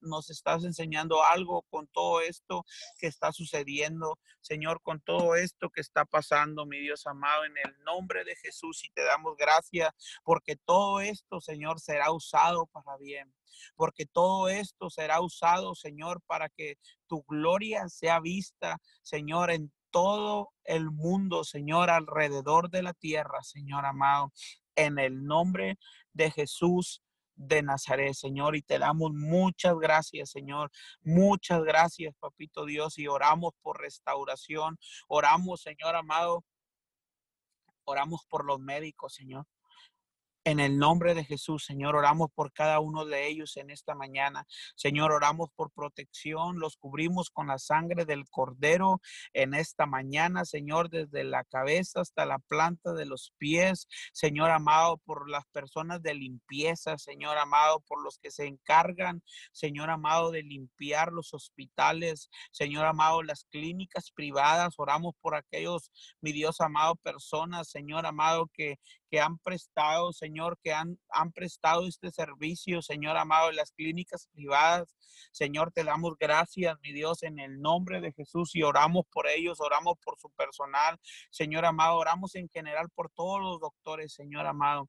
nos 0.00 0.30
estás 0.30 0.64
enseñando 0.64 1.24
algo 1.24 1.62
con 1.70 1.86
todo 1.88 2.20
esto 2.20 2.64
que 2.98 3.06
está 3.06 3.32
sucediendo, 3.32 4.18
Señor, 4.40 4.80
con 4.82 5.00
todo 5.00 5.34
esto 5.34 5.70
que 5.70 5.80
está 5.80 6.04
pasando, 6.04 6.66
mi 6.66 6.78
Dios 6.78 7.06
amado, 7.06 7.44
en 7.44 7.54
el 7.64 7.82
nombre 7.84 8.24
de 8.24 8.36
Jesús 8.36 8.84
y 8.84 8.90
te 8.90 9.02
damos 9.02 9.36
gracias 9.36 9.92
porque 10.22 10.56
todo 10.56 11.00
esto, 11.00 11.40
Señor, 11.40 11.80
será 11.80 12.12
usado 12.12 12.66
para 12.66 12.96
bien. 12.98 13.32
Porque 13.74 14.06
todo 14.06 14.48
esto 14.48 14.90
será 14.90 15.20
usado, 15.20 15.74
Señor, 15.74 16.20
para 16.26 16.48
que 16.48 16.78
tu 17.06 17.22
gloria 17.24 17.88
sea 17.88 18.20
vista, 18.20 18.78
Señor, 19.02 19.50
en 19.50 19.72
todo 19.90 20.50
el 20.64 20.90
mundo, 20.90 21.44
Señor, 21.44 21.90
alrededor 21.90 22.70
de 22.70 22.82
la 22.82 22.94
tierra, 22.94 23.42
Señor 23.42 23.86
amado, 23.86 24.32
en 24.76 24.98
el 24.98 25.24
nombre 25.24 25.78
de 26.12 26.30
Jesús 26.30 27.02
de 27.38 27.62
Nazaret, 27.62 28.14
Señor, 28.14 28.56
y 28.56 28.62
te 28.62 28.78
damos 28.78 29.12
muchas 29.12 29.76
gracias, 29.78 30.30
Señor. 30.30 30.70
Muchas 31.02 31.62
gracias, 31.62 32.14
Papito 32.18 32.66
Dios, 32.66 32.98
y 32.98 33.06
oramos 33.06 33.52
por 33.62 33.80
restauración. 33.80 34.78
Oramos, 35.06 35.62
Señor 35.62 35.94
amado. 35.94 36.44
Oramos 37.84 38.26
por 38.28 38.44
los 38.44 38.58
médicos, 38.58 39.14
Señor. 39.14 39.46
En 40.48 40.60
el 40.60 40.78
nombre 40.78 41.12
de 41.12 41.26
Jesús, 41.26 41.66
Señor, 41.66 41.94
oramos 41.94 42.30
por 42.34 42.54
cada 42.54 42.80
uno 42.80 43.04
de 43.04 43.28
ellos 43.28 43.58
en 43.58 43.68
esta 43.68 43.94
mañana. 43.94 44.46
Señor, 44.76 45.12
oramos 45.12 45.50
por 45.54 45.70
protección, 45.70 46.58
los 46.58 46.78
cubrimos 46.78 47.28
con 47.28 47.48
la 47.48 47.58
sangre 47.58 48.06
del 48.06 48.26
cordero 48.30 49.02
en 49.34 49.52
esta 49.52 49.84
mañana, 49.84 50.46
Señor, 50.46 50.88
desde 50.88 51.22
la 51.24 51.44
cabeza 51.44 52.00
hasta 52.00 52.24
la 52.24 52.38
planta 52.38 52.94
de 52.94 53.04
los 53.04 53.34
pies. 53.36 53.88
Señor 54.14 54.48
amado, 54.50 54.96
por 55.04 55.28
las 55.28 55.44
personas 55.52 56.00
de 56.00 56.14
limpieza, 56.14 56.96
Señor 56.96 57.36
amado, 57.36 57.80
por 57.80 58.02
los 58.02 58.18
que 58.18 58.30
se 58.30 58.46
encargan, 58.46 59.22
Señor 59.52 59.90
amado, 59.90 60.30
de 60.30 60.44
limpiar 60.44 61.12
los 61.12 61.34
hospitales, 61.34 62.30
Señor 62.52 62.86
amado, 62.86 63.22
las 63.22 63.44
clínicas 63.50 64.12
privadas. 64.12 64.76
Oramos 64.78 65.14
por 65.20 65.34
aquellos, 65.34 65.90
mi 66.22 66.32
Dios 66.32 66.62
amado, 66.62 66.96
personas, 66.96 67.68
Señor 67.68 68.06
amado, 68.06 68.48
que, 68.54 68.78
que 69.10 69.20
han 69.20 69.38
prestado, 69.38 70.12
Señor, 70.12 70.58
que 70.62 70.72
han, 70.72 70.98
han 71.10 71.32
prestado 71.32 71.86
este 71.86 72.10
servicio, 72.10 72.82
Señor 72.82 73.16
amado, 73.16 73.50
en 73.50 73.56
las 73.56 73.72
clínicas 73.72 74.28
privadas. 74.32 74.96
Señor, 75.32 75.72
te 75.72 75.84
damos 75.84 76.14
gracias, 76.18 76.76
mi 76.82 76.92
Dios, 76.92 77.22
en 77.22 77.38
el 77.38 77.60
nombre 77.60 78.00
de 78.00 78.12
Jesús 78.12 78.54
y 78.54 78.62
oramos 78.62 79.04
por 79.12 79.28
ellos, 79.28 79.60
oramos 79.60 79.94
por 80.04 80.18
su 80.18 80.30
personal, 80.30 80.98
Señor 81.30 81.64
amado, 81.64 81.96
oramos 81.96 82.34
en 82.34 82.48
general 82.48 82.88
por 82.94 83.10
todos 83.10 83.40
los 83.40 83.60
doctores, 83.60 84.12
Señor 84.12 84.46
amado. 84.46 84.88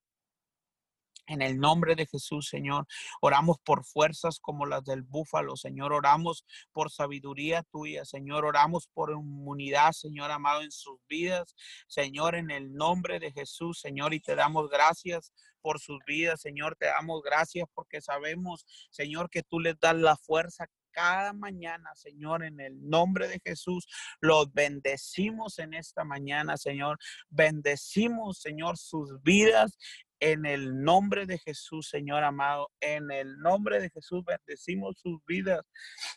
En 1.30 1.44
el 1.44 1.60
nombre 1.60 1.94
de 1.96 2.08
Jesús, 2.08 2.50
Señor, 2.50 2.88
oramos 3.22 3.60
por 3.60 3.86
fuerzas 3.86 4.40
como 4.40 4.66
las 4.66 4.84
del 4.84 5.04
búfalo, 5.04 5.56
Señor, 5.56 5.94
oramos 5.94 6.44
por 6.72 6.90
sabiduría 6.90 7.62
tuya, 7.72 8.04
Señor, 8.04 8.46
oramos 8.46 8.88
por 8.88 9.12
inmunidad, 9.12 9.92
Señor 9.92 10.32
amado, 10.32 10.64
en 10.64 10.72
sus 10.72 10.98
vidas, 11.08 11.56
Señor, 11.88 12.34
en 12.34 12.50
el 12.50 12.74
nombre 12.74 13.20
de 13.20 13.32
Jesús, 13.32 13.80
Señor, 13.80 14.16
y 14.16 14.22
te 14.22 14.34
damos 14.34 14.72
gracias 14.72 15.32
por 15.62 15.80
sus 15.80 16.00
vidas, 16.08 16.42
Señor, 16.42 16.76
te 16.76 16.88
damos 16.88 17.22
gracias 17.22 17.68
porque 17.76 18.02
sabemos, 18.02 18.66
Señor, 18.90 19.30
que 19.30 19.44
tú 19.44 19.60
les 19.60 19.80
das 19.80 19.96
la 19.96 20.18
fuerza 20.18 20.66
cada 20.92 21.34
mañana, 21.34 21.94
Señor, 21.94 22.44
en 22.44 22.60
el 22.60 22.90
nombre 22.90 23.28
de 23.28 23.40
Jesús. 23.46 23.88
Los 24.20 24.52
bendecimos 24.52 25.60
en 25.60 25.76
esta 25.76 26.04
mañana, 26.04 26.58
Señor. 26.58 26.98
Bendecimos, 27.30 28.40
Señor, 28.40 28.78
sus 28.78 29.22
vidas 29.22 29.78
en 30.20 30.46
el 30.46 30.82
nombre 30.84 31.26
de 31.26 31.38
Jesús, 31.38 31.90
Señor 31.90 32.24
amado, 32.24 32.72
en 32.80 33.12
el 33.12 33.40
nombre 33.40 33.80
de 33.80 33.90
Jesús 33.90 34.24
bendecimos 34.26 35.00
sus 35.00 35.24
vidas, 35.26 35.62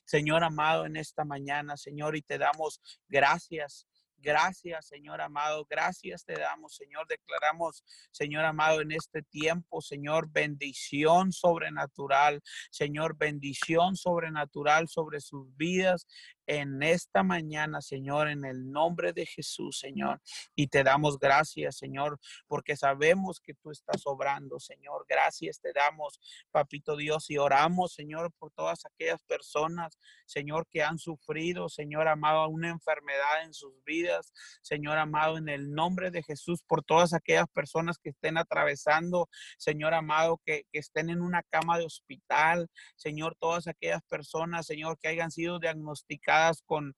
Señor 0.04 0.44
amado, 0.44 0.86
en 0.86 0.96
esta 0.96 1.24
mañana, 1.24 1.76
Señor, 1.76 2.16
y 2.16 2.22
te 2.22 2.38
damos 2.38 2.80
gracias. 3.08 3.86
Gracias, 4.22 4.86
Señor 4.86 5.20
amado. 5.20 5.66
Gracias 5.68 6.24
te 6.24 6.34
damos, 6.34 6.76
Señor. 6.76 7.08
Declaramos, 7.08 7.82
Señor 8.12 8.44
amado, 8.44 8.80
en 8.80 8.92
este 8.92 9.22
tiempo, 9.22 9.80
Señor, 9.80 10.30
bendición 10.30 11.32
sobrenatural. 11.32 12.40
Señor, 12.70 13.16
bendición 13.16 13.96
sobrenatural 13.96 14.86
sobre 14.86 15.20
sus 15.20 15.54
vidas 15.56 16.06
en 16.46 16.82
esta 16.82 17.22
mañana, 17.22 17.80
Señor, 17.80 18.28
en 18.28 18.44
el 18.44 18.70
nombre 18.70 19.12
de 19.12 19.26
Jesús, 19.26 19.78
Señor. 19.78 20.20
Y 20.54 20.68
te 20.68 20.82
damos 20.82 21.18
gracias, 21.18 21.76
Señor, 21.76 22.18
porque 22.46 22.76
sabemos 22.76 23.40
que 23.40 23.54
tú 23.54 23.70
estás 23.70 24.02
obrando, 24.06 24.58
Señor. 24.58 25.06
Gracias 25.08 25.60
te 25.60 25.72
damos, 25.72 26.20
Papito 26.50 26.96
Dios, 26.96 27.30
y 27.30 27.38
oramos, 27.38 27.94
Señor, 27.94 28.32
por 28.38 28.50
todas 28.52 28.84
aquellas 28.86 29.22
personas, 29.22 29.98
Señor, 30.26 30.66
que 30.70 30.82
han 30.82 30.98
sufrido, 30.98 31.68
Señor 31.68 32.08
amado, 32.08 32.48
una 32.48 32.70
enfermedad 32.70 33.44
en 33.44 33.54
sus 33.54 33.72
vidas, 33.84 34.32
Señor 34.62 34.98
amado, 34.98 35.38
en 35.38 35.48
el 35.48 35.72
nombre 35.72 36.10
de 36.10 36.22
Jesús, 36.22 36.62
por 36.66 36.82
todas 36.82 37.12
aquellas 37.12 37.48
personas 37.52 37.98
que 37.98 38.10
estén 38.10 38.36
atravesando, 38.36 39.28
Señor 39.58 39.94
amado, 39.94 40.40
que, 40.44 40.64
que 40.72 40.78
estén 40.78 41.10
en 41.10 41.22
una 41.22 41.42
cama 41.44 41.78
de 41.78 41.84
hospital, 41.84 42.68
Señor, 42.96 43.36
todas 43.38 43.66
aquellas 43.66 44.02
personas, 44.08 44.66
Señor, 44.66 44.98
que 44.98 45.08
hayan 45.08 45.30
sido 45.30 45.58
diagnosticadas 45.58 46.31
con 46.64 46.94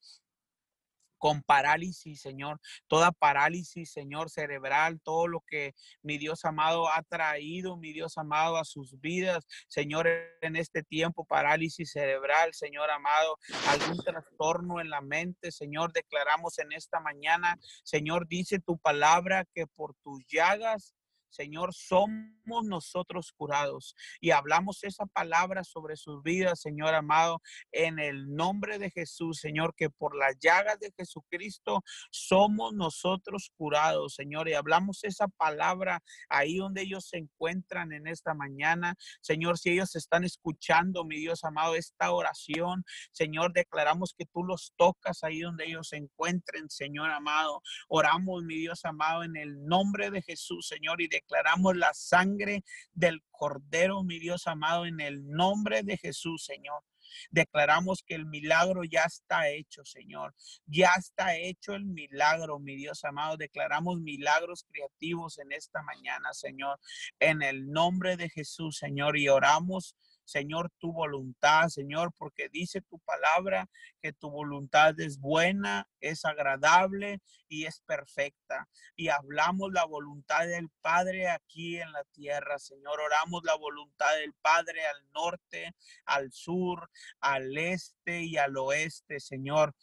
con 1.24 1.42
parálisis, 1.42 2.20
Señor, 2.20 2.60
toda 2.86 3.10
parálisis, 3.10 3.90
Señor, 3.90 4.28
cerebral, 4.28 5.00
todo 5.00 5.26
lo 5.26 5.40
que 5.40 5.72
mi 6.02 6.18
Dios 6.18 6.44
amado 6.44 6.86
ha 6.90 7.02
traído, 7.02 7.78
mi 7.78 7.94
Dios 7.94 8.18
amado, 8.18 8.58
a 8.58 8.64
sus 8.66 9.00
vidas, 9.00 9.46
Señor, 9.66 10.06
en 10.42 10.54
este 10.54 10.82
tiempo, 10.82 11.24
parálisis 11.24 11.92
cerebral, 11.92 12.52
Señor 12.52 12.90
amado, 12.90 13.38
algún 13.68 14.04
trastorno 14.04 14.82
en 14.82 14.90
la 14.90 15.00
mente, 15.00 15.50
Señor, 15.50 15.94
declaramos 15.94 16.58
en 16.58 16.72
esta 16.72 17.00
mañana, 17.00 17.58
Señor, 17.84 18.28
dice 18.28 18.58
tu 18.58 18.76
palabra 18.76 19.46
que 19.54 19.66
por 19.66 19.94
tus 20.04 20.26
llagas 20.26 20.94
Señor, 21.34 21.74
somos 21.74 22.64
nosotros 22.64 23.32
curados 23.36 23.96
y 24.20 24.30
hablamos 24.30 24.84
esa 24.84 25.04
palabra 25.06 25.64
sobre 25.64 25.96
sus 25.96 26.22
vidas, 26.22 26.60
Señor 26.60 26.94
amado, 26.94 27.40
en 27.72 27.98
el 27.98 28.34
nombre 28.34 28.78
de 28.78 28.90
Jesús, 28.90 29.40
Señor, 29.40 29.74
que 29.74 29.90
por 29.90 30.16
las 30.16 30.38
llagas 30.38 30.78
de 30.78 30.92
Jesucristo 30.96 31.82
somos 32.10 32.72
nosotros 32.72 33.50
curados, 33.56 34.14
Señor, 34.14 34.48
y 34.48 34.54
hablamos 34.54 35.02
esa 35.02 35.26
palabra 35.26 36.00
ahí 36.28 36.58
donde 36.58 36.82
ellos 36.82 37.08
se 37.08 37.18
encuentran 37.18 37.92
en 37.92 38.06
esta 38.06 38.32
mañana, 38.34 38.94
Señor, 39.20 39.58
si 39.58 39.70
ellos 39.70 39.96
están 39.96 40.22
escuchando, 40.22 41.04
mi 41.04 41.18
Dios 41.18 41.42
amado, 41.42 41.74
esta 41.74 42.12
oración, 42.12 42.84
Señor, 43.10 43.52
declaramos 43.52 44.14
que 44.16 44.26
tú 44.26 44.44
los 44.44 44.72
tocas 44.76 45.24
ahí 45.24 45.40
donde 45.40 45.64
ellos 45.64 45.88
se 45.88 45.96
encuentren, 45.96 46.70
Señor 46.70 47.10
amado. 47.10 47.60
Oramos, 47.88 48.44
mi 48.44 48.58
Dios 48.58 48.84
amado, 48.84 49.24
en 49.24 49.36
el 49.36 49.64
nombre 49.64 50.10
de 50.10 50.22
Jesús, 50.22 50.68
Señor, 50.68 51.00
y 51.00 51.08
de 51.08 51.23
declaramos 51.24 51.76
la 51.76 51.92
sangre 51.94 52.64
del 52.92 53.22
Cordero, 53.30 54.02
mi 54.02 54.18
Dios 54.18 54.46
amado, 54.46 54.86
en 54.86 55.00
el 55.00 55.28
nombre 55.28 55.82
de 55.82 55.96
Jesús, 55.96 56.44
Señor. 56.44 56.82
Declaramos 57.30 58.02
que 58.02 58.14
el 58.14 58.26
milagro 58.26 58.82
ya 58.84 59.04
está 59.04 59.48
hecho, 59.48 59.84
Señor. 59.84 60.34
Ya 60.66 60.90
está 60.98 61.36
hecho 61.36 61.74
el 61.74 61.84
milagro, 61.84 62.58
mi 62.58 62.76
Dios 62.76 63.04
amado. 63.04 63.36
Declaramos 63.36 64.00
milagros 64.00 64.66
creativos 64.70 65.38
en 65.38 65.52
esta 65.52 65.82
mañana, 65.82 66.32
Señor. 66.32 66.80
En 67.20 67.42
el 67.42 67.70
nombre 67.70 68.16
de 68.16 68.28
Jesús, 68.30 68.78
Señor. 68.78 69.16
Y 69.16 69.28
oramos 69.28 69.94
Señor, 70.24 70.70
tu 70.78 70.92
voluntad, 70.92 71.68
Señor, 71.68 72.12
porque 72.16 72.48
dice 72.48 72.80
tu 72.80 72.98
palabra 73.00 73.68
que 74.00 74.12
tu 74.12 74.30
voluntad 74.30 74.98
es 74.98 75.18
buena, 75.18 75.88
es 76.00 76.24
agradable 76.24 77.20
y 77.48 77.66
es 77.66 77.80
perfecta. 77.80 78.68
Y 78.96 79.08
hablamos 79.08 79.72
la 79.72 79.84
voluntad 79.84 80.46
del 80.46 80.70
Padre 80.80 81.28
aquí 81.28 81.76
en 81.78 81.92
la 81.92 82.04
tierra, 82.04 82.58
Señor. 82.58 83.00
Oramos 83.00 83.42
la 83.44 83.54
voluntad 83.56 84.14
del 84.16 84.32
Padre 84.34 84.86
al 84.86 85.12
norte, 85.12 85.74
al 86.06 86.32
sur, 86.32 86.90
al 87.20 87.56
este 87.56 88.22
y 88.22 88.36
al 88.36 88.56
oeste, 88.56 89.20
Señor. 89.20 89.74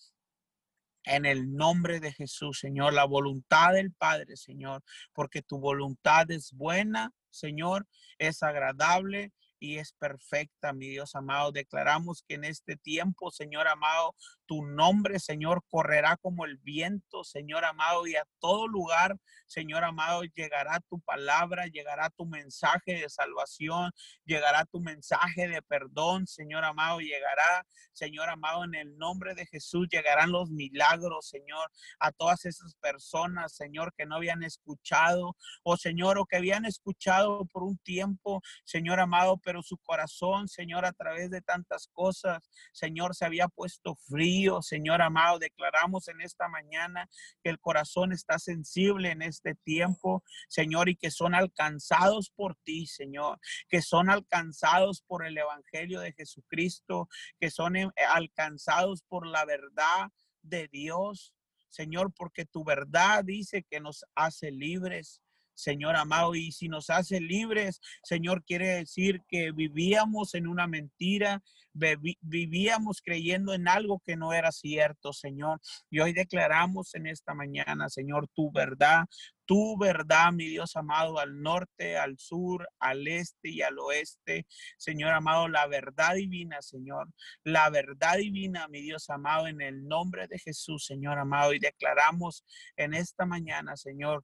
En 1.04 1.26
el 1.26 1.56
nombre 1.56 2.00
de 2.00 2.12
Jesús, 2.12 2.60
Señor, 2.60 2.94
la 2.94 3.06
voluntad 3.06 3.74
del 3.74 3.92
Padre, 3.92 4.38
Señor, 4.38 4.84
porque 5.14 5.42
tu 5.42 5.60
voluntad 5.60 6.30
es 6.30 6.52
buena, 6.52 7.12
Señor, 7.32 7.88
es 8.20 8.44
agradable 8.44 9.32
y 9.62 9.78
es 9.78 9.94
perfecta, 9.94 10.74
mi 10.74 10.88
Dios 10.88 11.16
amado. 11.16 11.52
Declaramos 11.52 12.24
que 12.28 12.34
en 12.34 12.46
este 12.46 12.76
tiempo, 12.76 13.30
Señor 13.30 13.68
amado, 13.68 14.16
tu 14.48 14.66
nombre, 14.66 15.20
Señor, 15.20 15.64
correrá 15.70 16.18
como 16.18 16.46
el 16.46 16.58
viento, 16.58 17.24
Señor 17.24 17.64
amado, 17.64 18.08
y 18.08 18.16
a 18.16 18.26
todo 18.40 18.68
lugar, 18.68 19.16
Señor 19.46 19.84
amado, 19.84 20.24
llegará 20.24 20.80
tu 20.90 21.00
palabra, 21.00 21.68
llegará 21.68 22.10
tu 22.10 22.26
mensaje 22.26 22.96
de 22.96 23.10
salvación, 23.10 23.92
llegará 24.26 24.66
tu 24.66 24.82
mensaje 24.82 25.48
de 25.48 25.62
perdón, 25.62 26.26
Señor 26.26 26.66
amado, 26.66 27.00
llegará, 27.00 27.66
Señor 27.94 28.30
amado, 28.30 28.66
en 28.66 28.74
el 28.74 28.98
nombre 28.98 29.36
de 29.36 29.46
Jesús, 29.46 29.88
llegarán 29.92 30.32
los 30.32 30.50
milagros, 30.50 31.28
Señor, 31.30 31.70
a 32.00 32.12
todas 32.12 32.46
esas 32.46 32.74
personas, 32.76 33.54
Señor, 33.54 33.94
que 33.96 34.08
no 34.08 34.16
habían 34.16 34.42
escuchado, 34.42 35.38
o 35.64 35.78
Señor, 35.78 36.18
o 36.18 36.26
que 36.26 36.38
habían 36.38 36.66
escuchado 36.66 37.46
por 37.46 37.64
un 37.64 37.78
tiempo, 37.78 38.42
Señor 38.66 39.00
amado, 39.00 39.38
pero 39.38 39.51
su 39.62 39.78
corazón, 39.78 40.48
Señor, 40.48 40.86
a 40.86 40.94
través 40.94 41.30
de 41.30 41.42
tantas 41.42 41.88
cosas, 41.92 42.50
Señor, 42.72 43.16
se 43.16 43.26
había 43.26 43.48
puesto 43.48 43.96
frío 43.96 44.62
Señor 44.62 45.02
amado. 45.02 45.40
Declaramos 45.40 46.08
en 46.08 46.22
esta 46.22 46.48
mañana 46.48 47.10
que 47.44 47.50
el 47.50 47.60
corazón 47.60 48.12
está 48.12 48.40
sensible 48.40 49.12
en 49.12 49.22
este 49.22 49.56
tiempo, 49.56 50.24
Señor, 50.50 50.90
y 50.90 50.96
que 50.96 51.12
son 51.12 51.36
alcanzados 51.36 52.32
por 52.32 52.56
ti, 52.64 52.88
Señor, 52.88 53.40
que 53.70 53.82
son 53.82 54.10
alcanzados 54.10 55.02
por 55.02 55.26
el 55.26 55.38
Evangelio 55.38 56.00
de 56.00 56.14
Jesucristo, 56.14 57.08
que 57.40 57.52
son 57.52 57.76
eh, 57.76 57.90
alcanzados 58.10 59.04
por 59.04 59.28
la 59.28 59.46
verdad 59.46 60.10
de 60.42 60.68
Dios, 60.68 61.34
Señor, 61.70 62.14
porque 62.14 62.46
tu 62.46 62.64
verdad 62.64 63.24
dice 63.24 63.64
que 63.70 63.80
nos 63.80 64.06
hace 64.16 64.52
libres. 64.52 65.22
Señor 65.54 65.96
amado, 65.96 66.36
y 66.36 66.52
si 66.52 66.68
nos 66.68 66.90
hace 66.90 67.20
libres, 67.20 67.80
Señor, 68.04 68.44
quiere 68.44 68.68
decir 68.68 69.22
que 69.28 69.52
vivíamos 69.52 70.34
en 70.36 70.48
una 70.48 70.68
mentira, 70.68 71.42
vivíamos 71.74 73.02
creyendo 73.02 73.54
en 73.54 73.68
algo 73.68 74.02
que 74.06 74.18
no 74.18 74.34
era 74.34 74.52
cierto, 74.52 75.14
Señor. 75.14 75.60
Y 75.90 76.00
hoy 76.00 76.14
declaramos 76.14 76.96
en 76.96 77.08
esta 77.08 77.34
mañana, 77.34 77.90
Señor, 77.90 78.28
tu 78.34 78.52
verdad, 78.52 79.06
tu 79.46 79.78
verdad, 79.78 80.32
mi 80.32 80.48
Dios 80.48 80.76
amado, 80.76 81.20
al 81.20 81.42
norte, 81.42 81.98
al 81.98 82.18
sur, 82.18 82.68
al 82.80 83.08
este 83.08 83.50
y 83.50 83.62
al 83.62 83.78
oeste. 83.80 84.46
Señor 84.78 85.12
amado, 85.12 85.48
la 85.48 85.68
verdad 85.68 86.16
divina, 86.16 86.62
Señor. 86.62 87.10
La 87.44 87.70
verdad 87.70 88.18
divina, 88.18 88.68
mi 88.68 88.82
Dios 88.82 89.10
amado, 89.10 89.48
en 89.48 89.62
el 89.62 89.88
nombre 89.88 90.28
de 90.28 90.40
Jesús, 90.40 90.86
Señor 90.86 91.20
amado. 91.20 91.54
Y 91.54 91.60
declaramos 91.60 92.46
en 92.78 92.94
esta 92.94 93.26
mañana, 93.26 93.76
Señor, 93.76 94.24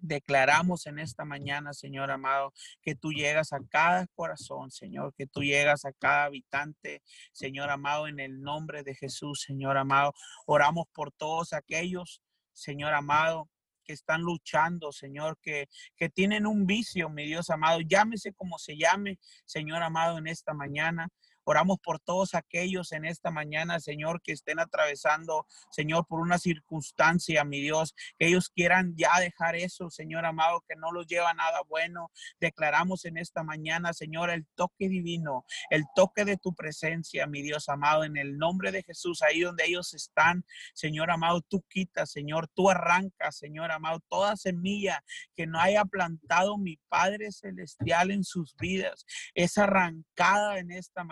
Declaramos 0.00 0.86
en 0.86 1.00
esta 1.00 1.24
mañana, 1.24 1.72
Señor 1.72 2.10
amado, 2.10 2.52
que 2.82 2.94
tú 2.94 3.12
llegas 3.12 3.52
a 3.52 3.58
cada 3.68 4.06
corazón, 4.14 4.70
Señor, 4.70 5.12
que 5.14 5.26
tú 5.26 5.42
llegas 5.42 5.84
a 5.84 5.92
cada 5.92 6.24
habitante, 6.24 7.02
Señor 7.32 7.70
amado, 7.70 8.06
en 8.06 8.20
el 8.20 8.40
nombre 8.40 8.84
de 8.84 8.94
Jesús, 8.94 9.42
Señor 9.42 9.76
amado. 9.76 10.14
Oramos 10.46 10.86
por 10.92 11.10
todos 11.10 11.52
aquellos, 11.52 12.22
Señor 12.52 12.94
amado, 12.94 13.48
que 13.84 13.92
están 13.94 14.20
luchando, 14.20 14.92
Señor, 14.92 15.38
que, 15.42 15.68
que 15.96 16.08
tienen 16.08 16.46
un 16.46 16.66
vicio, 16.66 17.08
mi 17.08 17.24
Dios 17.26 17.50
amado. 17.50 17.80
Llámese 17.80 18.32
como 18.34 18.58
se 18.58 18.76
llame, 18.76 19.18
Señor 19.46 19.82
amado, 19.82 20.18
en 20.18 20.28
esta 20.28 20.54
mañana. 20.54 21.08
Oramos 21.48 21.78
por 21.82 21.98
todos 21.98 22.34
aquellos 22.34 22.92
en 22.92 23.06
esta 23.06 23.30
mañana, 23.30 23.80
Señor, 23.80 24.20
que 24.20 24.32
estén 24.32 24.58
atravesando, 24.60 25.46
Señor, 25.70 26.06
por 26.06 26.20
una 26.20 26.36
circunstancia, 26.36 27.42
mi 27.42 27.62
Dios, 27.62 27.94
que 28.18 28.26
ellos 28.26 28.50
quieran 28.50 28.92
ya 28.98 29.18
dejar 29.18 29.56
eso, 29.56 29.88
Señor 29.88 30.26
amado, 30.26 30.62
que 30.68 30.76
no 30.76 30.92
los 30.92 31.06
lleva 31.06 31.32
nada 31.32 31.62
bueno. 31.66 32.10
Declaramos 32.38 33.06
en 33.06 33.16
esta 33.16 33.44
mañana, 33.44 33.94
Señor, 33.94 34.28
el 34.28 34.46
toque 34.56 34.90
divino, 34.90 35.46
el 35.70 35.84
toque 35.96 36.26
de 36.26 36.36
tu 36.36 36.54
presencia, 36.54 37.26
mi 37.26 37.40
Dios 37.40 37.70
amado, 37.70 38.04
en 38.04 38.18
el 38.18 38.36
nombre 38.36 38.70
de 38.70 38.82
Jesús, 38.82 39.22
ahí 39.22 39.40
donde 39.40 39.64
ellos 39.64 39.94
están, 39.94 40.44
Señor 40.74 41.10
amado, 41.10 41.40
tú 41.40 41.64
quitas, 41.70 42.10
Señor, 42.10 42.48
tú 42.48 42.68
arrancas, 42.68 43.38
Señor 43.38 43.72
amado, 43.72 44.00
toda 44.10 44.36
semilla 44.36 45.02
que 45.34 45.46
no 45.46 45.58
haya 45.58 45.86
plantado 45.86 46.58
mi 46.58 46.76
Padre 46.90 47.32
Celestial 47.32 48.10
en 48.10 48.22
sus 48.22 48.54
vidas, 48.56 49.06
es 49.32 49.56
arrancada 49.56 50.58
en 50.58 50.72
esta 50.72 51.04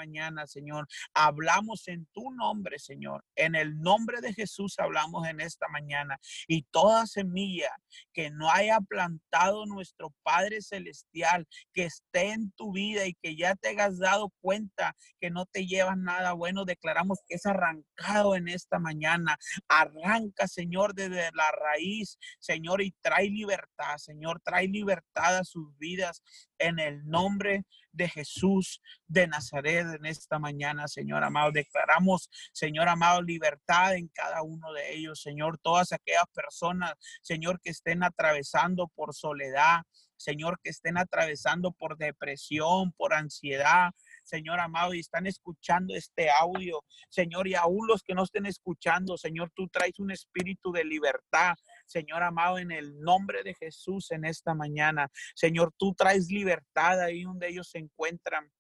Señor. 0.47 0.87
Hablamos 1.15 1.89
en 1.89 2.07
tu 2.13 2.31
nombre, 2.33 2.79
Señor. 2.79 3.25
En 3.35 3.55
el 3.55 3.81
nombre 3.81 4.21
de 4.21 4.33
Jesús 4.33 4.79
hablamos 4.79 5.27
en 5.29 5.41
esta 5.41 5.69
mañana. 5.69 6.19
Y 6.47 6.63
toda 6.71 7.07
semilla 7.07 7.71
que 8.13 8.31
no 8.31 8.51
haya 8.51 8.81
plantado 8.81 9.67
nuestro 9.67 10.13
Padre 10.23 10.61
Celestial, 10.63 11.47
que 11.73 11.85
esté 11.85 12.33
en 12.33 12.51
tu 12.53 12.73
vida 12.73 13.07
y 13.07 13.15
que 13.15 13.37
ya 13.37 13.55
te 13.55 13.69
hayas 13.69 13.99
dado 13.99 14.33
cuenta 14.41 14.95
que 15.21 15.31
no 15.31 15.47
te 15.47 15.67
llevas 15.67 15.97
nada 15.97 16.33
bueno, 16.33 16.65
declaramos 16.65 17.21
que 17.27 17.37
es 17.37 17.47
arrancado 17.47 18.37
en 18.37 18.49
esta 18.49 18.79
mañana. 18.79 19.37
Arranca, 19.69 20.47
Señor, 20.49 20.95
desde 20.95 21.31
la 21.33 21.51
raíz, 21.53 22.19
Señor, 22.39 22.83
y 22.83 22.95
trae 23.01 23.29
libertad, 23.29 23.97
Señor, 23.99 24.41
trae 24.45 24.69
libertad 24.69 25.39
a 25.39 25.45
sus 25.45 25.77
vidas 25.79 26.23
en 26.59 26.79
el 26.79 27.05
nombre 27.07 27.65
de 27.97 28.09
Jesús 28.09 28.81
de 29.07 29.27
Nazaret 29.27 29.87
en 29.95 30.07
esta 30.07 30.39
mañana, 30.39 30.87
Señor 30.87 31.25
amado. 31.25 31.51
Declaramos, 31.53 32.29
Señor 32.53 32.89
amado, 32.89 33.23
libertad 33.23 33.97
en 33.97 34.09
cada 34.09 34.43
uno 34.43 34.73
de 34.73 34.95
ellos, 34.95 35.21
Señor. 35.23 35.59
Todas 35.59 35.93
aquellas 35.93 36.27
personas, 36.35 36.95
Señor, 37.23 37.61
que 37.61 37.71
estén 37.71 38.03
atravesando 38.03 38.89
por 38.89 39.15
soledad, 39.15 39.83
Señor, 40.17 40.59
que 40.63 40.71
estén 40.71 40.99
atravesando 40.99 41.73
por 41.73 41.97
depresión, 41.97 42.93
por 42.93 43.15
ansiedad, 43.15 43.91
Señor 44.25 44.61
amado, 44.61 44.95
y 44.95 45.01
están 45.01 45.27
escuchando 45.27 45.95
este 45.95 46.31
audio, 46.31 46.83
Señor, 47.09 47.47
y 47.49 47.55
aún 47.55 47.87
los 47.87 48.03
que 48.03 48.15
no 48.15 48.25
estén 48.25 48.47
escuchando, 48.47 49.17
Señor, 49.17 49.51
tú 49.55 49.69
traes 49.69 49.99
un 49.99 50.11
espíritu 50.11 50.73
de 50.73 50.85
libertad, 50.85 51.55
Señor 51.87 52.23
amado, 52.23 52.59
en 52.59 52.71
el 52.71 53.01
nombre 53.01 53.43
de 53.43 53.55
Jesús 53.55 54.11
en 54.11 54.25
esta 54.25 54.55
mañana. 54.55 55.11
Señor, 55.35 55.73
tú 55.77 55.95
traes 55.95 56.29
libertad 56.29 57.01
ahí 57.01 57.23
donde 57.23 57.49
ellos 57.49 57.69
se 57.71 57.79
encuentran. 57.79 58.51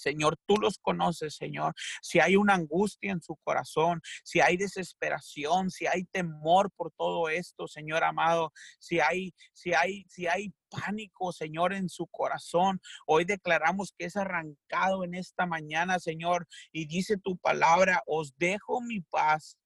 Señor, 0.00 0.36
tú 0.46 0.56
los 0.56 0.78
conoces, 0.78 1.36
Señor. 1.36 1.74
Si 2.00 2.20
hay 2.20 2.36
una 2.36 2.54
angustia 2.54 3.12
en 3.12 3.20
su 3.20 3.36
corazón, 3.36 4.00
si 4.24 4.40
hay 4.40 4.56
desesperación, 4.56 5.70
si 5.70 5.86
hay 5.86 6.04
temor 6.04 6.70
por 6.72 6.90
todo 6.92 7.28
esto, 7.28 7.68
Señor 7.68 8.02
amado, 8.02 8.52
si 8.78 8.98
hay, 9.00 9.34
si 9.52 9.74
hay, 9.74 10.04
si 10.08 10.26
hay 10.26 10.54
pánico, 10.70 11.32
Señor, 11.32 11.74
en 11.74 11.88
su 11.88 12.06
corazón. 12.06 12.80
Hoy 13.06 13.24
declaramos 13.24 13.92
que 13.96 14.06
es 14.06 14.16
arrancado 14.16 15.04
en 15.04 15.14
esta 15.14 15.44
mañana, 15.44 15.98
Señor, 15.98 16.46
y 16.72 16.86
dice 16.86 17.18
tu 17.18 17.36
palabra, 17.36 18.02
os 18.06 18.32
dejo 18.38 18.80
mi 18.80 19.00
paz. 19.00 19.58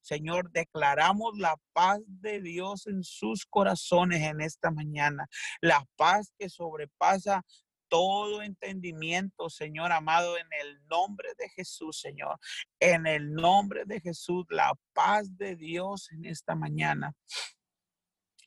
Señor, 0.00 0.50
declaramos 0.50 1.38
la 1.38 1.56
paz 1.72 2.00
de 2.06 2.40
Dios 2.40 2.86
en 2.86 3.02
sus 3.02 3.46
corazones 3.46 4.22
en 4.22 4.40
esta 4.40 4.70
mañana. 4.70 5.28
La 5.60 5.84
paz 5.96 6.32
que 6.38 6.48
sobrepasa 6.48 7.44
todo 7.88 8.40
entendimiento, 8.42 9.50
Señor 9.50 9.92
amado, 9.92 10.38
en 10.38 10.46
el 10.62 10.80
nombre 10.86 11.28
de 11.36 11.48
Jesús, 11.50 12.00
Señor. 12.00 12.38
En 12.78 13.06
el 13.06 13.34
nombre 13.34 13.84
de 13.84 14.00
Jesús, 14.00 14.46
la 14.48 14.72
paz 14.94 15.36
de 15.36 15.56
Dios 15.56 16.10
en 16.12 16.24
esta 16.24 16.54
mañana. 16.54 17.12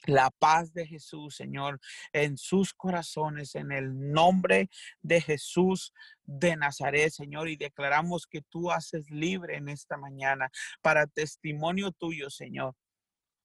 La 0.05 0.29
paz 0.31 0.73
de 0.73 0.85
Jesús, 0.85 1.35
Señor, 1.35 1.79
en 2.11 2.37
sus 2.37 2.73
corazones, 2.73 3.55
en 3.55 3.71
el 3.71 4.11
nombre 4.11 4.69
de 5.01 5.21
Jesús 5.21 5.93
de 6.23 6.55
Nazaret, 6.57 7.11
Señor, 7.11 7.47
y 7.47 7.55
declaramos 7.55 8.27
que 8.27 8.41
tú 8.41 8.71
haces 8.71 9.09
libre 9.09 9.55
en 9.55 9.69
esta 9.69 9.97
mañana 9.97 10.49
para 10.81 11.07
testimonio 11.07 11.91
tuyo, 11.91 12.29
Señor, 12.29 12.75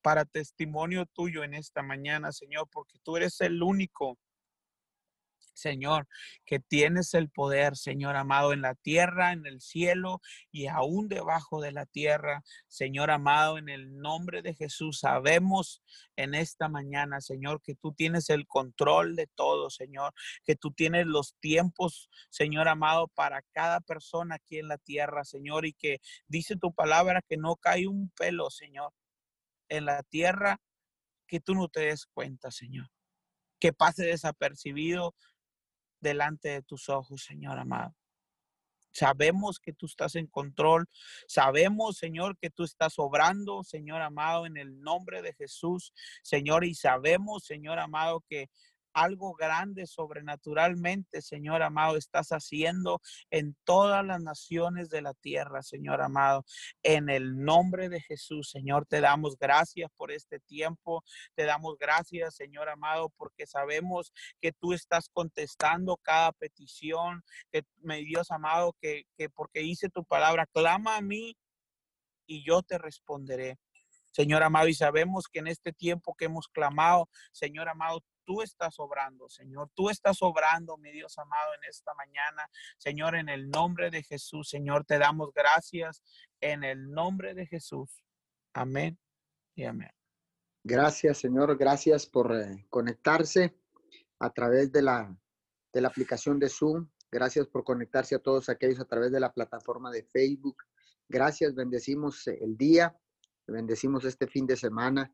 para 0.02 0.24
testimonio 0.24 1.06
tuyo 1.06 1.44
en 1.44 1.54
esta 1.54 1.82
mañana, 1.82 2.32
Señor, 2.32 2.68
porque 2.72 2.98
tú 3.02 3.16
eres 3.16 3.40
el 3.40 3.62
único 3.62 4.18
Señor, 5.58 6.06
que 6.46 6.60
tienes 6.60 7.14
el 7.14 7.30
poder, 7.30 7.76
Señor 7.76 8.16
amado, 8.16 8.52
en 8.52 8.62
la 8.62 8.74
tierra, 8.74 9.32
en 9.32 9.44
el 9.46 9.60
cielo 9.60 10.20
y 10.52 10.66
aún 10.68 11.08
debajo 11.08 11.60
de 11.60 11.72
la 11.72 11.84
tierra. 11.86 12.44
Señor 12.68 13.10
amado, 13.10 13.58
en 13.58 13.68
el 13.68 13.98
nombre 13.98 14.42
de 14.42 14.54
Jesús, 14.54 15.00
sabemos 15.00 15.82
en 16.16 16.34
esta 16.34 16.68
mañana, 16.68 17.20
Señor, 17.20 17.60
que 17.62 17.74
tú 17.74 17.92
tienes 17.92 18.30
el 18.30 18.46
control 18.46 19.16
de 19.16 19.26
todo, 19.26 19.70
Señor, 19.70 20.14
que 20.44 20.56
tú 20.56 20.70
tienes 20.72 21.06
los 21.06 21.34
tiempos, 21.40 22.08
Señor 22.30 22.68
amado, 22.68 23.08
para 23.08 23.42
cada 23.52 23.80
persona 23.80 24.36
aquí 24.36 24.58
en 24.58 24.68
la 24.68 24.78
tierra, 24.78 25.24
Señor, 25.24 25.66
y 25.66 25.72
que 25.72 26.00
dice 26.28 26.56
tu 26.56 26.72
palabra 26.72 27.22
que 27.28 27.36
no 27.36 27.56
cae 27.56 27.88
un 27.88 28.10
pelo, 28.10 28.50
Señor, 28.50 28.92
en 29.68 29.86
la 29.86 30.02
tierra 30.04 30.60
que 31.26 31.40
tú 31.40 31.54
no 31.54 31.68
te 31.68 31.80
des 31.80 32.06
cuenta, 32.06 32.50
Señor 32.50 32.88
que 33.58 33.72
pase 33.72 34.04
desapercibido 34.04 35.14
delante 36.00 36.48
de 36.48 36.62
tus 36.62 36.88
ojos, 36.88 37.24
Señor 37.24 37.58
amado. 37.58 37.94
Sabemos 38.90 39.60
que 39.60 39.72
tú 39.72 39.86
estás 39.86 40.16
en 40.16 40.26
control. 40.26 40.88
Sabemos, 41.26 41.98
Señor, 41.98 42.36
que 42.38 42.50
tú 42.50 42.64
estás 42.64 42.98
obrando, 42.98 43.62
Señor 43.62 44.02
amado, 44.02 44.46
en 44.46 44.56
el 44.56 44.80
nombre 44.80 45.22
de 45.22 45.34
Jesús, 45.34 45.92
Señor. 46.22 46.64
Y 46.64 46.74
sabemos, 46.74 47.44
Señor 47.44 47.78
amado, 47.78 48.24
que 48.28 48.48
algo 49.02 49.34
grande 49.34 49.86
sobrenaturalmente, 49.86 51.22
Señor 51.22 51.62
amado, 51.62 51.96
estás 51.96 52.30
haciendo 52.30 53.00
en 53.30 53.56
todas 53.64 54.04
las 54.04 54.20
naciones 54.20 54.90
de 54.90 55.02
la 55.02 55.14
tierra, 55.14 55.62
Señor 55.62 56.00
amado. 56.00 56.44
En 56.82 57.08
el 57.08 57.36
nombre 57.44 57.88
de 57.88 58.00
Jesús, 58.00 58.50
Señor, 58.50 58.86
te 58.86 59.00
damos 59.00 59.38
gracias 59.38 59.90
por 59.96 60.10
este 60.12 60.40
tiempo. 60.40 61.04
Te 61.34 61.44
damos 61.44 61.76
gracias, 61.78 62.36
Señor 62.36 62.68
amado, 62.68 63.10
porque 63.16 63.46
sabemos 63.46 64.12
que 64.40 64.52
tú 64.52 64.72
estás 64.72 65.08
contestando 65.08 65.96
cada 65.96 66.32
petición, 66.32 67.22
que, 67.50 67.64
mi 67.78 68.04
Dios 68.04 68.30
amado, 68.30 68.74
que, 68.80 69.04
que 69.16 69.28
porque 69.28 69.62
hice 69.62 69.88
tu 69.88 70.04
palabra, 70.04 70.46
clama 70.46 70.96
a 70.96 71.00
mí 71.00 71.36
y 72.26 72.44
yo 72.44 72.62
te 72.62 72.78
responderé. 72.78 73.58
Señor 74.12 74.42
amado, 74.42 74.68
y 74.68 74.74
sabemos 74.74 75.28
que 75.28 75.38
en 75.38 75.46
este 75.46 75.72
tiempo 75.72 76.14
que 76.14 76.24
hemos 76.24 76.48
clamado, 76.48 77.08
Señor 77.32 77.68
amado, 77.68 78.02
tú 78.28 78.42
estás 78.42 78.78
obrando, 78.78 79.26
Señor. 79.30 79.70
Tú 79.74 79.88
estás 79.88 80.20
obrando, 80.20 80.76
mi 80.76 80.92
Dios 80.92 81.16
amado, 81.16 81.54
en 81.54 81.64
esta 81.66 81.94
mañana. 81.94 82.46
Señor, 82.76 83.14
en 83.14 83.30
el 83.30 83.48
nombre 83.48 83.90
de 83.90 84.02
Jesús, 84.02 84.50
Señor, 84.50 84.84
te 84.84 84.98
damos 84.98 85.32
gracias 85.32 86.02
en 86.38 86.62
el 86.62 86.90
nombre 86.90 87.32
de 87.32 87.46
Jesús. 87.46 88.04
Amén 88.52 88.98
y 89.54 89.64
amén. 89.64 89.88
Gracias, 90.62 91.16
Señor. 91.16 91.56
Gracias 91.56 92.04
por 92.04 92.36
eh, 92.36 92.66
conectarse 92.68 93.56
a 94.18 94.28
través 94.28 94.70
de 94.72 94.82
la, 94.82 95.16
de 95.72 95.80
la 95.80 95.88
aplicación 95.88 96.38
de 96.38 96.50
Zoom. 96.50 96.86
Gracias 97.10 97.46
por 97.46 97.64
conectarse 97.64 98.14
a 98.14 98.18
todos 98.18 98.50
aquellos 98.50 98.78
a 98.78 98.84
través 98.84 99.10
de 99.10 99.20
la 99.20 99.32
plataforma 99.32 99.90
de 99.90 100.02
Facebook. 100.02 100.64
Gracias, 101.08 101.54
bendecimos 101.54 102.26
el 102.26 102.58
día, 102.58 102.94
bendecimos 103.46 104.04
este 104.04 104.26
fin 104.26 104.46
de 104.46 104.56
semana 104.56 105.10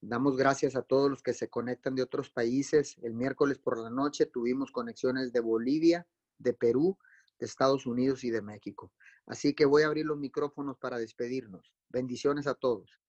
Damos 0.00 0.36
gracias 0.36 0.76
a 0.76 0.82
todos 0.82 1.10
los 1.10 1.22
que 1.22 1.34
se 1.34 1.48
conectan 1.48 1.94
de 1.96 2.02
otros 2.02 2.30
países. 2.30 2.96
El 3.02 3.14
miércoles 3.14 3.58
por 3.58 3.78
la 3.78 3.90
noche 3.90 4.26
tuvimos 4.26 4.70
conexiones 4.70 5.32
de 5.32 5.40
Bolivia, 5.40 6.06
de 6.38 6.54
Perú, 6.54 6.96
de 7.38 7.46
Estados 7.46 7.84
Unidos 7.84 8.22
y 8.22 8.30
de 8.30 8.40
México. 8.40 8.92
Así 9.26 9.54
que 9.54 9.64
voy 9.64 9.82
a 9.82 9.86
abrir 9.86 10.06
los 10.06 10.18
micrófonos 10.18 10.78
para 10.78 10.98
despedirnos. 10.98 11.72
Bendiciones 11.88 12.46
a 12.46 12.54
todos. 12.54 13.00